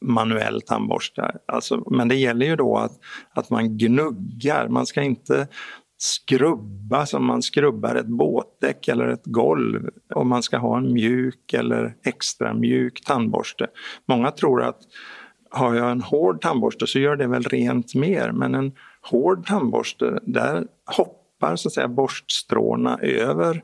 manuell 0.00 0.60
tandborste. 0.60 1.38
Alltså, 1.46 1.84
men 1.90 2.08
det 2.08 2.16
gäller 2.16 2.46
ju 2.46 2.56
då 2.56 2.76
att, 2.76 2.92
att 3.30 3.50
man 3.50 3.78
gnuggar. 3.78 4.68
Man 4.68 4.86
ska 4.86 5.02
inte 5.02 5.48
skrubba 5.98 7.06
som 7.06 7.24
man 7.24 7.42
skrubbar 7.42 7.94
ett 7.94 8.06
båtdäck 8.06 8.88
eller 8.88 9.08
ett 9.08 9.24
golv. 9.24 9.90
Om 10.14 10.28
man 10.28 10.42
ska 10.42 10.58
ha 10.58 10.78
en 10.78 10.92
mjuk 10.92 11.52
eller 11.52 11.96
extra 12.04 12.54
mjuk 12.54 13.04
tandborste. 13.04 13.66
Många 14.06 14.30
tror 14.30 14.62
att 14.62 14.78
har 15.50 15.74
jag 15.74 15.90
en 15.90 16.02
hård 16.02 16.40
tandborste 16.40 16.86
så 16.86 16.98
gör 16.98 17.16
det 17.16 17.26
väl 17.26 17.42
rent 17.42 17.94
mer 17.94 18.32
men 18.32 18.54
en 18.54 18.72
hård 19.02 19.46
tandborste 19.46 20.20
där 20.22 20.66
hoppar 20.96 21.56
så 21.56 21.68
att 21.68 21.72
säga 21.72 21.88
borststråna 21.88 22.98
över 22.98 23.62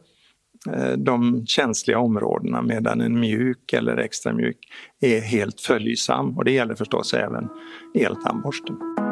Eh, 0.73 0.93
de 0.93 1.47
känsliga 1.47 1.99
områdena 1.99 2.63
medan 2.63 3.01
en 3.01 3.21
mjuk 3.21 3.73
eller 3.73 3.97
extra 3.97 4.33
mjuk 4.33 4.59
är 5.01 5.21
helt 5.21 5.61
följsam 5.61 6.37
och 6.39 6.45
det 6.45 6.53
gäller 6.53 6.75
förstås 6.75 7.15
även 7.15 7.49
eltandborsten. 7.95 9.04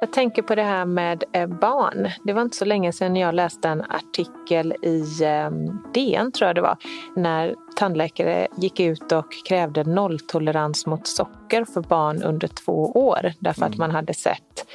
Jag 0.00 0.12
tänker 0.12 0.42
på 0.42 0.54
det 0.54 0.62
här 0.62 0.84
med 0.84 1.24
eh, 1.32 1.46
barn. 1.46 2.10
Det 2.24 2.32
var 2.32 2.42
inte 2.42 2.56
så 2.56 2.64
länge 2.64 2.92
sedan 2.92 3.16
jag 3.16 3.34
läste 3.34 3.68
en 3.68 3.82
artikel 3.82 4.74
i 4.82 5.24
ehm, 5.24 5.82
DN, 5.94 6.32
tror 6.32 6.46
jag 6.46 6.54
det 6.54 6.60
var, 6.60 6.76
när 7.16 7.54
tandläkare 7.76 8.48
gick 8.56 8.80
ut 8.80 9.12
och 9.12 9.32
krävde 9.48 9.84
nolltolerans 9.84 10.86
mot 10.86 11.06
socker 11.06 11.64
för 11.64 11.80
barn 11.80 12.22
under 12.22 12.48
två 12.48 12.92
år 12.92 13.32
därför 13.38 13.62
att 13.62 13.74
mm. 13.74 13.78
man 13.78 13.90
hade 13.90 14.14
sett 14.14 14.66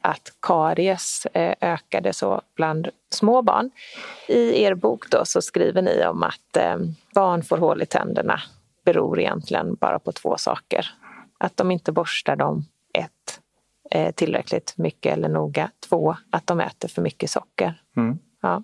att 0.00 0.32
karies 0.42 1.26
eh, 1.26 1.54
ökade 1.60 2.12
så 2.12 2.42
bland 2.56 2.88
små 3.10 3.42
barn. 3.42 3.70
I 4.28 4.62
er 4.62 4.74
bok 4.74 5.10
då 5.10 5.24
så 5.24 5.42
skriver 5.42 5.82
ni 5.82 6.06
om 6.06 6.22
att 6.22 6.56
ehm, 6.56 6.94
barn 7.14 7.42
får 7.42 7.58
hål 7.58 7.82
i 7.82 7.86
tänderna 7.86 8.40
beror 8.84 9.20
egentligen 9.20 9.74
bara 9.74 9.98
på 9.98 10.12
två 10.12 10.36
saker. 10.38 10.90
Att 11.38 11.56
de 11.56 11.70
inte 11.70 11.92
borstar 11.92 12.36
dem, 12.36 12.64
eh, 13.90 14.10
tillräckligt 14.10 14.74
mycket 14.76 15.12
eller 15.12 15.28
noga. 15.28 15.70
Två, 15.88 16.16
att 16.30 16.46
de 16.46 16.60
äter 16.60 16.88
för 16.88 17.02
mycket 17.02 17.30
socker. 17.30 17.74
Mm. 17.96 18.18
Ja. 18.42 18.62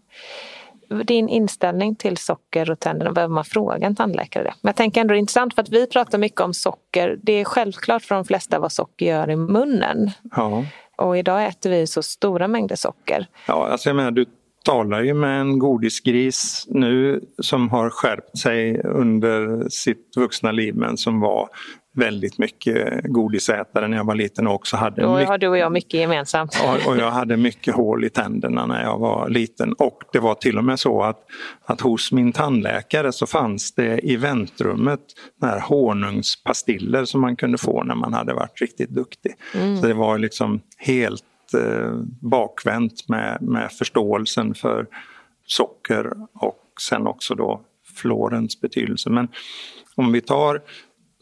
Din 1.04 1.28
inställning 1.28 1.96
till 1.96 2.16
socker 2.16 2.70
och 2.70 2.80
tänderna, 2.80 3.12
behöver 3.12 3.34
man 3.34 3.44
fråga 3.44 3.86
en 3.86 3.96
tandläkare 3.96 4.44
det? 4.44 4.54
Men 4.60 4.68
jag 4.68 4.76
tänker 4.76 5.00
ändå 5.00 5.12
det 5.12 5.18
är 5.18 5.20
intressant 5.20 5.54
för 5.54 5.62
att 5.62 5.68
vi 5.68 5.86
pratar 5.86 6.18
mycket 6.18 6.40
om 6.40 6.54
socker. 6.54 7.18
Det 7.22 7.32
är 7.32 7.44
självklart 7.44 8.02
för 8.02 8.14
de 8.14 8.24
flesta 8.24 8.58
vad 8.58 8.72
socker 8.72 9.06
gör 9.06 9.30
i 9.30 9.36
munnen. 9.36 10.10
Ja. 10.36 10.64
Och 10.96 11.18
idag 11.18 11.46
äter 11.46 11.70
vi 11.70 11.86
så 11.86 12.02
stora 12.02 12.48
mängder 12.48 12.76
socker. 12.76 13.26
Ja, 13.48 13.68
alltså 13.68 13.88
jag 13.88 13.96
menar, 13.96 14.10
du 14.10 14.26
talar 14.64 15.02
ju 15.02 15.14
med 15.14 15.40
en 15.40 15.58
godisgris 15.58 16.66
nu 16.68 17.20
som 17.42 17.70
har 17.70 17.90
skärpt 17.90 18.38
sig 18.38 18.82
under 18.82 19.68
sitt 19.68 20.16
vuxna 20.16 20.52
liv 20.52 20.74
men 20.76 20.96
som 20.96 21.20
var 21.20 21.48
väldigt 21.94 22.38
mycket 22.38 23.04
godisätare 23.04 23.88
när 23.88 23.96
jag 23.96 24.04
var 24.04 24.14
liten 24.14 24.46
och 24.46 24.54
också 24.54 24.76
hade... 24.76 25.02
Då 25.02 25.08
har 25.08 25.38
du 25.38 25.48
och 25.48 25.58
jag 25.58 25.72
mycket 25.72 26.00
gemensamt. 26.00 26.58
och 26.86 26.96
jag 26.96 27.10
hade 27.10 27.36
mycket 27.36 27.74
hål 27.74 28.04
i 28.04 28.10
tänderna 28.10 28.66
när 28.66 28.82
jag 28.82 28.98
var 28.98 29.28
liten 29.28 29.72
och 29.72 30.02
det 30.12 30.18
var 30.18 30.34
till 30.34 30.58
och 30.58 30.64
med 30.64 30.80
så 30.80 31.02
att, 31.02 31.18
att 31.64 31.80
hos 31.80 32.12
min 32.12 32.32
tandläkare 32.32 33.12
så 33.12 33.26
fanns 33.26 33.74
det 33.74 34.06
i 34.06 34.16
väntrummet 34.16 35.00
här 35.42 35.60
honungspastiller 35.60 37.04
som 37.04 37.20
man 37.20 37.36
kunde 37.36 37.58
få 37.58 37.82
när 37.82 37.94
man 37.94 38.12
hade 38.12 38.34
varit 38.34 38.60
riktigt 38.60 38.90
duktig. 38.90 39.34
Mm. 39.54 39.76
Så 39.76 39.86
det 39.86 39.94
var 39.94 40.18
liksom 40.18 40.60
helt 40.78 41.24
eh, 41.54 41.92
bakvänt 42.20 43.08
med, 43.08 43.42
med 43.42 43.72
förståelsen 43.72 44.54
för 44.54 44.86
socker 45.46 46.12
och 46.34 46.62
sen 46.88 47.06
också 47.06 47.34
då 47.34 47.60
florens 47.96 48.60
betydelse. 48.60 49.10
Men 49.10 49.28
om 49.94 50.12
vi 50.12 50.20
tar 50.20 50.60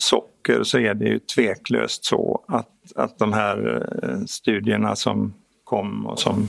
socker 0.03 0.63
så 0.63 0.79
är 0.79 0.95
det 0.95 1.05
ju 1.05 1.19
tveklöst 1.19 2.05
så 2.05 2.45
att, 2.49 2.69
att 2.97 3.19
de 3.19 3.33
här 3.33 3.87
eh, 4.03 4.25
studierna 4.27 4.97
som 4.97 5.35
kom 5.65 6.07
och 6.07 6.19
som 6.19 6.49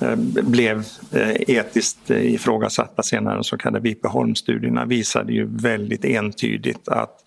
eh, 0.00 0.16
blev 0.42 0.86
eh, 1.12 1.30
etiskt 1.48 2.10
ifrågasatta 2.10 3.02
senare, 3.02 3.34
de 3.34 3.44
så 3.44 3.58
kallade 3.58 3.82
Vipeholm-studierna, 3.82 4.84
visade 4.84 5.32
ju 5.32 5.46
väldigt 5.56 6.04
entydigt 6.04 6.88
att 6.88 7.18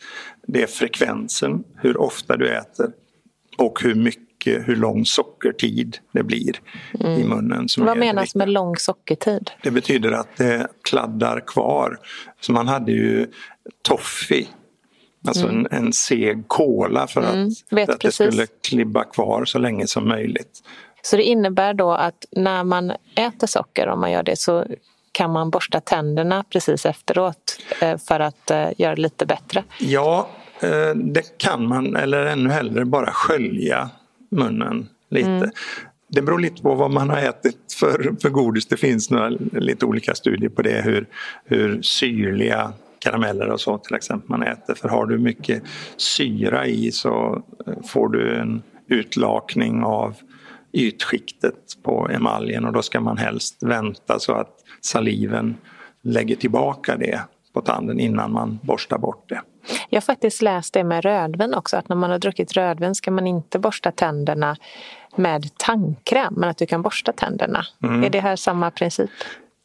det 0.47 0.63
är 0.63 0.67
frekvensen, 0.67 1.63
hur 1.75 2.01
ofta 2.01 2.37
du 2.37 2.49
äter 2.49 2.91
och 3.57 3.83
hur 3.83 3.95
mycket, 3.95 4.67
hur 4.67 4.75
lång 4.75 5.05
sockertid 5.05 5.97
det 6.11 6.23
blir 6.23 6.55
mm. 6.99 7.21
i 7.21 7.23
munnen. 7.23 7.67
Vad 7.77 7.97
menas 7.97 8.35
med 8.35 8.49
lång 8.49 8.75
sockertid? 8.77 9.51
Det 9.63 9.71
betyder 9.71 10.11
att 10.11 10.37
det 10.37 10.67
kladdar 10.83 11.39
kvar. 11.39 11.99
Så 12.41 12.51
man 12.51 12.67
hade 12.67 12.91
ju 12.91 13.27
toffee 13.81 14.47
Alltså 15.27 15.47
mm. 15.47 15.67
en, 15.71 15.85
en 15.85 15.93
seg 15.93 16.47
kola 16.47 17.07
för 17.07 17.21
mm. 17.21 17.47
att, 17.47 17.87
för 17.87 17.93
att 17.93 17.99
det 17.99 18.11
skulle 18.11 18.47
klibba 18.67 19.03
kvar 19.03 19.45
så 19.45 19.59
länge 19.59 19.87
som 19.87 20.07
möjligt. 20.07 20.61
Så 21.01 21.17
det 21.17 21.23
innebär 21.23 21.73
då 21.73 21.91
att 21.91 22.25
när 22.31 22.63
man 22.63 22.91
äter 23.15 23.47
socker, 23.47 23.87
om 23.87 23.99
man 23.99 24.11
gör 24.11 24.23
det, 24.23 24.39
så 24.39 24.65
kan 25.11 25.31
man 25.31 25.49
borsta 25.49 25.81
tänderna 25.81 26.43
precis 26.49 26.85
efteråt 26.85 27.59
eh, 27.81 27.97
för 27.97 28.19
att 28.19 28.51
eh, 28.51 28.67
göra 28.77 28.95
det 28.95 29.01
lite 29.01 29.25
bättre? 29.25 29.63
Ja, 29.79 30.29
eh, 30.59 30.95
det 30.95 31.37
kan 31.37 31.67
man, 31.67 31.95
eller 31.95 32.25
ännu 32.25 32.49
hellre 32.49 32.85
bara 32.85 33.11
skölja 33.11 33.89
munnen 34.31 34.89
lite. 35.09 35.29
Mm. 35.29 35.51
Det 36.07 36.21
beror 36.21 36.39
lite 36.39 36.61
på 36.61 36.75
vad 36.75 36.91
man 36.91 37.09
har 37.09 37.17
ätit 37.17 37.73
för, 37.79 38.15
för 38.21 38.29
godis. 38.29 38.65
Det 38.67 38.77
finns 38.77 39.09
några 39.09 39.29
lite 39.51 39.85
olika 39.85 40.15
studier 40.15 40.49
på 40.49 40.61
det, 40.61 40.81
hur, 40.81 41.07
hur 41.45 41.81
syrliga 41.81 42.73
karameller 43.05 43.49
och 43.49 43.61
så 43.61 43.77
till 43.77 43.95
exempel 43.95 44.29
man 44.29 44.43
äter. 44.43 44.73
För 44.73 44.89
har 44.89 45.05
du 45.05 45.17
mycket 45.17 45.63
syra 45.97 46.65
i 46.65 46.91
så 46.91 47.43
eh, 47.67 47.73
får 47.83 48.09
du 48.09 48.35
en 48.35 48.63
utlakning 48.87 49.83
av 49.83 50.15
ytskiktet 50.73 51.55
på 51.83 52.09
emaljen 52.09 52.65
och 52.65 52.73
då 52.73 52.81
ska 52.81 52.99
man 52.99 53.17
helst 53.17 53.63
vänta 53.63 54.19
så 54.19 54.33
att 54.33 54.53
saliven 54.81 55.57
lägger 56.01 56.35
tillbaka 56.35 56.97
det 56.97 57.21
på 57.53 57.61
tanden 57.61 57.99
innan 57.99 58.31
man 58.31 58.59
borstar 58.63 58.97
bort 58.97 59.29
det. 59.29 59.41
Jag 59.89 59.97
har 59.97 60.01
faktiskt 60.01 60.41
läst 60.41 60.73
det 60.73 60.83
med 60.83 61.03
rödvin 61.03 61.53
också, 61.53 61.77
att 61.77 61.89
när 61.89 61.95
man 61.95 62.11
har 62.11 62.19
druckit 62.19 62.53
rödvin 62.53 62.95
ska 62.95 63.11
man 63.11 63.27
inte 63.27 63.59
borsta 63.59 63.91
tänderna 63.91 64.55
med 65.15 65.57
tandkräm, 65.57 66.33
men 66.37 66.49
att 66.49 66.57
du 66.57 66.65
kan 66.65 66.81
borsta 66.81 67.11
tänderna. 67.11 67.65
Mm. 67.83 68.03
Är 68.03 68.09
det 68.09 68.19
här 68.19 68.35
samma 68.35 68.71
princip? 68.71 69.09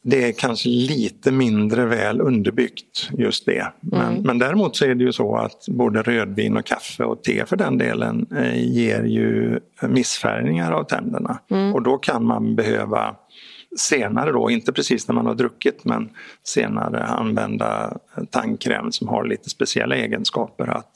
Det 0.03 0.27
är 0.27 0.31
kanske 0.31 0.69
lite 0.69 1.31
mindre 1.31 1.85
väl 1.85 2.21
underbyggt 2.21 3.09
just 3.17 3.45
det. 3.45 3.73
Men, 3.79 4.11
mm. 4.11 4.23
men 4.23 4.39
däremot 4.39 4.75
så 4.75 4.85
är 4.85 4.95
det 4.95 5.03
ju 5.03 5.11
så 5.11 5.35
att 5.35 5.65
både 5.67 6.01
rödvin 6.01 6.57
och 6.57 6.65
kaffe 6.65 7.03
och 7.03 7.23
te 7.23 7.45
för 7.45 7.55
den 7.55 7.77
delen 7.77 8.27
eh, 8.37 8.73
ger 8.73 9.03
ju 9.03 9.59
missfärgningar 9.81 10.71
av 10.71 10.83
tänderna. 10.83 11.39
Mm. 11.49 11.73
Och 11.73 11.81
då 11.81 11.97
kan 11.97 12.25
man 12.25 12.55
behöva 12.55 13.15
senare 13.77 14.31
då, 14.31 14.49
inte 14.49 14.73
precis 14.73 15.07
när 15.07 15.15
man 15.15 15.25
har 15.25 15.35
druckit 15.35 15.85
men 15.85 16.09
senare 16.43 17.03
använda 17.03 17.97
tandkräm 18.29 18.91
som 18.91 19.07
har 19.07 19.25
lite 19.25 19.49
speciella 19.49 19.95
egenskaper 19.95 20.67
att 20.67 20.91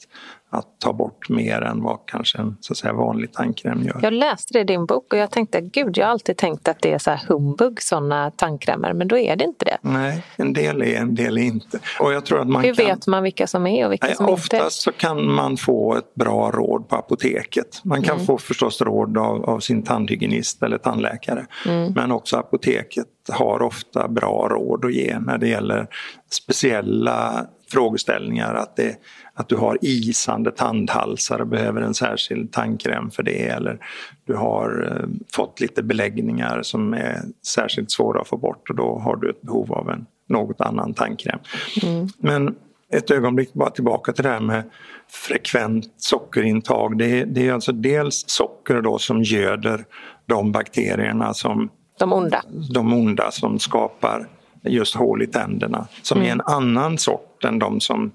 att 0.50 0.80
ta 0.80 0.92
bort 0.92 1.28
mer 1.28 1.60
än 1.60 1.82
vad 1.82 1.98
kanske 2.06 2.38
en 2.38 2.56
så 2.60 2.72
att 2.72 2.76
säga, 2.76 2.92
vanlig 2.92 3.32
tandkräm 3.32 3.82
gör. 3.82 3.98
Jag 4.02 4.12
läste 4.12 4.52
det 4.52 4.60
i 4.60 4.64
din 4.64 4.86
bok 4.86 5.12
och 5.12 5.18
jag 5.18 5.30
tänkte, 5.30 5.60
gud, 5.60 5.98
jag 5.98 6.06
har 6.06 6.12
alltid 6.12 6.36
tänkt 6.36 6.68
att 6.68 6.80
det 6.80 6.92
är 6.92 6.98
så 6.98 7.10
här 7.10 7.22
humbug, 7.28 7.82
sådana 7.82 8.30
tandkrämer, 8.30 8.92
men 8.92 9.08
då 9.08 9.18
är 9.18 9.36
det 9.36 9.44
inte 9.44 9.64
det. 9.64 9.78
Nej, 9.80 10.24
en 10.36 10.52
del 10.52 10.82
är, 10.82 10.96
en 10.96 11.14
del 11.14 11.38
är 11.38 11.42
inte. 11.42 11.78
Och 12.00 12.12
jag 12.12 12.24
tror 12.24 12.40
att 12.40 12.48
man 12.48 12.64
Hur 12.64 12.74
kan... 12.74 12.86
vet 12.86 13.06
man 13.06 13.22
vilka 13.22 13.46
som 13.46 13.66
är 13.66 13.86
och 13.86 13.92
vilka 13.92 14.06
Nej, 14.06 14.16
som 14.16 14.28
oftast 14.28 14.52
inte 14.52 14.56
är? 14.56 14.60
Oftast 14.60 14.82
så 14.82 14.92
kan 14.92 15.32
man 15.32 15.56
få 15.56 15.96
ett 15.96 16.14
bra 16.14 16.50
råd 16.50 16.88
på 16.88 16.96
apoteket. 16.96 17.80
Man 17.84 18.02
kan 18.02 18.14
mm. 18.14 18.26
få 18.26 18.38
förstås 18.38 18.80
råd 18.80 19.18
av, 19.18 19.44
av, 19.44 19.60
sin 19.60 19.82
tandhygienist 19.82 20.62
eller 20.62 20.78
tandläkare. 20.78 21.46
Mm. 21.66 21.92
Men 21.92 22.12
också 22.12 22.36
apoteket 22.36 23.06
har 23.28 23.62
ofta 23.62 24.08
bra 24.08 24.48
råd 24.50 24.84
att 24.84 24.94
ge 24.94 25.18
när 25.18 25.38
det 25.38 25.48
gäller 25.48 25.86
speciella 26.30 27.46
frågeställningar. 27.70 28.54
Att, 28.54 28.76
det, 28.76 28.96
att 29.34 29.48
du 29.48 29.56
har 29.56 29.78
isande 29.80 30.50
tandhalsar 30.50 31.40
och 31.40 31.46
behöver 31.46 31.82
en 31.82 31.94
särskild 31.94 32.52
tandkräm 32.52 33.10
för 33.10 33.22
det. 33.22 33.48
Eller 33.48 33.78
du 34.24 34.34
har 34.34 34.92
eh, 34.92 35.08
fått 35.32 35.60
lite 35.60 35.82
beläggningar 35.82 36.62
som 36.62 36.94
är 36.94 37.20
särskilt 37.46 37.90
svåra 37.90 38.20
att 38.20 38.28
få 38.28 38.36
bort 38.36 38.70
och 38.70 38.76
då 38.76 38.98
har 38.98 39.16
du 39.16 39.30
ett 39.30 39.42
behov 39.42 39.72
av 39.72 39.90
en 39.90 40.06
något 40.28 40.60
annan 40.60 40.94
tandkräm. 40.94 41.38
Mm. 41.82 42.08
Men 42.18 42.54
ett 42.92 43.10
ögonblick 43.10 43.52
bara 43.52 43.70
tillbaka 43.70 44.12
till 44.12 44.24
det 44.24 44.30
här 44.30 44.40
med 44.40 44.62
frekvent 45.08 45.84
sockerintag. 45.96 46.98
Det 46.98 47.20
är, 47.20 47.26
det 47.26 47.48
är 47.48 47.52
alltså 47.52 47.72
dels 47.72 48.24
socker 48.26 48.80
då 48.82 48.98
som 48.98 49.22
göder 49.22 49.84
de 50.26 50.52
bakterierna 50.52 51.34
som 51.34 51.70
de 51.98 52.12
onda. 52.12 52.42
De 52.74 52.92
onda 52.92 53.30
som 53.30 53.58
skapar 53.58 54.28
just 54.62 54.94
hål 54.94 55.22
i 55.22 55.26
tänderna 55.26 55.86
som 56.02 56.18
mm. 56.18 56.28
är 56.28 56.32
en 56.32 56.40
annan 56.40 56.98
sort 56.98 57.25
än 57.44 57.58
de 57.58 57.80
som 57.80 58.12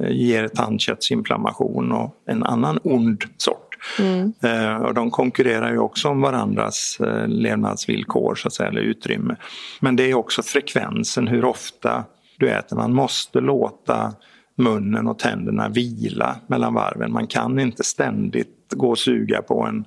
eh, 0.00 0.10
ger 0.10 0.48
tandköttsinflammation 0.48 1.92
och 1.92 2.14
en 2.26 2.42
annan 2.42 2.78
ond 2.82 3.24
sort. 3.36 3.76
Mm. 3.98 4.32
Eh, 4.42 4.76
och 4.76 4.94
de 4.94 5.10
konkurrerar 5.10 5.72
ju 5.72 5.78
också 5.78 6.08
om 6.08 6.20
varandras 6.20 7.00
eh, 7.00 7.28
levnadsvillkor 7.28 8.34
så 8.34 8.48
att 8.48 8.54
säga, 8.54 8.68
eller 8.68 8.80
utrymme. 8.80 9.36
Men 9.80 9.96
det 9.96 10.10
är 10.10 10.14
också 10.14 10.42
frekvensen, 10.42 11.28
hur 11.28 11.44
ofta 11.44 12.04
du 12.38 12.50
äter. 12.50 12.76
Man 12.76 12.94
måste 12.94 13.40
låta 13.40 14.12
munnen 14.56 15.08
och 15.08 15.18
tänderna 15.18 15.68
vila 15.68 16.36
mellan 16.46 16.74
varven. 16.74 17.12
Man 17.12 17.26
kan 17.26 17.58
inte 17.58 17.84
ständigt 17.84 18.52
gå 18.70 18.90
och 18.90 18.98
suga 18.98 19.42
på 19.42 19.62
en 19.62 19.84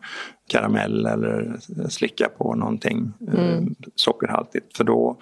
karamell 0.50 1.06
eller 1.06 1.58
slicka 1.90 2.30
på 2.38 2.56
någonting 2.56 3.12
mm. 3.34 3.76
sockerhaltigt 3.96 4.78
för 4.78 4.84
då 4.84 5.18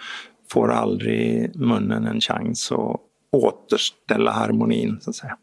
får 0.51 0.71
aldrig 0.71 1.55
munnen 1.55 2.05
en 2.05 2.21
chans 2.21 2.71
att 2.71 2.99
återställa 3.31 4.31
harmonin 4.31 4.99
så 5.01 5.09
att 5.09 5.15
säga. 5.15 5.37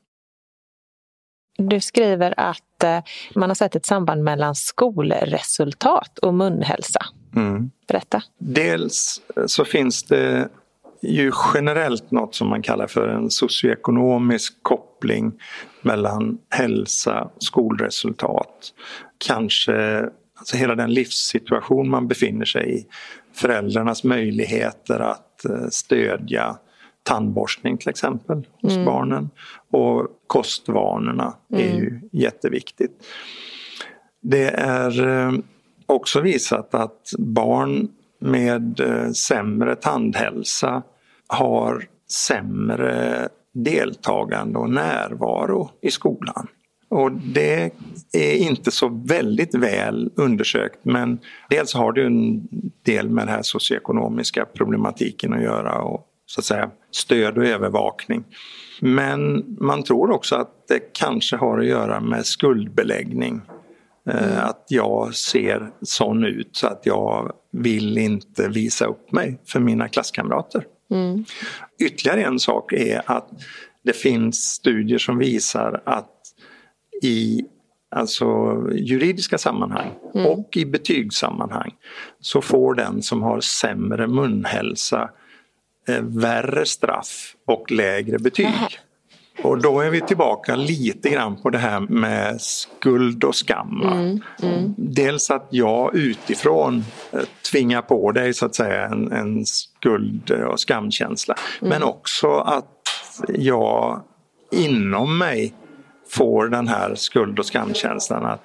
Du 1.59 1.81
skriver 1.81 2.35
att 2.37 2.83
eh, 2.85 3.01
man 3.35 3.51
har 3.51 3.55
sett 3.55 3.77
ett 3.77 3.87
samband 3.87 4.25
mellan 4.25 4.55
skolresultat 4.55 6.19
och 6.19 6.35
munhälsa. 6.35 7.01
Mm. 7.37 7.71
Berätta. 7.89 8.23
Dels 8.39 9.23
så 9.47 9.65
finns 9.65 10.03
det 10.03 10.49
ju 11.03 11.33
generellt 11.55 12.11
något 12.11 12.35
som 12.35 12.49
man 12.49 12.63
kallar 12.63 12.87
för 12.87 13.09
en 13.09 13.31
socioekonomisk 13.31 14.63
koppling 14.63 15.33
mellan 15.83 16.39
hälsa 16.51 17.31
och 17.35 17.43
skolresultat. 17.43 18.73
Kanske 19.19 20.09
alltså 20.39 20.57
hela 20.57 20.75
den 20.75 20.95
livssituation 20.95 21.91
man 21.91 22.09
befinner 22.09 22.45
sig 22.45 22.79
i. 22.79 22.87
Föräldrarnas 23.35 24.05
möjligheter 24.05 25.01
att 25.01 25.45
eh, 25.45 25.69
stödja 25.71 26.59
tandborstning 27.05 27.79
till 27.79 27.89
exempel 27.89 28.47
hos 28.63 28.73
mm. 28.73 28.85
barnen. 28.85 29.31
Och 29.71 30.09
kostvanorna 30.27 31.37
mm. 31.53 31.65
är 31.65 31.81
ju 31.81 32.01
jätteviktigt. 32.13 33.07
Det 34.23 34.49
är 34.51 35.09
eh, 35.09 35.33
också 35.87 36.21
visat 36.21 36.75
att 36.75 37.11
barn 37.19 37.89
med 38.21 38.81
eh, 38.81 39.11
sämre 39.11 39.77
tandhälsa 39.77 40.83
har 41.27 41.85
sämre 42.27 43.29
deltagande 43.55 44.59
och 44.59 44.71
närvaro 44.71 45.71
i 45.83 45.91
skolan. 45.91 46.49
Och 46.89 47.13
det 47.13 47.71
är 48.13 48.35
inte 48.37 48.71
så 48.71 48.89
väldigt 48.89 49.55
väl 49.55 50.11
undersökt 50.17 50.79
men 50.83 51.19
dels 51.51 51.75
har 51.75 51.93
det 51.93 52.07
en 52.07 52.49
del 52.83 53.09
med 53.09 53.27
den 53.27 53.35
här 53.35 53.43
socioekonomiska 53.43 54.45
problematiken 54.45 55.33
att 55.33 55.43
göra 55.43 55.83
och 55.83 56.07
så 56.27 56.41
att 56.41 56.45
säga 56.45 56.71
stöd 56.91 57.39
och 57.39 57.45
övervakning. 57.45 58.25
Men 58.81 59.45
man 59.61 59.83
tror 59.83 60.11
också 60.11 60.37
att 60.37 60.69
det 60.69 60.93
kanske 60.93 61.37
har 61.37 61.59
att 61.59 61.67
göra 61.67 62.01
med 62.01 62.27
skuldbeläggning. 62.27 63.41
Eh. 64.11 64.45
Att 64.45 64.67
jag 64.69 65.15
ser 65.15 65.71
sån 65.83 66.25
ut 66.25 66.57
så 66.57 66.67
att 66.67 66.81
jag 66.87 67.33
vill 67.53 67.99
inte 67.99 68.49
visa 68.49 68.87
upp 68.87 69.13
mig 69.13 69.39
för 69.47 69.61
mina 69.61 69.89
klasskamrater. 69.89 70.65
Mm. 70.91 71.25
Ytterligare 71.81 72.23
en 72.23 72.39
sak 72.39 72.73
är 72.73 73.03
att 73.07 73.31
det 73.83 73.93
finns 73.93 74.37
studier 74.37 74.99
som 74.99 75.19
visar 75.19 75.83
att 75.87 76.11
i 77.03 77.45
alltså 77.91 78.27
juridiska 78.73 79.39
sammanhang 79.39 79.91
mm. 80.15 80.27
och 80.27 80.57
i 80.57 80.67
betygssammanhang 80.67 81.75
så 82.21 82.41
får 82.41 82.75
den 82.75 83.03
som 83.03 83.23
har 83.23 83.41
sämre 83.41 84.07
munhälsa 84.07 85.11
värre 86.03 86.67
straff 86.67 87.35
och 87.47 87.71
lägre 87.71 88.19
betyg. 88.19 88.81
Och 89.43 89.63
då 89.63 89.81
är 89.81 89.91
vi 89.91 90.01
tillbaka 90.01 90.57
lite 90.57 91.11
grann 91.11 91.37
på 91.37 91.51
det 91.51 91.59
här 91.59 91.81
med 91.81 92.41
skuld 92.41 93.25
och 93.25 93.35
skam. 93.35 93.83
Mm, 93.83 94.21
mm. 94.43 94.75
Dels 94.77 95.31
att 95.31 95.49
jag 95.51 95.95
utifrån 95.95 96.85
eh, 97.13 97.21
tvingar 97.51 97.83
på 97.83 98.13
dig 98.13 98.35
så 98.35 98.47
att 98.47 98.55
säga 98.55 98.87
en, 98.87 99.13
en 99.13 99.47
skuld 99.47 100.31
och 100.31 100.61
skamkänsla. 100.61 101.35
Mm. 101.61 101.71
Men 101.71 101.83
också 101.83 102.31
att 102.31 102.71
jag 103.29 104.03
inom 104.53 105.19
mig 105.19 105.55
får 106.11 106.49
den 106.49 106.69
här 106.69 106.95
skuld 106.95 107.39
och 107.39 107.47
skamkänslan 107.47 108.25
att 108.25 108.41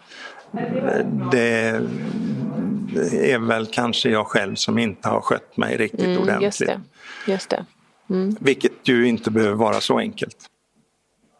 det 1.32 1.82
är 3.12 3.48
väl 3.48 3.66
kanske 3.66 4.10
jag 4.10 4.28
själv 4.28 4.56
som 4.56 4.78
inte 4.78 5.10
har 5.10 5.22
skött 5.22 5.58
mig 5.58 5.78
riktigt 5.78 6.06
mm, 6.06 6.22
ordentligt. 6.22 6.72
Just 7.30 7.49
det. 7.49 7.65
Mm. 8.09 8.36
Vilket 8.39 8.88
ju 8.88 9.07
inte 9.07 9.32
behöver 9.32 9.55
vara 9.55 9.82
så 9.82 9.97
enkelt. 9.97 10.38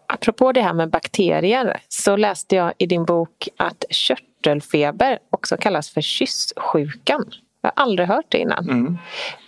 Apropå 0.08 0.52
det 0.52 0.62
här 0.62 0.74
med 0.74 0.90
bakterier 0.90 1.82
så 1.88 2.16
läste 2.16 2.56
jag 2.56 2.74
i 2.78 2.86
din 2.86 3.06
bok 3.06 3.48
att 3.58 3.86
körtelfeber 3.90 5.20
också 5.30 5.58
kallas 5.58 5.90
för 5.90 6.02
kyssjukan. 6.02 7.26
Jag 7.62 7.72
har 7.76 7.84
aldrig 7.84 8.08
hört 8.08 8.26
det 8.30 8.38
innan. 8.38 8.70
Mm. 8.70 8.98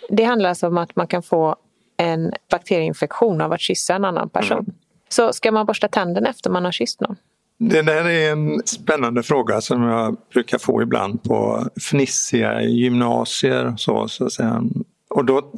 Det 0.08 0.24
handlar 0.24 0.48
alltså 0.48 0.66
om 0.66 0.78
att 0.78 0.96
man 0.96 1.06
kan 1.06 1.22
få 1.22 1.56
en 1.96 2.32
bakterieinfektion 2.50 3.40
av 3.40 3.52
att 3.52 3.60
kyssa 3.60 3.94
en 3.94 4.04
annan 4.04 4.28
person. 4.28 4.58
Mm. 4.58 4.74
Så 5.08 5.32
ska 5.32 5.52
man 5.52 5.66
borsta 5.66 5.88
tänderna 5.88 6.28
efter 6.28 6.50
man 6.50 6.64
har 6.64 6.72
kysst 6.72 7.00
någon? 7.00 7.16
Det 7.58 7.82
där 7.82 8.08
är 8.08 8.32
en 8.32 8.62
spännande 8.64 9.22
fråga 9.22 9.60
som 9.60 9.82
jag 9.82 10.16
brukar 10.32 10.58
få 10.58 10.82
ibland 10.82 11.22
på 11.22 11.66
fnissiga 11.90 12.62
gymnasier. 12.62 13.74
Så, 13.76 14.08
så 14.08 14.24
att 14.24 14.32
säga. 14.32 14.62
Och 15.10 15.24
då 15.24 15.52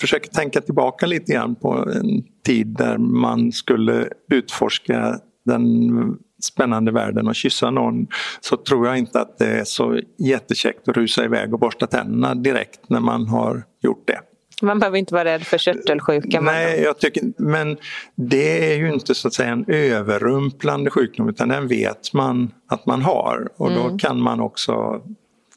försöker 0.00 0.30
tänka 0.30 0.60
tillbaka 0.60 1.06
lite 1.06 1.32
grann 1.32 1.54
på 1.54 1.72
en 1.72 2.22
tid 2.46 2.66
där 2.66 2.98
man 2.98 3.52
skulle 3.52 4.08
utforska 4.30 5.20
den 5.44 6.18
spännande 6.42 6.92
världen 6.92 7.28
och 7.28 7.34
kyssa 7.34 7.70
någon 7.70 8.06
så 8.40 8.56
tror 8.56 8.86
jag 8.86 8.98
inte 8.98 9.20
att 9.20 9.38
det 9.38 9.46
är 9.46 9.64
så 9.64 10.00
jättekäckt 10.18 10.88
att 10.88 10.96
rusa 10.96 11.24
iväg 11.24 11.54
och 11.54 11.60
borsta 11.60 11.86
tänderna 11.86 12.34
direkt 12.34 12.80
när 12.88 13.00
man 13.00 13.26
har 13.26 13.62
gjort 13.82 14.06
det. 14.06 14.20
Man 14.62 14.78
behöver 14.78 14.98
inte 14.98 15.14
vara 15.14 15.24
rädd 15.24 15.42
för 15.42 15.58
körtelsjuka. 15.58 16.40
Nej, 16.40 16.82
jag 16.82 16.98
tycker, 16.98 17.22
men 17.38 17.76
det 18.14 18.72
är 18.72 18.76
ju 18.76 18.92
inte 18.92 19.14
så 19.14 19.28
att 19.28 19.34
säga 19.34 19.48
en 19.48 19.64
överrumplande 19.68 20.90
sjukdom 20.90 21.28
utan 21.28 21.48
den 21.48 21.68
vet 21.68 22.12
man 22.12 22.50
att 22.68 22.86
man 22.86 23.02
har 23.02 23.48
och 23.56 23.70
mm. 23.70 23.82
då 23.82 23.98
kan 23.98 24.22
man 24.22 24.40
också 24.40 25.02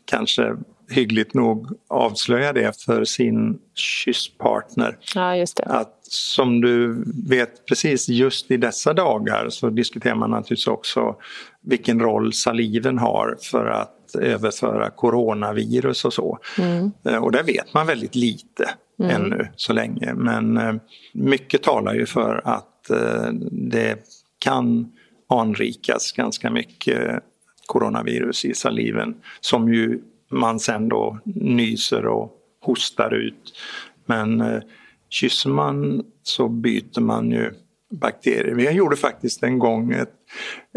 kanske 0.05 0.55
hyggligt 0.89 1.33
nog 1.33 1.67
avslöja 1.87 2.53
det 2.53 2.81
för 2.81 3.03
sin 3.03 3.59
kysspartner. 3.75 4.97
Ja, 5.15 5.35
just 5.35 5.57
det. 5.57 5.63
Att 5.63 5.95
som 6.11 6.61
du 6.61 7.03
vet 7.29 7.65
precis 7.65 8.09
just 8.09 8.51
i 8.51 8.57
dessa 8.57 8.93
dagar 8.93 9.49
så 9.49 9.69
diskuterar 9.69 10.15
man 10.15 10.29
naturligtvis 10.29 10.67
också 10.67 11.15
vilken 11.61 11.99
roll 11.99 12.33
saliven 12.33 12.97
har 12.97 13.37
för 13.41 13.65
att 13.65 14.15
överföra 14.19 14.89
coronavirus 14.89 16.05
och 16.05 16.13
så. 16.13 16.39
Mm. 16.57 16.91
Eh, 17.05 17.23
och 17.23 17.31
där 17.31 17.43
vet 17.43 17.73
man 17.73 17.87
väldigt 17.87 18.15
lite 18.15 18.69
mm. 18.99 19.15
ännu 19.15 19.47
så 19.55 19.73
länge. 19.73 20.13
Men 20.13 20.57
eh, 20.57 20.73
mycket 21.13 21.63
talar 21.63 21.93
ju 21.93 22.05
för 22.05 22.41
att 22.45 22.89
eh, 22.89 23.31
det 23.51 23.95
kan 24.39 24.91
anrikas 25.29 26.11
ganska 26.11 26.49
mycket 26.49 27.23
coronavirus 27.65 28.45
i 28.45 28.53
saliven 28.53 29.15
som 29.39 29.73
ju 29.73 29.99
man 30.29 30.59
sen 30.59 30.89
då 30.89 31.19
nyser 31.25 32.05
och 32.05 32.31
hostar 32.61 33.13
ut. 33.13 33.53
Men 34.05 34.41
eh, 34.41 34.61
kysser 35.09 35.49
man 35.49 36.03
så 36.23 36.47
byter 36.47 37.01
man 37.01 37.31
ju 37.31 37.53
bakterier. 37.91 38.55
Vi 38.55 38.71
gjorde 38.71 38.95
faktiskt 38.95 39.43
en 39.43 39.59
gång 39.59 39.91
ett, 39.91 40.13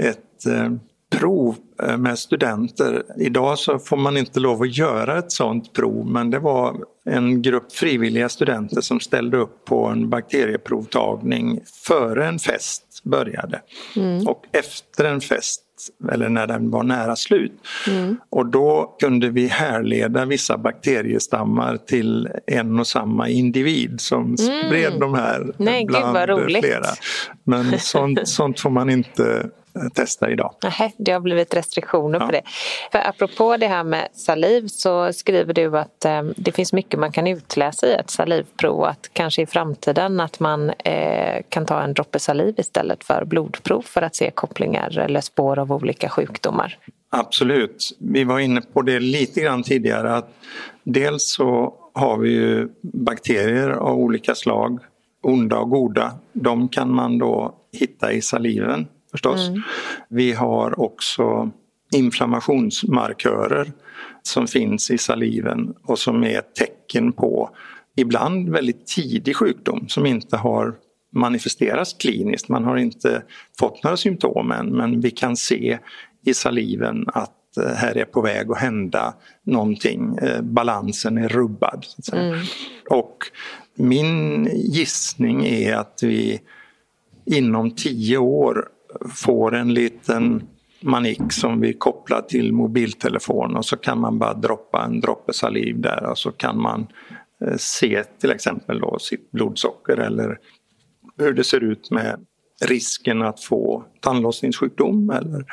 ett 0.01 0.47
eh, 0.47 0.73
prov 1.13 1.57
eh, 1.83 1.97
med 1.97 2.19
studenter. 2.19 3.03
Idag 3.17 3.59
så 3.59 3.79
får 3.79 3.97
man 3.97 4.17
inte 4.17 4.41
lov 4.41 4.63
att 4.63 4.77
göra 4.77 5.19
ett 5.19 5.33
sådant 5.33 5.73
prov 5.73 6.07
men 6.07 6.31
det 6.31 6.39
var 6.39 6.85
en 7.05 7.43
grupp 7.43 7.73
frivilliga 7.73 8.29
studenter 8.29 8.81
som 8.81 9.01
ställde 9.01 9.37
upp 9.37 9.65
på 9.65 9.87
en 9.87 10.11
bakterieprovtagning 10.11 11.61
före 11.87 12.27
en 12.27 12.39
fest 12.39 13.01
började. 13.05 13.63
Mm. 13.97 14.27
Och 14.27 14.45
efter 14.53 15.05
en 15.05 15.21
fest 15.21 15.62
eller 16.13 16.29
när 16.29 16.47
den 16.47 16.71
var 16.71 16.83
nära 16.83 17.17
slut. 17.17 17.53
Mm. 17.89 18.17
Och 18.31 18.47
då 18.47 18.97
kunde 19.01 19.31
vi 19.31 19.47
härleda 19.47 20.25
vissa 20.25 20.59
bakteriestammar 20.59 21.77
till 21.77 22.29
en 22.47 22.79
och 22.79 22.87
samma 22.87 23.29
individ 23.29 24.01
som 24.01 24.23
mm. 24.25 24.37
spred 24.37 24.93
de 25.01 25.15
här 25.15 25.53
Nej, 25.57 25.87
bland 25.87 26.17
flera. 26.47 26.87
Men 27.45 27.79
sånt, 27.79 28.29
sånt 28.29 28.61
får 28.61 28.71
man 28.71 28.91
inte 28.91 29.51
testa 29.95 30.31
idag. 30.31 30.55
Nej, 30.63 30.95
det 30.99 31.13
har 31.13 31.21
blivit 31.21 31.55
restriktioner 31.55 32.21
ja. 32.21 32.27
på 32.27 32.33
det. 32.33 32.43
För 32.93 33.09
apropå 33.09 33.57
det 33.57 33.67
här 33.67 33.85
med 33.85 34.09
saliv 34.13 34.67
så 34.67 35.13
skriver 35.13 35.55
du 35.55 35.79
att 35.79 36.05
eh, 36.05 36.23
det 36.37 36.53
finns 36.53 36.73
mycket 36.73 37.01
man 37.01 37.13
kan 37.13 37.27
utläsa 37.27 37.87
i 37.87 37.93
ett 37.93 38.11
salivprov. 38.11 38.85
Att 38.85 39.11
kanske 39.13 39.43
i 39.43 39.47
framtiden 39.47 40.21
att 40.21 40.41
man 40.41 40.71
eh, 40.71 41.43
kan 41.49 41.67
ta 41.67 41.83
en 41.83 41.95
droppe 41.95 42.19
saliv 42.19 42.55
istället 42.59 43.05
för 43.05 43.25
blodprov 43.25 43.83
för 43.83 44.03
att 44.03 44.17
se 44.17 44.31
kopplingar 44.31 44.99
eller 44.99 45.21
spår 45.21 45.59
av 45.59 45.73
olika 45.73 46.09
sjukdomar. 46.09 46.79
Absolut. 47.11 47.97
Vi 47.99 48.25
var 48.25 48.39
inne 48.39 48.61
på 48.61 48.83
det 48.83 49.01
lite 49.01 49.41
grann 49.41 49.63
tidigare 49.63 50.15
att 50.15 50.29
dels 50.83 51.33
så 51.33 51.75
har 51.95 52.19
vi 52.19 52.31
ju 52.31 52.69
bakterier 52.83 53.71
av 53.71 53.99
olika 53.99 54.35
slag, 54.35 54.79
onda 55.23 55.59
och 55.59 55.71
goda. 55.71 56.13
De 56.33 56.69
kan 56.69 56.95
man 56.95 57.19
då 57.19 57.55
hitta 57.73 58.13
i 58.13 58.23
saliven 58.23 58.87
förstås. 59.13 59.49
Mm. 59.49 59.63
Vi 60.09 60.33
har 60.33 60.81
också 60.81 61.51
inflammationsmarkörer 61.93 63.73
som 64.23 64.47
finns 64.47 64.91
i 64.91 64.99
saliven 64.99 65.75
och 65.85 65.99
som 65.99 66.25
är 66.25 66.41
tecken 66.41 67.13
på 67.13 67.51
ibland 67.97 68.49
väldigt 68.49 68.87
tidig 68.87 69.37
sjukdom 69.37 69.89
som 69.89 70.07
inte 70.07 70.37
har 70.37 70.75
manifesteras 71.13 71.93
kliniskt. 71.93 72.49
Man 72.49 72.65
har 72.65 72.77
inte 72.77 73.23
fått 73.59 73.85
några 73.85 73.97
symptom 73.97 74.53
än 74.53 74.67
men 74.67 75.01
vi 75.01 75.11
kan 75.11 75.37
se 75.37 75.79
i 76.25 76.35
saliven 76.35 77.05
att 77.07 77.57
eh, 77.57 77.75
här 77.75 77.97
är 77.97 78.05
på 78.05 78.21
väg 78.21 78.51
att 78.51 78.59
hända 78.59 79.15
någonting. 79.43 80.19
Eh, 80.23 80.41
balansen 80.43 81.19
är 81.19 81.29
rubbad. 81.29 81.87
Mm. 82.13 82.39
Och 82.91 83.19
min 83.75 84.45
gissning 84.55 85.47
är 85.47 85.77
att 85.77 86.01
vi 86.03 86.41
inom 87.27 87.71
tio 87.71 88.19
år 88.19 88.69
får 89.15 89.55
en 89.55 89.75
liten 89.75 90.43
manik 90.83 91.33
som 91.33 91.61
vi 91.61 91.73
kopplar 91.73 92.23
till 92.23 92.53
mobiltelefon 92.53 93.57
och 93.57 93.65
så 93.65 93.77
kan 93.77 94.01
man 94.01 94.19
bara 94.19 94.35
droppa 94.35 94.85
en 94.85 95.01
droppe 95.01 95.33
saliv 95.33 95.81
där 95.81 96.11
och 96.11 96.19
så 96.19 96.31
kan 96.31 96.61
man 96.61 96.87
eh, 97.45 97.57
se 97.57 98.05
till 98.05 98.31
exempel 98.31 98.81
då 98.81 98.99
sitt 98.99 99.31
blodsocker 99.31 99.97
eller 99.97 100.39
hur 101.19 101.33
det 101.33 101.45
ser 101.45 101.65
ut 101.65 101.91
med 101.91 102.27
risken 102.65 103.23
att 103.23 103.41
få 103.41 103.85
tandlossningssjukdom 104.01 105.11
eller 105.11 105.45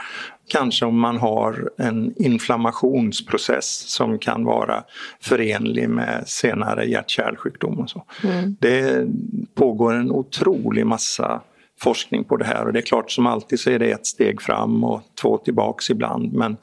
kanske 0.47 0.85
om 0.85 0.99
man 0.99 1.17
har 1.17 1.69
en 1.77 2.13
inflammationsprocess 2.23 3.83
som 3.87 4.19
kan 4.19 4.43
vara 4.43 4.83
förenlig 5.21 5.89
med 5.89 6.23
senare 6.27 6.85
hjärt-kärlsjukdom 6.85 7.79
och 7.79 7.89
så. 7.89 8.03
Mm. 8.23 8.55
Det 8.59 9.07
pågår 9.55 9.93
en 9.93 10.11
otrolig 10.11 10.85
massa 10.85 11.41
forskning 11.81 12.23
på 12.23 12.37
det 12.37 12.45
här 12.45 12.65
och 12.65 12.73
det 12.73 12.79
är 12.79 12.83
klart 12.83 13.11
som 13.11 13.27
alltid 13.27 13.59
så 13.59 13.69
är 13.69 13.79
det 13.79 13.91
ett 13.91 14.05
steg 14.05 14.41
fram 14.41 14.83
och 14.83 15.01
två 15.21 15.37
tillbaks 15.37 15.89
ibland 15.89 16.33
men 16.33 16.57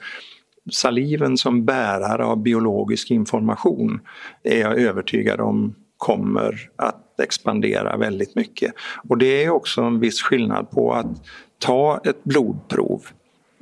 saliven 0.70 1.36
som 1.36 1.64
bärare 1.64 2.24
av 2.24 2.42
biologisk 2.42 3.10
information 3.10 4.00
är 4.42 4.60
jag 4.60 4.78
övertygad 4.78 5.40
om 5.40 5.74
kommer 5.96 6.70
att 6.76 7.20
expandera 7.20 7.96
väldigt 7.96 8.34
mycket. 8.34 8.74
Och 9.08 9.18
det 9.18 9.44
är 9.44 9.50
också 9.50 9.82
en 9.82 10.00
viss 10.00 10.22
skillnad 10.22 10.70
på 10.70 10.92
att 10.92 11.06
ta 11.58 12.00
ett 12.04 12.24
blodprov. 12.24 13.02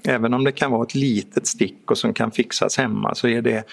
Även 0.04 0.34
om 0.34 0.44
det 0.44 0.52
kan 0.52 0.70
vara 0.70 0.82
ett 0.82 0.94
litet 0.94 1.46
stick 1.46 1.90
och 1.90 1.98
som 1.98 2.14
kan 2.14 2.30
fixas 2.30 2.78
hemma 2.78 3.14
så 3.14 3.28
är 3.28 3.42
det 3.42 3.64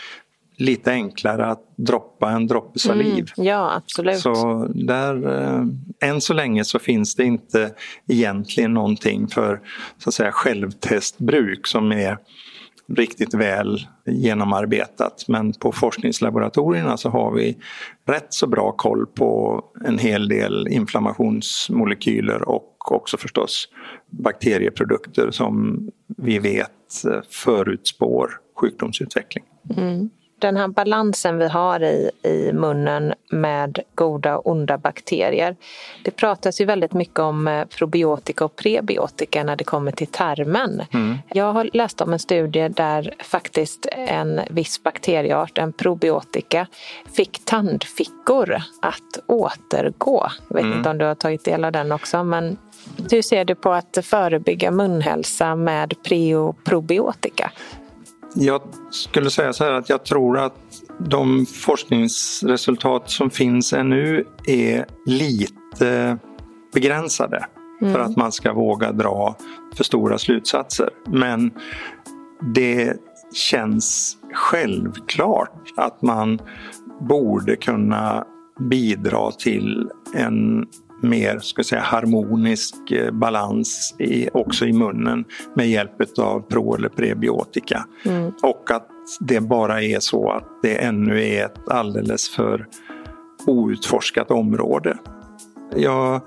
lite 0.62 0.92
enklare 0.92 1.46
att 1.46 1.64
droppa 1.76 2.32
en 2.32 2.48
droppe 2.48 2.80
saliv. 2.80 3.32
Mm, 3.38 3.48
ja, 3.48 3.76
absolut. 3.76 4.20
Så 4.20 4.68
där, 4.76 5.40
eh, 5.40 6.10
än 6.10 6.22
så 6.22 6.34
länge 6.34 6.64
så 6.66 6.80
finns 6.80 7.16
det 7.16 7.24
inte 7.24 7.74
egentligen 8.08 8.74
någonting 8.74 9.28
för 9.28 9.62
så 9.98 10.10
att 10.10 10.14
säga, 10.14 10.32
självtestbruk 10.32 11.68
som 11.68 11.92
är 11.92 12.18
riktigt 12.96 13.34
väl 13.34 13.88
genomarbetat. 14.06 15.26
Men 15.28 15.54
på 15.54 15.72
forskningslaboratorierna 15.72 16.98
så 16.98 17.10
har 17.10 17.32
vi 17.32 17.58
rätt 18.08 18.34
så 18.34 18.48
bra 18.48 18.72
koll 18.72 19.06
på 19.06 19.62
en 19.86 19.98
hel 19.98 20.28
del 20.28 20.68
inflammationsmolekyler 20.68 22.50
och 22.50 22.92
också 22.92 23.18
förstås 23.18 23.68
bakterieprodukter 24.10 25.32
som 25.32 25.88
vi 26.18 26.40
vet 26.40 26.72
förutspår 27.30 28.32
sjukdomsutveckling. 28.56 29.44
Mm 29.78 30.10
den 30.42 30.58
här 30.58 30.68
balansen 30.68 31.38
vi 31.38 31.48
har 31.48 31.84
i, 31.84 32.12
i 32.24 32.54
munnen 32.54 33.14
med 33.30 33.80
goda 33.96 34.38
och 34.38 34.52
onda 34.52 34.78
bakterier. 34.78 35.56
Det 36.04 36.12
pratas 36.12 36.62
ju 36.62 36.66
väldigt 36.66 36.94
mycket 36.94 37.20
om 37.20 37.48
eh, 37.48 37.66
probiotika 37.66 38.46
och 38.46 38.56
prebiotika 38.56 39.44
när 39.44 39.56
det 39.56 39.64
kommer 39.64 39.92
till 39.92 40.08
tarmen. 40.08 40.82
Mm. 40.94 41.18
Jag 41.34 41.54
har 41.54 41.70
läst 41.74 42.02
om 42.02 42.14
en 42.14 42.20
studie 42.20 42.70
där 42.70 43.14
faktiskt 43.20 43.86
en 43.92 44.42
viss 44.50 44.84
bakterieart, 44.84 45.58
en 45.58 45.74
probiotika, 45.74 46.68
fick 47.14 47.46
tandfickor 47.46 48.62
att 48.82 49.20
återgå. 49.28 50.28
Jag 50.48 50.56
vet 50.56 50.66
mm. 50.66 50.78
inte 50.78 50.90
om 50.90 50.98
du 50.98 51.06
har 51.06 51.16
tagit 51.16 51.46
del 51.46 51.66
av 51.66 51.72
den 51.72 51.92
också 51.92 52.24
men 52.24 52.58
hur 53.12 53.22
ser 53.22 53.46
du 53.46 53.56
på 53.56 53.72
att 53.72 53.98
förebygga 54.04 54.72
munhälsa 54.72 55.56
med 55.56 55.94
pre 56.04 56.36
och 56.36 56.64
probiotika? 56.64 57.52
Jag 58.36 58.62
skulle 58.92 59.30
säga 59.30 59.54
så 59.54 59.64
här 59.64 59.72
att 59.72 59.90
jag 59.90 60.06
tror 60.06 60.38
att 60.38 60.54
de 61.00 61.46
forskningsresultat 61.46 63.10
som 63.10 63.30
finns 63.30 63.74
ännu 63.74 64.26
är 64.48 64.86
lite 65.06 66.18
begränsade 66.74 67.46
mm. 67.82 67.94
för 67.94 68.00
att 68.00 68.18
man 68.18 68.32
ska 68.32 68.54
våga 68.54 68.92
dra 68.92 69.36
för 69.76 69.84
stora 69.84 70.18
slutsatser. 70.18 70.90
Men 71.08 71.52
det 72.56 72.98
känns 73.34 74.18
självklart 74.34 75.74
att 75.78 76.02
man 76.02 76.40
borde 77.00 77.56
kunna 77.56 78.26
bidra 78.60 79.32
till 79.32 79.90
en 80.16 80.68
mer 81.02 81.40
ska 81.40 81.64
säga, 81.64 81.82
harmonisk 81.82 82.92
eh, 82.92 83.12
balans 83.12 83.96
i, 84.00 84.30
också 84.34 84.66
i 84.66 84.74
munnen 84.74 85.26
med 85.56 85.70
hjälp 85.70 86.20
av 86.20 86.40
pro 86.40 86.76
eller 86.76 86.90
prebiotika. 86.90 87.86
Mm. 88.06 88.32
Och 88.44 88.72
att 88.72 88.88
det 89.20 89.40
bara 89.40 89.84
är 89.84 90.00
så 90.00 90.32
att 90.32 90.48
det 90.62 90.76
ännu 90.76 91.24
är 91.24 91.46
ett 91.46 91.68
alldeles 91.68 92.30
för 92.30 92.68
outforskat 93.48 94.32
område. 94.32 94.98
Jag 95.76 96.22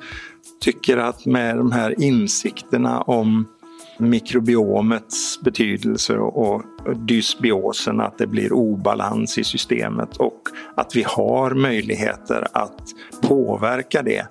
tycker 0.60 0.96
att 0.96 1.26
med 1.26 1.56
de 1.56 1.72
här 1.72 2.02
insikterna 2.02 3.00
om 3.00 3.46
mikrobiomets 3.98 5.40
betydelse 5.40 6.18
och 6.18 6.62
dysbiosen, 6.96 8.00
att 8.00 8.18
det 8.18 8.26
blir 8.26 8.52
obalans 8.52 9.38
i 9.38 9.44
systemet 9.44 10.16
och 10.16 10.40
att 10.76 10.96
vi 10.96 11.04
har 11.06 11.50
möjligheter 11.50 12.48
att 12.52 12.82
påverka 13.22 14.02
det 14.02 14.26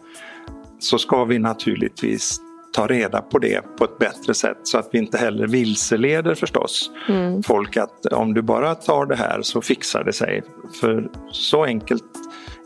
så 0.83 0.97
ska 0.97 1.25
vi 1.25 1.39
naturligtvis 1.39 2.39
ta 2.73 2.87
reda 2.87 3.21
på 3.21 3.39
det 3.39 3.77
på 3.77 3.83
ett 3.83 3.99
bättre 3.99 4.33
sätt 4.33 4.57
så 4.63 4.77
att 4.77 4.89
vi 4.91 4.99
inte 4.99 5.17
heller 5.17 5.47
vilseleder 5.47 6.35
förstås 6.35 6.91
mm. 7.09 7.43
folk 7.43 7.77
att 7.77 8.05
om 8.05 8.33
du 8.33 8.41
bara 8.41 8.75
tar 8.75 9.05
det 9.05 9.15
här 9.15 9.41
så 9.41 9.61
fixar 9.61 10.03
det 10.03 10.13
sig. 10.13 10.43
För 10.81 11.09
så 11.31 11.63
enkelt 11.63 12.03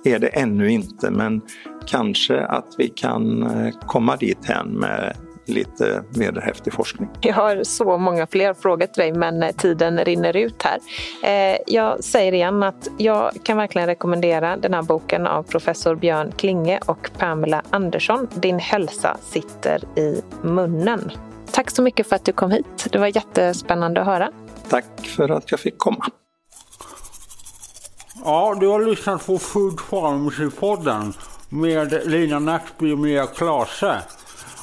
är 0.03 0.19
det 0.19 0.27
ännu 0.27 0.71
inte 0.71 1.11
men 1.11 1.41
kanske 1.87 2.45
att 2.45 2.75
vi 2.77 2.87
kan 2.87 3.43
eh, 3.43 3.73
komma 3.79 4.15
dit 4.15 4.45
hen 4.45 4.67
med 4.67 5.17
lite 5.47 6.03
vederhäftig 6.09 6.73
forskning. 6.73 7.09
Jag 7.21 7.33
har 7.33 7.63
så 7.63 7.97
många 7.97 8.27
fler 8.27 8.53
frågor 8.53 8.85
till 8.85 9.01
dig 9.01 9.13
men 9.13 9.43
eh, 9.43 9.51
tiden 9.51 9.99
rinner 9.99 10.35
ut 10.35 10.63
här. 10.63 10.79
Eh, 11.23 11.57
jag 11.67 12.03
säger 12.03 12.33
igen 12.33 12.63
att 12.63 12.87
jag 12.97 13.31
kan 13.43 13.57
verkligen 13.57 13.87
rekommendera 13.87 14.57
den 14.57 14.73
här 14.73 14.81
boken 14.81 15.27
av 15.27 15.43
professor 15.43 15.95
Björn 15.95 16.31
Klinge 16.37 16.79
och 16.85 17.09
Pamela 17.17 17.61
Andersson. 17.69 18.27
Din 18.33 18.59
hälsa 18.59 19.17
sitter 19.21 19.99
i 19.99 20.21
munnen. 20.41 21.11
Tack 21.51 21.71
så 21.71 21.81
mycket 21.81 22.09
för 22.09 22.15
att 22.15 22.25
du 22.25 22.33
kom 22.33 22.51
hit. 22.51 22.87
Det 22.91 22.97
var 22.97 23.07
jättespännande 23.15 24.01
att 24.01 24.07
höra. 24.07 24.31
Tack 24.69 25.07
för 25.15 25.29
att 25.29 25.51
jag 25.51 25.59
fick 25.59 25.77
komma. 25.77 26.05
Ja, 28.23 28.57
du 28.59 28.67
har 28.67 28.85
lyssnat 28.85 29.25
på 29.25 29.37
Food 29.37 29.79
Pharmacy-podden 29.79 31.13
med 31.49 32.01
Lina 32.05 32.39
Nackby 32.39 32.93
och 32.93 32.99
Mia 32.99 33.25
Klase. 33.25 34.01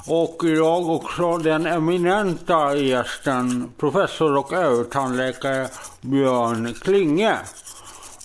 Och 0.06 0.44
idag 0.44 0.88
också 0.88 1.38
den 1.38 1.66
eminenta 1.66 2.76
gästen, 2.76 3.72
professor 3.78 4.36
och 4.36 4.52
övertandläkare 4.52 5.68
Björn 6.00 6.74
Klinge. 6.74 7.38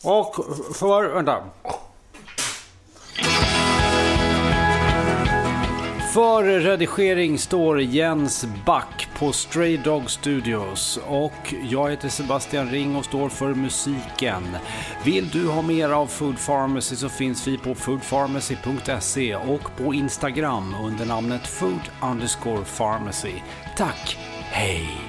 Och 0.04 0.36
för, 0.76 1.14
vänta. 1.14 1.44
För 6.14 6.44
redigering 6.44 7.38
står 7.38 7.82
Jens 7.82 8.46
Back 8.66 9.08
på 9.20 9.32
Stray 9.32 9.78
Dog 9.78 10.12
Studios 10.12 11.00
och 11.08 11.54
jag 11.70 11.90
heter 11.90 12.10
Sebastian 12.10 12.70
Ring 12.70 12.96
och 12.96 13.06
står 13.06 13.30
för 13.30 13.54
musiken. 13.54 14.44
Vill 15.06 15.30
du 15.30 15.48
ha 15.48 15.62
mer 15.62 15.90
av 15.90 16.08
Food 16.08 16.36
Pharmacy 16.46 16.96
så 16.96 17.10
finns 17.10 17.48
vi 17.48 17.58
på 17.58 17.76
foodpharmacy.se 17.76 19.36
och 19.36 19.78
på 19.78 19.94
Instagram 19.94 20.76
under 20.84 21.06
namnet 21.06 21.48
food 21.48 21.90
underscore 22.02 22.64
pharmacy. 22.78 23.34
Tack, 23.78 24.18
hej! 24.52 25.09